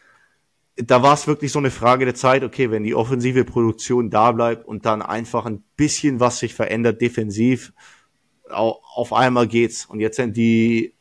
[0.77, 4.33] da war es wirklich so eine Frage der Zeit, okay, wenn die offensive Produktion da
[4.33, 7.73] bleibt und dann einfach ein bisschen was sich verändert defensiv,
[8.49, 9.87] auf einmal geht's.
[9.87, 10.95] Und jetzt sind die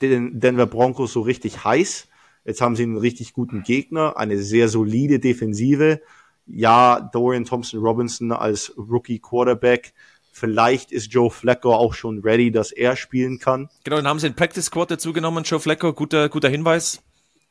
[0.00, 2.08] Denver Broncos so richtig heiß.
[2.44, 6.00] Jetzt haben sie einen richtig guten Gegner, eine sehr solide Defensive.
[6.46, 9.92] Ja, Dorian Thompson Robinson als Rookie Quarterback.
[10.32, 13.68] Vielleicht ist Joe Flacco auch schon ready, dass er spielen kann.
[13.84, 17.02] Genau, dann haben sie den Practice Squad dazu genommen, Joe Flacco, guter, guter Hinweis.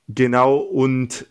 [0.07, 1.25] Genau, und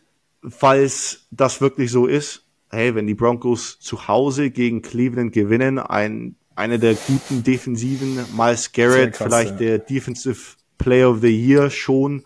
[0.49, 6.37] falls das wirklich so ist, hey, wenn die Broncos zu Hause gegen Cleveland gewinnen, ein,
[6.55, 9.57] eine der guten Defensiven, Miles Garrett, krass, vielleicht ja.
[9.57, 12.25] der Defensive Player of the Year schon,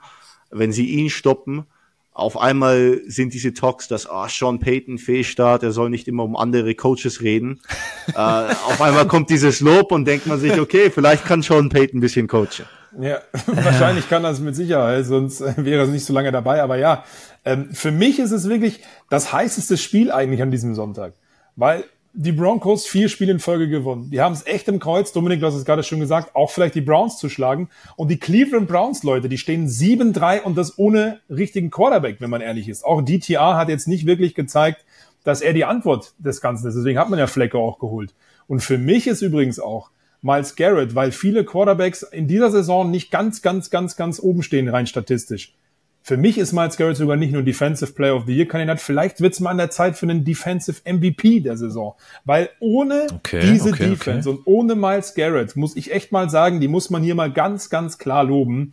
[0.51, 1.67] wenn sie ihn stoppen,
[2.13, 6.37] auf einmal sind diese Talks, dass oh, Sean Payton Fehlstart, er soll nicht immer um
[6.37, 7.61] andere Coaches reden.
[8.09, 11.99] äh, auf einmal kommt dieses Lob und denkt man sich, okay, vielleicht kann Sean Payton
[11.99, 12.67] ein bisschen coachen.
[13.01, 16.63] Ja, wahrscheinlich kann das mit Sicherheit, sonst wäre er nicht so lange dabei.
[16.63, 17.05] Aber ja,
[17.45, 21.15] ähm, für mich ist es wirklich das heißeste Spiel eigentlich an diesem Sonntag.
[21.57, 24.11] Weil die Broncos vier Spiele in Folge gewonnen.
[24.11, 26.75] Die haben es echt im Kreuz, Dominik, du hast es gerade schon gesagt, auch vielleicht
[26.75, 27.69] die Browns zu schlagen.
[27.97, 32.41] Und die Cleveland Browns, Leute, die stehen 7-3 und das ohne richtigen Quarterback, wenn man
[32.41, 32.85] ehrlich ist.
[32.85, 34.85] Auch DTA hat jetzt nicht wirklich gezeigt,
[35.23, 36.75] dass er die Antwort des Ganzen ist.
[36.75, 38.13] Deswegen hat man ja Flecke auch geholt.
[38.49, 39.91] Und für mich ist übrigens auch
[40.23, 44.69] Miles Garrett, weil viele Quarterbacks in dieser Saison nicht ganz, ganz, ganz, ganz oben stehen,
[44.69, 45.55] rein statistisch.
[46.03, 49.21] Für mich ist Miles Garrett sogar nicht nur Defensive Player of the Year Kandidat, vielleicht
[49.21, 51.95] wird es mal an der Zeit für einen Defensive MVP der Saison.
[52.25, 54.39] Weil ohne okay, diese okay, Defense okay.
[54.39, 57.69] und ohne Miles Garrett, muss ich echt mal sagen, die muss man hier mal ganz,
[57.69, 58.73] ganz klar loben,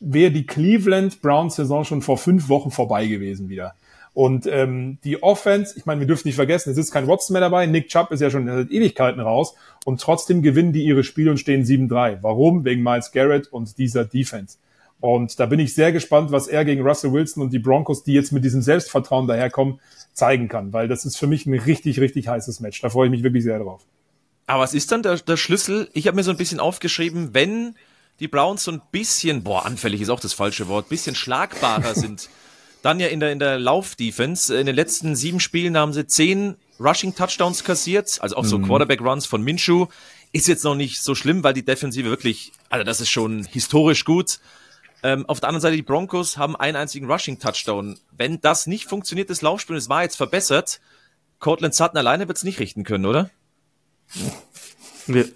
[0.00, 3.74] wäre die Cleveland Browns Saison schon vor fünf Wochen vorbei gewesen wieder.
[4.14, 7.40] Und ähm, die Offense, ich meine, wir dürfen nicht vergessen, es ist kein Watson mehr
[7.40, 11.32] dabei, Nick Chubb ist ja schon seit Ewigkeiten raus und trotzdem gewinnen die ihre Spiele
[11.32, 12.18] und stehen 7-3.
[12.22, 12.64] Warum?
[12.64, 14.58] Wegen Miles Garrett und dieser Defense.
[15.00, 18.12] Und da bin ich sehr gespannt, was er gegen Russell Wilson und die Broncos, die
[18.12, 19.80] jetzt mit diesem Selbstvertrauen daherkommen,
[20.12, 22.80] zeigen kann, weil das ist für mich ein richtig, richtig heißes Match.
[22.80, 23.82] Da freue ich mich wirklich sehr drauf.
[24.46, 25.90] Aber was ist dann der, der Schlüssel?
[25.92, 27.74] Ich habe mir so ein bisschen aufgeschrieben, wenn
[28.20, 32.28] die Browns so ein bisschen, boah, anfällig ist auch das falsche Wort, bisschen schlagbarer sind
[32.84, 34.54] Dann ja in der, in der Lauf-Defense.
[34.54, 38.66] In den letzten sieben Spielen haben sie zehn Rushing-Touchdowns kassiert, also auch so mhm.
[38.66, 39.86] Quarterback-Runs von Minshew.
[40.32, 44.04] Ist jetzt noch nicht so schlimm, weil die Defensive wirklich, also das ist schon historisch
[44.04, 44.38] gut.
[45.02, 47.98] Ähm, auf der anderen Seite, die Broncos haben einen einzigen Rushing-Touchdown.
[48.18, 50.82] Wenn das nicht funktioniert, das Laufspiel, es war jetzt verbessert,
[51.38, 53.30] Cortland Sutton alleine wird es nicht richten können, oder?
[55.06, 55.26] Wir,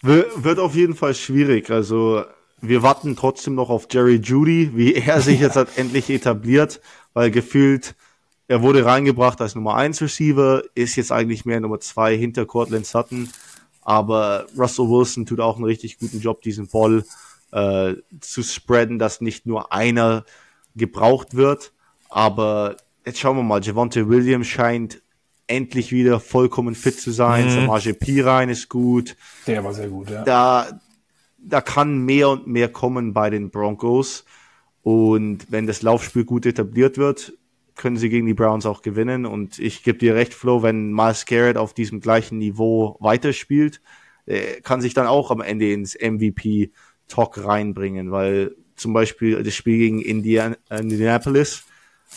[0.00, 1.70] wird auf jeden Fall schwierig.
[1.70, 2.24] Also
[2.62, 6.80] wir warten trotzdem noch auf Jerry Judy, wie er sich jetzt hat endlich etabliert,
[7.12, 7.94] weil gefühlt,
[8.48, 12.86] er wurde reingebracht als Nummer 1 Receiver, ist jetzt eigentlich mehr Nummer 2 hinter Cortland
[12.86, 13.28] Sutton.
[13.82, 17.04] Aber Russell Wilson tut auch einen richtig guten Job, diesen Ball
[17.50, 20.24] äh, zu spreaden, dass nicht nur einer
[20.76, 21.72] gebraucht wird.
[22.08, 25.02] Aber jetzt schauen wir mal, Javonte Williams scheint
[25.46, 27.46] endlich wieder vollkommen fit zu sein.
[27.46, 27.50] Mhm.
[27.50, 29.16] Samaje Piran ist gut.
[29.46, 30.22] Der war sehr gut, ja.
[30.22, 30.80] Da,
[31.44, 34.24] da kann mehr und mehr kommen bei den Broncos.
[34.82, 37.34] Und wenn das Laufspiel gut etabliert wird,
[37.76, 39.26] können sie gegen die Browns auch gewinnen.
[39.26, 43.80] Und ich gebe dir recht, Flo, wenn Miles Garrett auf diesem gleichen Niveau weiterspielt,
[44.26, 49.78] äh, kann sich dann auch am Ende ins MVP-Talk reinbringen, weil zum Beispiel das Spiel
[49.78, 51.64] gegen Indian Indianapolis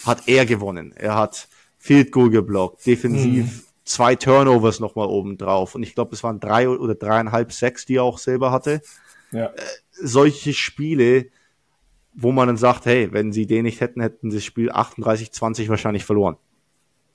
[0.06, 0.94] hat er gewonnen.
[0.96, 1.48] Er hat
[1.78, 3.62] Field Goal geblockt, defensiv mhm.
[3.86, 5.76] zwei Turnovers nochmal oben drauf.
[5.76, 8.82] Und ich glaube, es waren drei oder dreieinhalb, sechs, die er auch selber hatte.
[9.36, 9.48] Ja.
[9.48, 9.52] Äh,
[9.92, 11.28] solche Spiele,
[12.14, 15.70] wo man dann sagt, hey, wenn sie den nicht hätten, hätten sie das Spiel 38-20
[15.70, 16.38] wahrscheinlich verloren.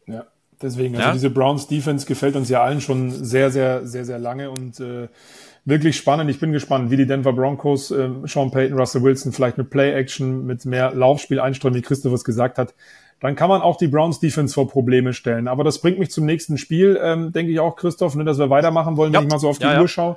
[0.07, 0.27] Ja,
[0.61, 1.13] deswegen, also ja.
[1.13, 5.09] diese Browns Defense gefällt uns ja allen schon sehr, sehr, sehr, sehr lange und äh,
[5.65, 6.31] wirklich spannend.
[6.31, 10.45] Ich bin gespannt, wie die Denver Broncos, äh, Sean Payton, Russell Wilson, vielleicht mit Play-Action,
[10.45, 12.75] mit mehr Laufspiel einstreuen, wie Christoph es gesagt hat.
[13.21, 15.47] Dann kann man auch die Browns Defense vor Probleme stellen.
[15.47, 18.49] Aber das bringt mich zum nächsten Spiel, ähm, denke ich auch, Christoph, ne, dass wir
[18.49, 19.21] weitermachen wollen, ja.
[19.21, 20.17] wenn ich mal so auf die ja, Uhr schaue.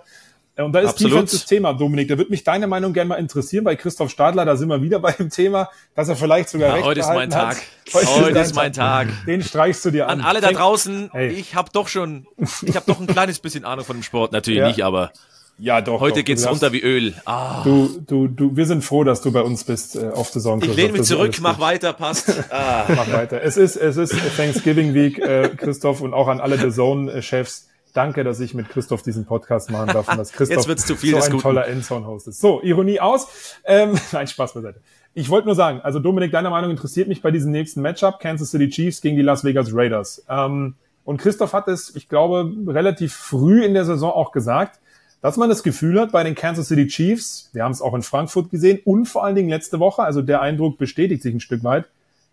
[0.55, 1.13] Und da ist Absolut.
[1.13, 2.09] Defense das Thema, Dominik.
[2.09, 3.63] Da würde mich deine Meinung gerne mal interessieren.
[3.63, 6.73] Bei Christoph Stadler, da sind wir wieder bei dem Thema, dass er vielleicht sogar ja,
[6.75, 7.57] recht Heute ist mein Tag.
[7.91, 9.07] Heute, heute ist mein Tag.
[9.25, 10.19] Den streichst du dir an.
[10.21, 11.29] An alle da draußen, hey.
[11.29, 12.27] ich habe doch schon,
[12.61, 14.31] ich habe doch ein kleines bisschen Ahnung von dem Sport.
[14.31, 14.67] Natürlich ja.
[14.67, 15.11] nicht, aber
[15.57, 15.99] Ja, doch.
[15.99, 16.25] Heute doch.
[16.25, 17.15] geht's runter wie Öl.
[17.25, 17.63] Ah.
[17.63, 20.61] Du, du, du, wir sind froh, dass du bei uns bist äh, auf der Saison.
[20.61, 22.31] Ich lehne mich zurück, mach weiter, passt.
[22.51, 22.85] Ah.
[22.89, 23.41] Mach weiter.
[23.41, 27.69] Es ist, es ist Thanksgiving Week, äh, Christoph, und auch an alle The Zone-Chefs.
[27.93, 30.95] Danke, dass ich mit Christoph diesen Podcast machen darf und dass Christoph Jetzt wird's zu
[30.95, 31.43] viel so ein Guten.
[31.43, 32.41] toller Endzone-Host ist.
[32.41, 33.55] So, Ironie aus.
[33.63, 34.81] Ähm, nein, Spaß beiseite.
[35.13, 38.49] Ich wollte nur sagen, also Dominik, deine Meinung interessiert mich bei diesem nächsten Matchup, Kansas
[38.49, 40.25] City Chiefs gegen die Las Vegas Raiders.
[40.27, 40.73] Ähm,
[41.05, 44.79] und Christoph hat es, ich glaube, relativ früh in der Saison auch gesagt,
[45.21, 48.01] dass man das Gefühl hat bei den Kansas City Chiefs, wir haben es auch in
[48.01, 51.63] Frankfurt gesehen und vor allen Dingen letzte Woche, also der Eindruck bestätigt sich ein Stück
[51.63, 51.85] weit,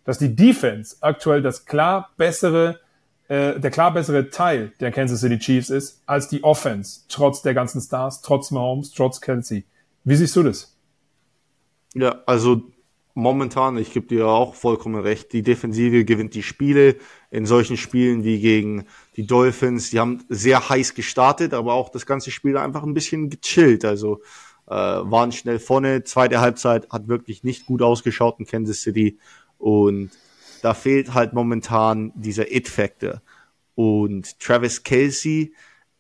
[0.05, 2.81] dass die Defense aktuell das klar bessere,
[3.31, 7.55] äh, der klar bessere Teil der Kansas City Chiefs ist als die Offense, trotz der
[7.55, 9.65] ganzen Stars, trotz Mahomes, trotz Kelsey.
[10.03, 10.77] Wie siehst du das?
[11.95, 12.63] Ja, also
[13.15, 16.97] momentan, ich gebe dir auch vollkommen recht, die Defensive gewinnt die Spiele
[17.31, 19.91] in solchen Spielen wie gegen die Dolphins.
[19.91, 23.85] Die haben sehr heiß gestartet, aber auch das ganze Spiel einfach ein bisschen gechillt.
[23.85, 24.23] Also
[24.67, 26.03] äh, waren schnell vorne.
[26.03, 29.21] Zweite Halbzeit hat wirklich nicht gut ausgeschaut in Kansas City
[29.57, 30.11] und
[30.61, 33.23] da fehlt halt momentan dieser It-Factor.
[33.75, 35.55] Und Travis Kelsey,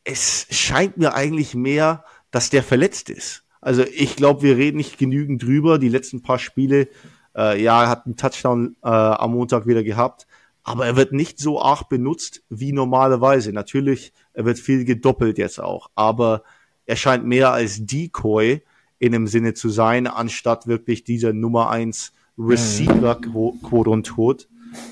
[0.04, 3.44] es scheint mir eigentlich mehr, dass der verletzt ist.
[3.60, 5.78] Also ich glaube, wir reden nicht genügend drüber.
[5.78, 6.88] Die letzten paar Spiele,
[7.36, 10.26] äh, ja, er hat einen Touchdown äh, am Montag wieder gehabt,
[10.62, 13.52] aber er wird nicht so arg benutzt wie normalerweise.
[13.52, 16.42] Natürlich, er wird viel gedoppelt jetzt auch, aber
[16.86, 18.62] er scheint mehr als Decoy
[18.98, 23.20] in dem Sinne zu sein, anstatt wirklich dieser Nummer eins Receiver,
[23.62, 24.48] quote und tot,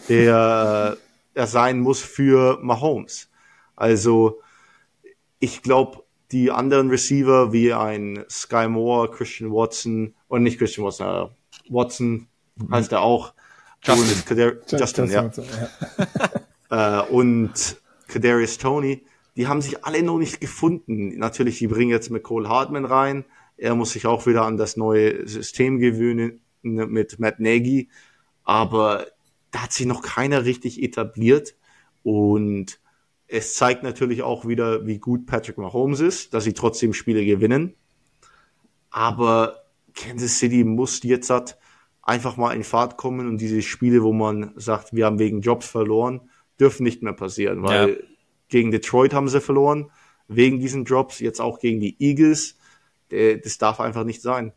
[0.08, 0.96] der
[1.34, 3.28] er sein muss für Mahomes.
[3.76, 4.40] Also
[5.38, 11.06] ich glaube, die anderen Receiver wie ein Sky Moore, Christian Watson und nicht Christian Watson,
[11.06, 11.28] äh,
[11.70, 12.26] Watson
[12.56, 12.70] mhm.
[12.72, 13.32] heißt er auch.
[13.84, 15.30] Justin, und Kader Justin, Justin, ja.
[16.70, 17.04] ja.
[17.04, 19.04] äh, und Kadarius Tony,
[19.36, 21.16] die haben sich alle noch nicht gefunden.
[21.18, 23.24] Natürlich, die bringen jetzt mit Cole Hartman rein.
[23.56, 27.88] Er muss sich auch wieder an das neue System gewöhnen mit Matt Nagy.
[28.44, 29.06] Aber
[29.50, 31.54] da hat sich noch keiner richtig etabliert.
[32.02, 32.80] Und
[33.26, 37.74] es zeigt natürlich auch wieder, wie gut Patrick Mahomes ist, dass sie trotzdem Spiele gewinnen.
[38.90, 41.58] Aber Kansas City muss jetzt halt
[42.02, 45.66] einfach mal in Fahrt kommen und diese Spiele, wo man sagt, wir haben wegen Jobs
[45.66, 46.22] verloren,
[46.58, 47.96] dürfen nicht mehr passieren, weil ja.
[48.48, 49.90] gegen Detroit haben sie verloren,
[50.26, 52.56] wegen diesen Drops, jetzt auch gegen die Eagles.
[53.10, 54.52] Das darf einfach nicht sein.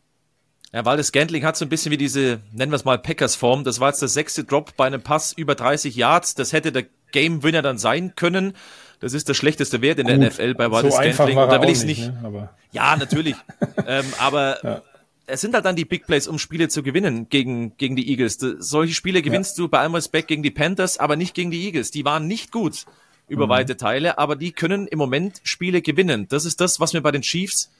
[0.73, 3.65] Ja, weil das Scantling hat so ein bisschen wie diese, nennen wir es mal Packers-Form.
[3.65, 6.35] Das war jetzt der sechste Drop bei einem Pass über 30 Yards.
[6.35, 8.53] Das hätte der Game Winner dann sein können.
[9.01, 11.35] Das ist der schlechteste Wert in der Gut, NFL bei Wallace so Scantling.
[11.35, 12.07] Da will ich es nicht.
[12.07, 12.49] nicht ne?
[12.71, 13.35] Ja, natürlich.
[13.87, 14.81] ähm, aber ja.
[15.25, 18.37] es sind halt dann die Big Plays, um Spiele zu gewinnen gegen, gegen die Eagles.
[18.59, 19.65] Solche Spiele gewinnst ja.
[19.65, 21.91] du bei allem Respekt gegen die Panthers, aber nicht gegen die Eagles.
[21.91, 22.85] Die waren nicht gut
[23.27, 23.51] über mhm.
[23.51, 26.27] weite Teile, aber die können im Moment Spiele gewinnen.
[26.29, 27.71] Das ist das, was mir bei den Chiefs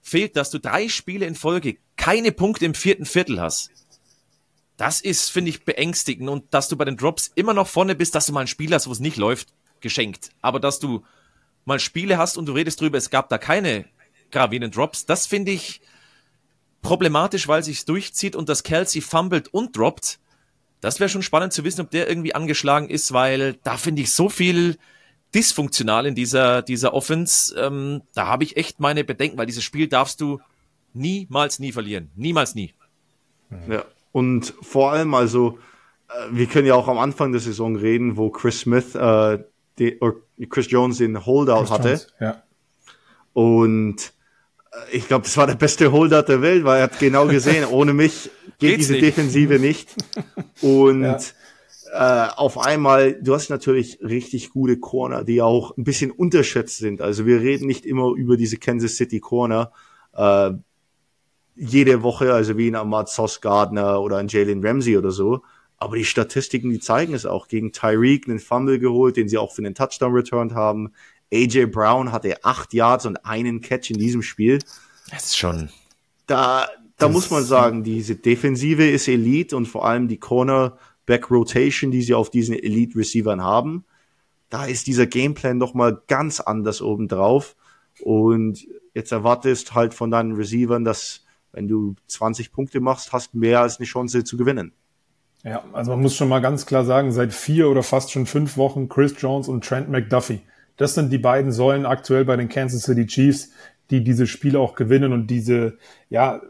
[0.00, 3.70] fehlt, dass du drei Spiele in Folge keine Punkte im vierten Viertel hast.
[4.76, 6.28] Das ist, finde ich, beängstigend.
[6.28, 8.72] Und dass du bei den Drops immer noch vorne bist, dass du mal ein Spiel
[8.72, 9.48] hast, wo es nicht läuft,
[9.80, 10.30] geschenkt.
[10.40, 11.04] Aber dass du
[11.64, 13.84] mal Spiele hast und du redest drüber, es gab da keine
[14.30, 15.80] gravierenden Drops, das finde ich
[16.82, 20.18] problematisch, weil sich's durchzieht und das Kelsey fummelt und droppt.
[20.80, 24.12] Das wäre schon spannend zu wissen, ob der irgendwie angeschlagen ist, weil da finde ich
[24.12, 24.78] so viel
[25.34, 27.54] dysfunktional in dieser, dieser Offense.
[27.58, 30.40] Ähm, da habe ich echt meine Bedenken, weil dieses Spiel darfst du
[30.94, 32.10] niemals nie verlieren.
[32.16, 32.74] Niemals nie.
[33.68, 35.58] Ja, und vor allem, also,
[36.08, 39.38] äh, wir können ja auch am Anfang der Saison reden, wo Chris Smith, äh,
[39.78, 39.98] die,
[40.48, 41.88] Chris Jones den Holdout Chris hatte.
[41.88, 42.42] Jones, ja.
[43.32, 44.12] Und
[44.72, 47.64] äh, ich glaube, das war der beste Holdout der Welt, weil er hat genau gesehen,
[47.70, 49.04] ohne mich geht diese nicht.
[49.04, 49.94] Defensive nicht.
[50.62, 51.18] Und ja
[51.92, 57.00] äh, auf einmal, du hast natürlich richtig gute Corner, die auch ein bisschen unterschätzt sind.
[57.00, 59.72] Also wir reden nicht immer über diese Kansas City Corner
[60.14, 60.50] äh,
[61.56, 65.42] jede Woche, also wie ein Ahmad Sauce Gardner oder ein Jalen Ramsey oder so.
[65.76, 67.48] Aber die Statistiken, die zeigen es auch.
[67.48, 70.92] Gegen Tyreek einen Fumble geholt, den sie auch für einen Touchdown returned haben.
[71.32, 74.58] AJ Brown hatte acht Yards und einen Catch in diesem Spiel.
[75.10, 75.68] Das ist schon.
[76.26, 80.78] Da, da muss man sagen, diese Defensive ist Elite und vor allem die Corner
[81.08, 83.86] Back Rotation, die sie auf diesen Elite Receivern haben.
[84.50, 87.56] Da ist dieser Gameplan noch mal ganz anders obendrauf.
[88.02, 93.62] Und jetzt erwartest halt von deinen Receivern, dass wenn du 20 Punkte machst, hast mehr
[93.62, 94.72] als eine Chance zu gewinnen.
[95.44, 98.58] Ja, also man muss schon mal ganz klar sagen, seit vier oder fast schon fünf
[98.58, 100.42] Wochen Chris Jones und Trent McDuffie.
[100.76, 103.50] Das sind die beiden Säulen aktuell bei den Kansas City Chiefs,
[103.90, 105.78] die diese Spiele auch gewinnen und diese,
[106.10, 106.42] ja,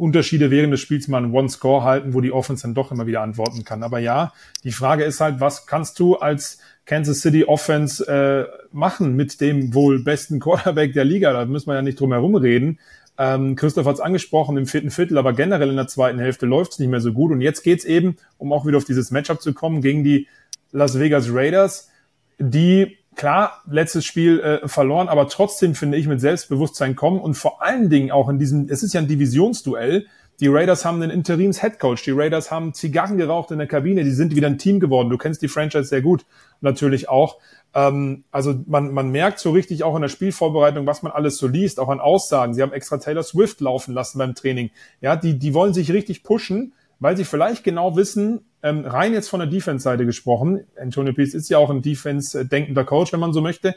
[0.00, 3.20] Unterschiede während des Spiels mal einen One-Score halten, wo die Offense dann doch immer wieder
[3.20, 3.82] antworten kann.
[3.82, 4.32] Aber ja,
[4.64, 9.74] die Frage ist halt, was kannst du als Kansas City Offense äh, machen mit dem
[9.74, 11.32] wohl besten Quarterback der Liga?
[11.32, 12.78] Da müssen wir ja nicht drum herum reden.
[13.18, 16.72] Ähm, Christoph hat es angesprochen im vierten Viertel, aber generell in der zweiten Hälfte läuft
[16.72, 17.30] es nicht mehr so gut.
[17.30, 20.26] Und jetzt geht's eben, um auch wieder auf dieses Matchup zu kommen, gegen die
[20.72, 21.90] Las Vegas Raiders,
[22.38, 27.60] die klar letztes Spiel äh, verloren, aber trotzdem finde ich mit Selbstbewusstsein kommen und vor
[27.62, 30.06] allen Dingen auch in diesem, es ist ja ein Divisionsduell.
[30.40, 34.34] Die Raiders haben einen Interims-Headcoach, die Raiders haben Zigarren geraucht in der Kabine, die sind
[34.34, 35.10] wieder ein Team geworden.
[35.10, 36.24] Du kennst die Franchise sehr gut,
[36.62, 37.36] natürlich auch.
[37.74, 41.46] Ähm, also man, man merkt so richtig auch in der Spielvorbereitung, was man alles so
[41.46, 42.54] liest, auch an Aussagen.
[42.54, 44.70] Sie haben extra Taylor Swift laufen lassen beim Training.
[45.02, 49.28] Ja, die, die wollen sich richtig pushen, weil sie vielleicht genau wissen, ähm, rein jetzt
[49.28, 53.40] von der Defense-Seite gesprochen, Antonio Pierce ist ja auch ein Defense-denkender Coach, wenn man so
[53.40, 53.74] möchte,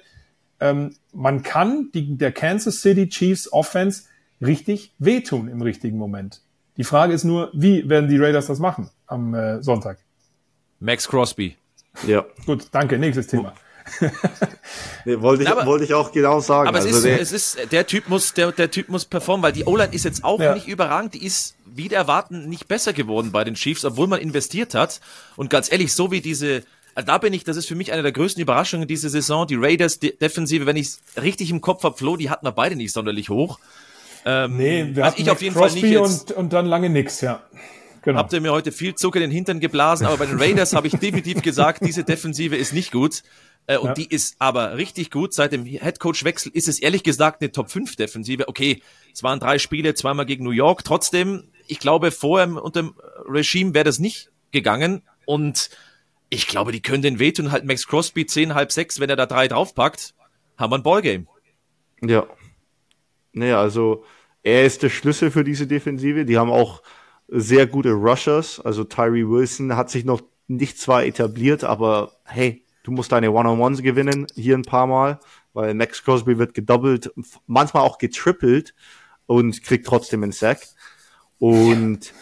[0.60, 4.04] ähm, man kann die, der Kansas City Chiefs Offense
[4.42, 6.42] richtig wehtun im richtigen Moment.
[6.78, 10.00] Die Frage ist nur, wie werden die Raiders das machen am äh, Sonntag?
[10.80, 11.56] Max Crosby.
[12.08, 12.26] Ja.
[12.46, 12.98] Gut, danke.
[12.98, 13.54] Nächstes Thema.
[15.06, 16.68] nee, wollte, ich, aber, wollte ich auch genau sagen.
[16.68, 19.44] Aber es, also ist, der, es ist, der Typ muss, der, der Typ muss performen,
[19.44, 20.54] weil die O-Line ist jetzt auch ja.
[20.54, 21.14] nicht überragend.
[21.14, 25.00] Die ist wieder erwarten nicht besser geworden bei den Chiefs, obwohl man investiert hat.
[25.36, 26.64] Und ganz ehrlich, so wie diese,
[26.96, 29.48] also da bin ich, das ist für mich eine der größten Überraschungen diese Saison.
[29.48, 32.52] Die Raiders die Defensive, wenn ich es richtig im Kopf habe, Flo, die hatten wir
[32.52, 33.60] beide nicht sonderlich hoch.
[34.26, 36.66] Ähm, nee, wir also hatten ich auf jeden Crosby Fall nicht jetzt, und, und dann
[36.66, 37.42] lange nix, ja.
[38.04, 38.20] Genau.
[38.20, 40.88] Habt ihr mir heute viel Zucker in den Hintern geblasen, aber bei den Raiders habe
[40.88, 43.24] ich definitiv gesagt, diese Defensive ist nicht gut.
[43.66, 43.94] Äh, und ja.
[43.94, 45.34] die ist aber richtig gut.
[45.34, 48.50] Seit dem Headcoach-Wechsel ist es ehrlich gesagt eine Top-5-Defensive.
[48.50, 48.82] Okay,
[49.14, 50.84] es waren drei Spiele, zweimal gegen New York.
[50.84, 52.96] Trotzdem, ich glaube, vorher unter dem
[53.28, 55.04] Regime wäre das nicht gegangen.
[55.26, 55.70] Und
[56.30, 57.52] ich glaube, die können den wehtun.
[57.52, 60.14] Halt Max Crosby 10, halb sechs, wenn er da drei draufpackt,
[60.58, 61.26] haben wir ein Ballgame.
[62.02, 62.28] Ja.
[63.34, 64.04] Naja, also
[64.44, 66.26] er ist der Schlüssel für diese Defensive.
[66.26, 66.84] Die haben auch
[67.28, 68.60] sehr gute Rushers.
[68.60, 73.82] Also Tyree Wilson hat sich noch nicht zwar etabliert, aber hey, du musst deine One-on-Ones
[73.82, 75.20] gewinnen, hier ein paar Mal,
[75.54, 77.12] weil Max Crosby wird gedoppelt,
[77.48, 78.76] manchmal auch getrippelt
[79.26, 80.60] und kriegt trotzdem einen Sack.
[81.44, 82.14] Und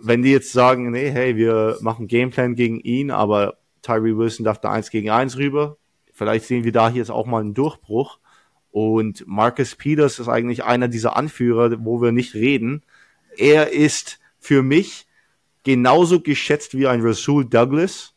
[0.00, 4.62] wenn die jetzt sagen, nee, hey, wir machen Gameplan gegen ihn, aber Tyree Wilson darf
[4.62, 5.76] da eins gegen eins rüber,
[6.14, 8.18] vielleicht sehen wir da jetzt auch mal einen Durchbruch.
[8.70, 12.82] Und Marcus Peters ist eigentlich einer dieser Anführer, wo wir nicht reden.
[13.36, 15.06] Er ist für mich
[15.64, 18.14] genauso geschätzt wie ein Rasul Douglas,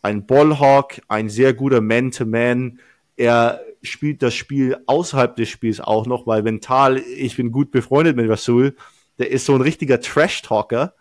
[0.00, 2.80] ein Ballhawk, ein sehr guter Man-to-Man.
[3.18, 8.16] Er spielt das Spiel außerhalb des Spiels auch noch, weil mental, ich bin gut befreundet
[8.16, 8.74] mit Rasul,
[9.18, 10.94] der ist so ein richtiger Trash-Talker,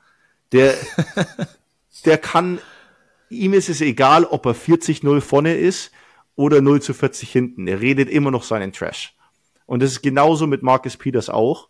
[0.52, 0.76] der,
[2.06, 2.60] der kann,
[3.30, 5.92] ihm ist es egal, ob er 40-0 vorne ist
[6.36, 7.68] oder 0 zu 40 hinten.
[7.68, 9.16] Er redet immer noch seinen Trash.
[9.66, 11.70] Und das ist genauso mit Marcus Peters auch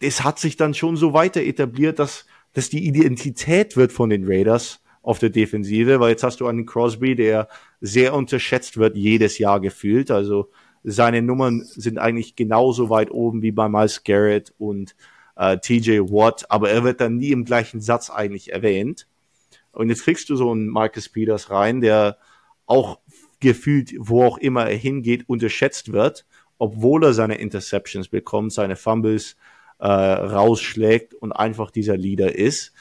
[0.00, 4.24] das hat sich dann schon so weiter etabliert, dass dass die Identität wird von den
[4.26, 7.48] Raiders auf der Defensive, weil jetzt hast du einen Crosby, der
[7.80, 10.10] sehr unterschätzt wird jedes Jahr gefühlt.
[10.10, 10.50] Also
[10.84, 14.94] seine Nummern sind eigentlich genauso weit oben wie bei Miles Garrett und
[15.36, 19.06] äh, TJ Watt, aber er wird dann nie im gleichen Satz eigentlich erwähnt.
[19.72, 22.18] Und jetzt kriegst du so einen Marcus Peters rein, der
[22.66, 22.98] auch
[23.40, 26.24] gefühlt, wo auch immer er hingeht, unterschätzt wird
[26.58, 29.36] obwohl er seine Interceptions bekommt, seine Fumbles
[29.78, 32.72] äh, rausschlägt und einfach dieser Leader ist.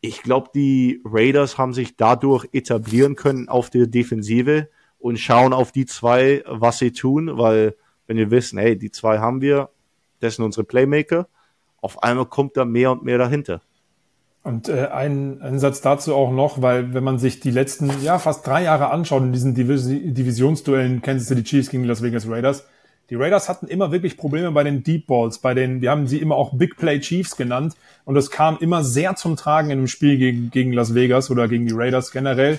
[0.00, 5.72] Ich glaube, die Raiders haben sich dadurch etablieren können auf der Defensive und schauen auf
[5.72, 7.76] die zwei, was sie tun, weil
[8.06, 9.70] wenn wir wissen, hey, die zwei haben wir,
[10.20, 11.28] das sind unsere Playmaker,
[11.80, 13.60] auf einmal kommt da mehr und mehr dahinter.
[14.42, 18.18] Und äh, ein, ein Satz dazu auch noch, weil wenn man sich die letzten, ja,
[18.18, 22.28] fast drei Jahre anschaut in diesen Divis Divisionsduellen Kansas City Chiefs gegen die Las Vegas
[22.28, 22.64] Raiders,
[23.10, 26.18] die Raiders hatten immer wirklich Probleme bei den Deep Balls, bei den, wir haben sie
[26.18, 27.74] immer auch Big Play Chiefs genannt.
[28.04, 31.48] Und das kam immer sehr zum Tragen in dem Spiel gegen, gegen Las Vegas oder
[31.48, 32.58] gegen die Raiders generell.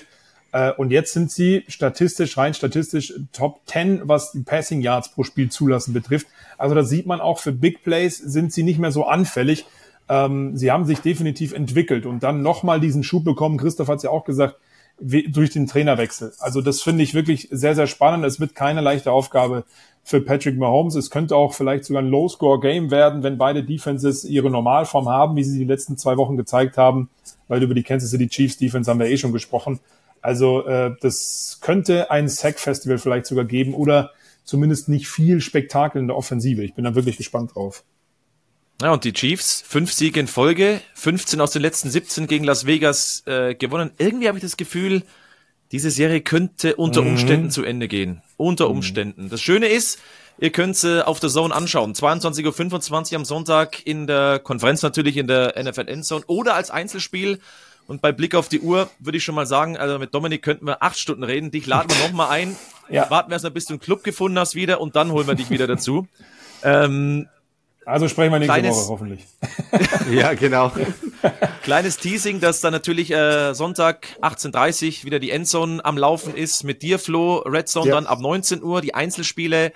[0.52, 5.22] Äh, und jetzt sind sie statistisch, rein statistisch Top 10, was die Passing Yards pro
[5.22, 6.26] Spiel zulassen betrifft.
[6.58, 9.66] Also da sieht man auch für Big Plays sind sie nicht mehr so anfällig.
[10.08, 13.58] Ähm, sie haben sich definitiv entwickelt und dann nochmal diesen Schub bekommen.
[13.58, 14.56] Christoph hat es ja auch gesagt,
[15.00, 16.32] durch den Trainerwechsel.
[16.40, 18.24] Also das finde ich wirklich sehr, sehr spannend.
[18.24, 19.64] Es wird keine leichte Aufgabe
[20.04, 20.94] für Patrick Mahomes.
[20.94, 25.44] Es könnte auch vielleicht sogar ein Low-Score-Game werden, wenn beide Defenses ihre Normalform haben, wie
[25.44, 27.08] sie die letzten zwei Wochen gezeigt haben,
[27.48, 29.80] weil über die Kansas City Chiefs Defense haben wir eh schon gesprochen.
[30.22, 34.12] Also äh, das könnte ein Sack-Festival vielleicht sogar geben oder
[34.44, 36.62] zumindest nicht viel Spektakel in der Offensive.
[36.62, 37.84] Ich bin da wirklich gespannt drauf.
[38.82, 42.64] Ja, und die Chiefs, fünf Siege in Folge, 15 aus den letzten 17 gegen Las
[42.64, 43.90] Vegas äh, gewonnen.
[43.98, 45.02] Irgendwie habe ich das Gefühl,
[45.70, 47.08] diese Serie könnte unter mhm.
[47.08, 47.50] Umständen mhm.
[47.50, 48.22] zu Ende gehen.
[48.38, 48.76] Unter mhm.
[48.76, 49.28] Umständen.
[49.28, 50.00] Das Schöne ist,
[50.38, 51.92] ihr könnt sie auf der Zone anschauen.
[51.92, 57.38] 22.25 Uhr am Sonntag in der Konferenz natürlich in der NFL Endzone oder als Einzelspiel.
[57.90, 60.64] Und bei Blick auf die Uhr würde ich schon mal sagen, also mit Dominik könnten
[60.64, 61.50] wir acht Stunden reden.
[61.50, 62.56] Dich laden wir nochmal ein.
[62.88, 63.08] Ja.
[63.08, 65.36] Warten wir erst mal, bis du einen Club gefunden hast wieder und dann holen wir
[65.36, 66.08] dich wieder dazu.
[66.62, 67.26] Ähm,
[67.86, 69.26] also sprechen wir nächste kleines, Woche hoffentlich.
[70.10, 70.70] ja, genau.
[71.62, 76.82] Kleines Teasing, dass da natürlich äh, Sonntag 18.30 wieder die Endzone am Laufen ist mit
[76.82, 77.38] dir, Flo.
[77.38, 77.94] Red Zone ja.
[77.94, 79.72] dann ab 19 Uhr, die Einzelspiele.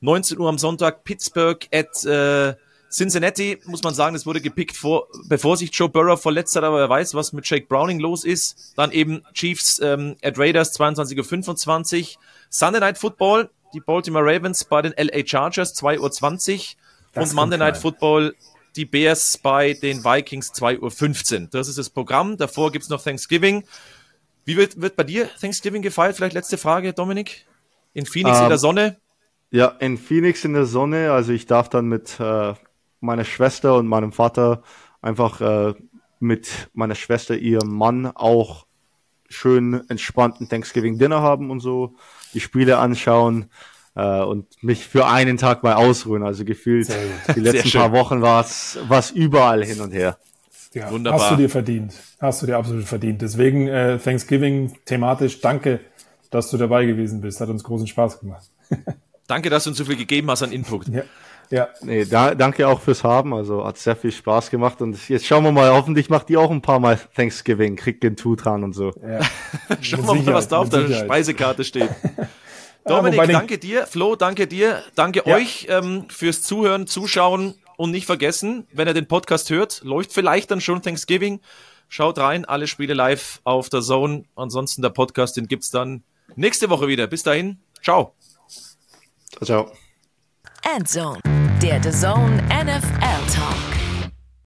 [0.00, 2.54] 19 Uhr am Sonntag Pittsburgh at äh,
[2.90, 6.78] Cincinnati, muss man sagen, das wurde gepickt vor, bevor sich Joe Burrow verletzt hat, aber
[6.78, 8.72] wer weiß, was mit Jake Browning los ist.
[8.76, 12.22] Dann eben Chiefs ähm, at Raiders 22.25 Uhr.
[12.48, 17.22] Sunday Night Football, die Baltimore Ravens bei den LA Chargers 2.20 Uhr.
[17.22, 18.34] Und Monday Night Football,
[18.76, 21.48] die Bears bei den Vikings 2.15 Uhr.
[21.50, 22.36] Das ist das Programm.
[22.36, 23.64] Davor gibt's noch Thanksgiving.
[24.44, 26.16] Wie wird, wird bei dir Thanksgiving gefeiert?
[26.16, 27.46] Vielleicht letzte Frage, Dominik.
[27.92, 28.96] In Phoenix um, in der ähm, Sonne?
[29.50, 31.12] Ja, in Phoenix in der Sonne.
[31.12, 32.54] Also ich darf dann mit äh,
[33.00, 34.62] meiner Schwester und meinem Vater
[35.00, 35.74] einfach äh,
[36.20, 38.66] mit meiner Schwester, ihrem Mann auch
[39.28, 41.94] schön entspannten Thanksgiving Dinner haben und so,
[42.34, 43.50] die Spiele anschauen
[43.94, 46.22] äh, und mich für einen Tag mal ausruhen.
[46.22, 46.88] Also gefühlt
[47.34, 50.18] die letzten paar Wochen war es überall hin und her.
[50.74, 51.20] Ja, Wunderbar.
[51.20, 51.94] Hast du dir verdient.
[52.20, 53.22] Hast du dir absolut verdient.
[53.22, 55.80] Deswegen äh, Thanksgiving thematisch danke,
[56.30, 57.40] dass du dabei gewesen bist.
[57.40, 58.48] Hat uns großen Spaß gemacht.
[59.26, 60.88] danke, dass du uns so viel gegeben hast an Input.
[60.88, 61.02] Ja.
[61.50, 61.68] Ja.
[61.80, 63.32] Nee, da, danke auch fürs Haben.
[63.34, 64.80] Also hat sehr viel Spaß gemacht.
[64.82, 68.16] Und jetzt schauen wir mal, hoffentlich macht die auch ein paar Mal Thanksgiving, kriegt den
[68.16, 68.92] Tutan und so.
[69.02, 69.20] Ja.
[69.80, 71.90] schauen wir mal, was da auf der Speisekarte steht.
[72.84, 73.86] Dominik, danke dir.
[73.86, 74.82] Flo, danke dir.
[74.94, 75.34] Danke ja.
[75.34, 80.50] euch ähm, fürs Zuhören, Zuschauen und nicht vergessen, wenn ihr den Podcast hört, läuft vielleicht
[80.50, 81.40] dann schon Thanksgiving.
[81.88, 84.24] Schaut rein, alle Spiele live auf der Zone.
[84.36, 86.02] Ansonsten der Podcast, den gibt's dann
[86.36, 87.06] nächste Woche wieder.
[87.06, 88.14] Bis dahin, ciao.
[89.42, 89.70] Ciao.
[90.74, 91.20] Endzone,
[91.62, 93.67] der The Zone NFL Talk.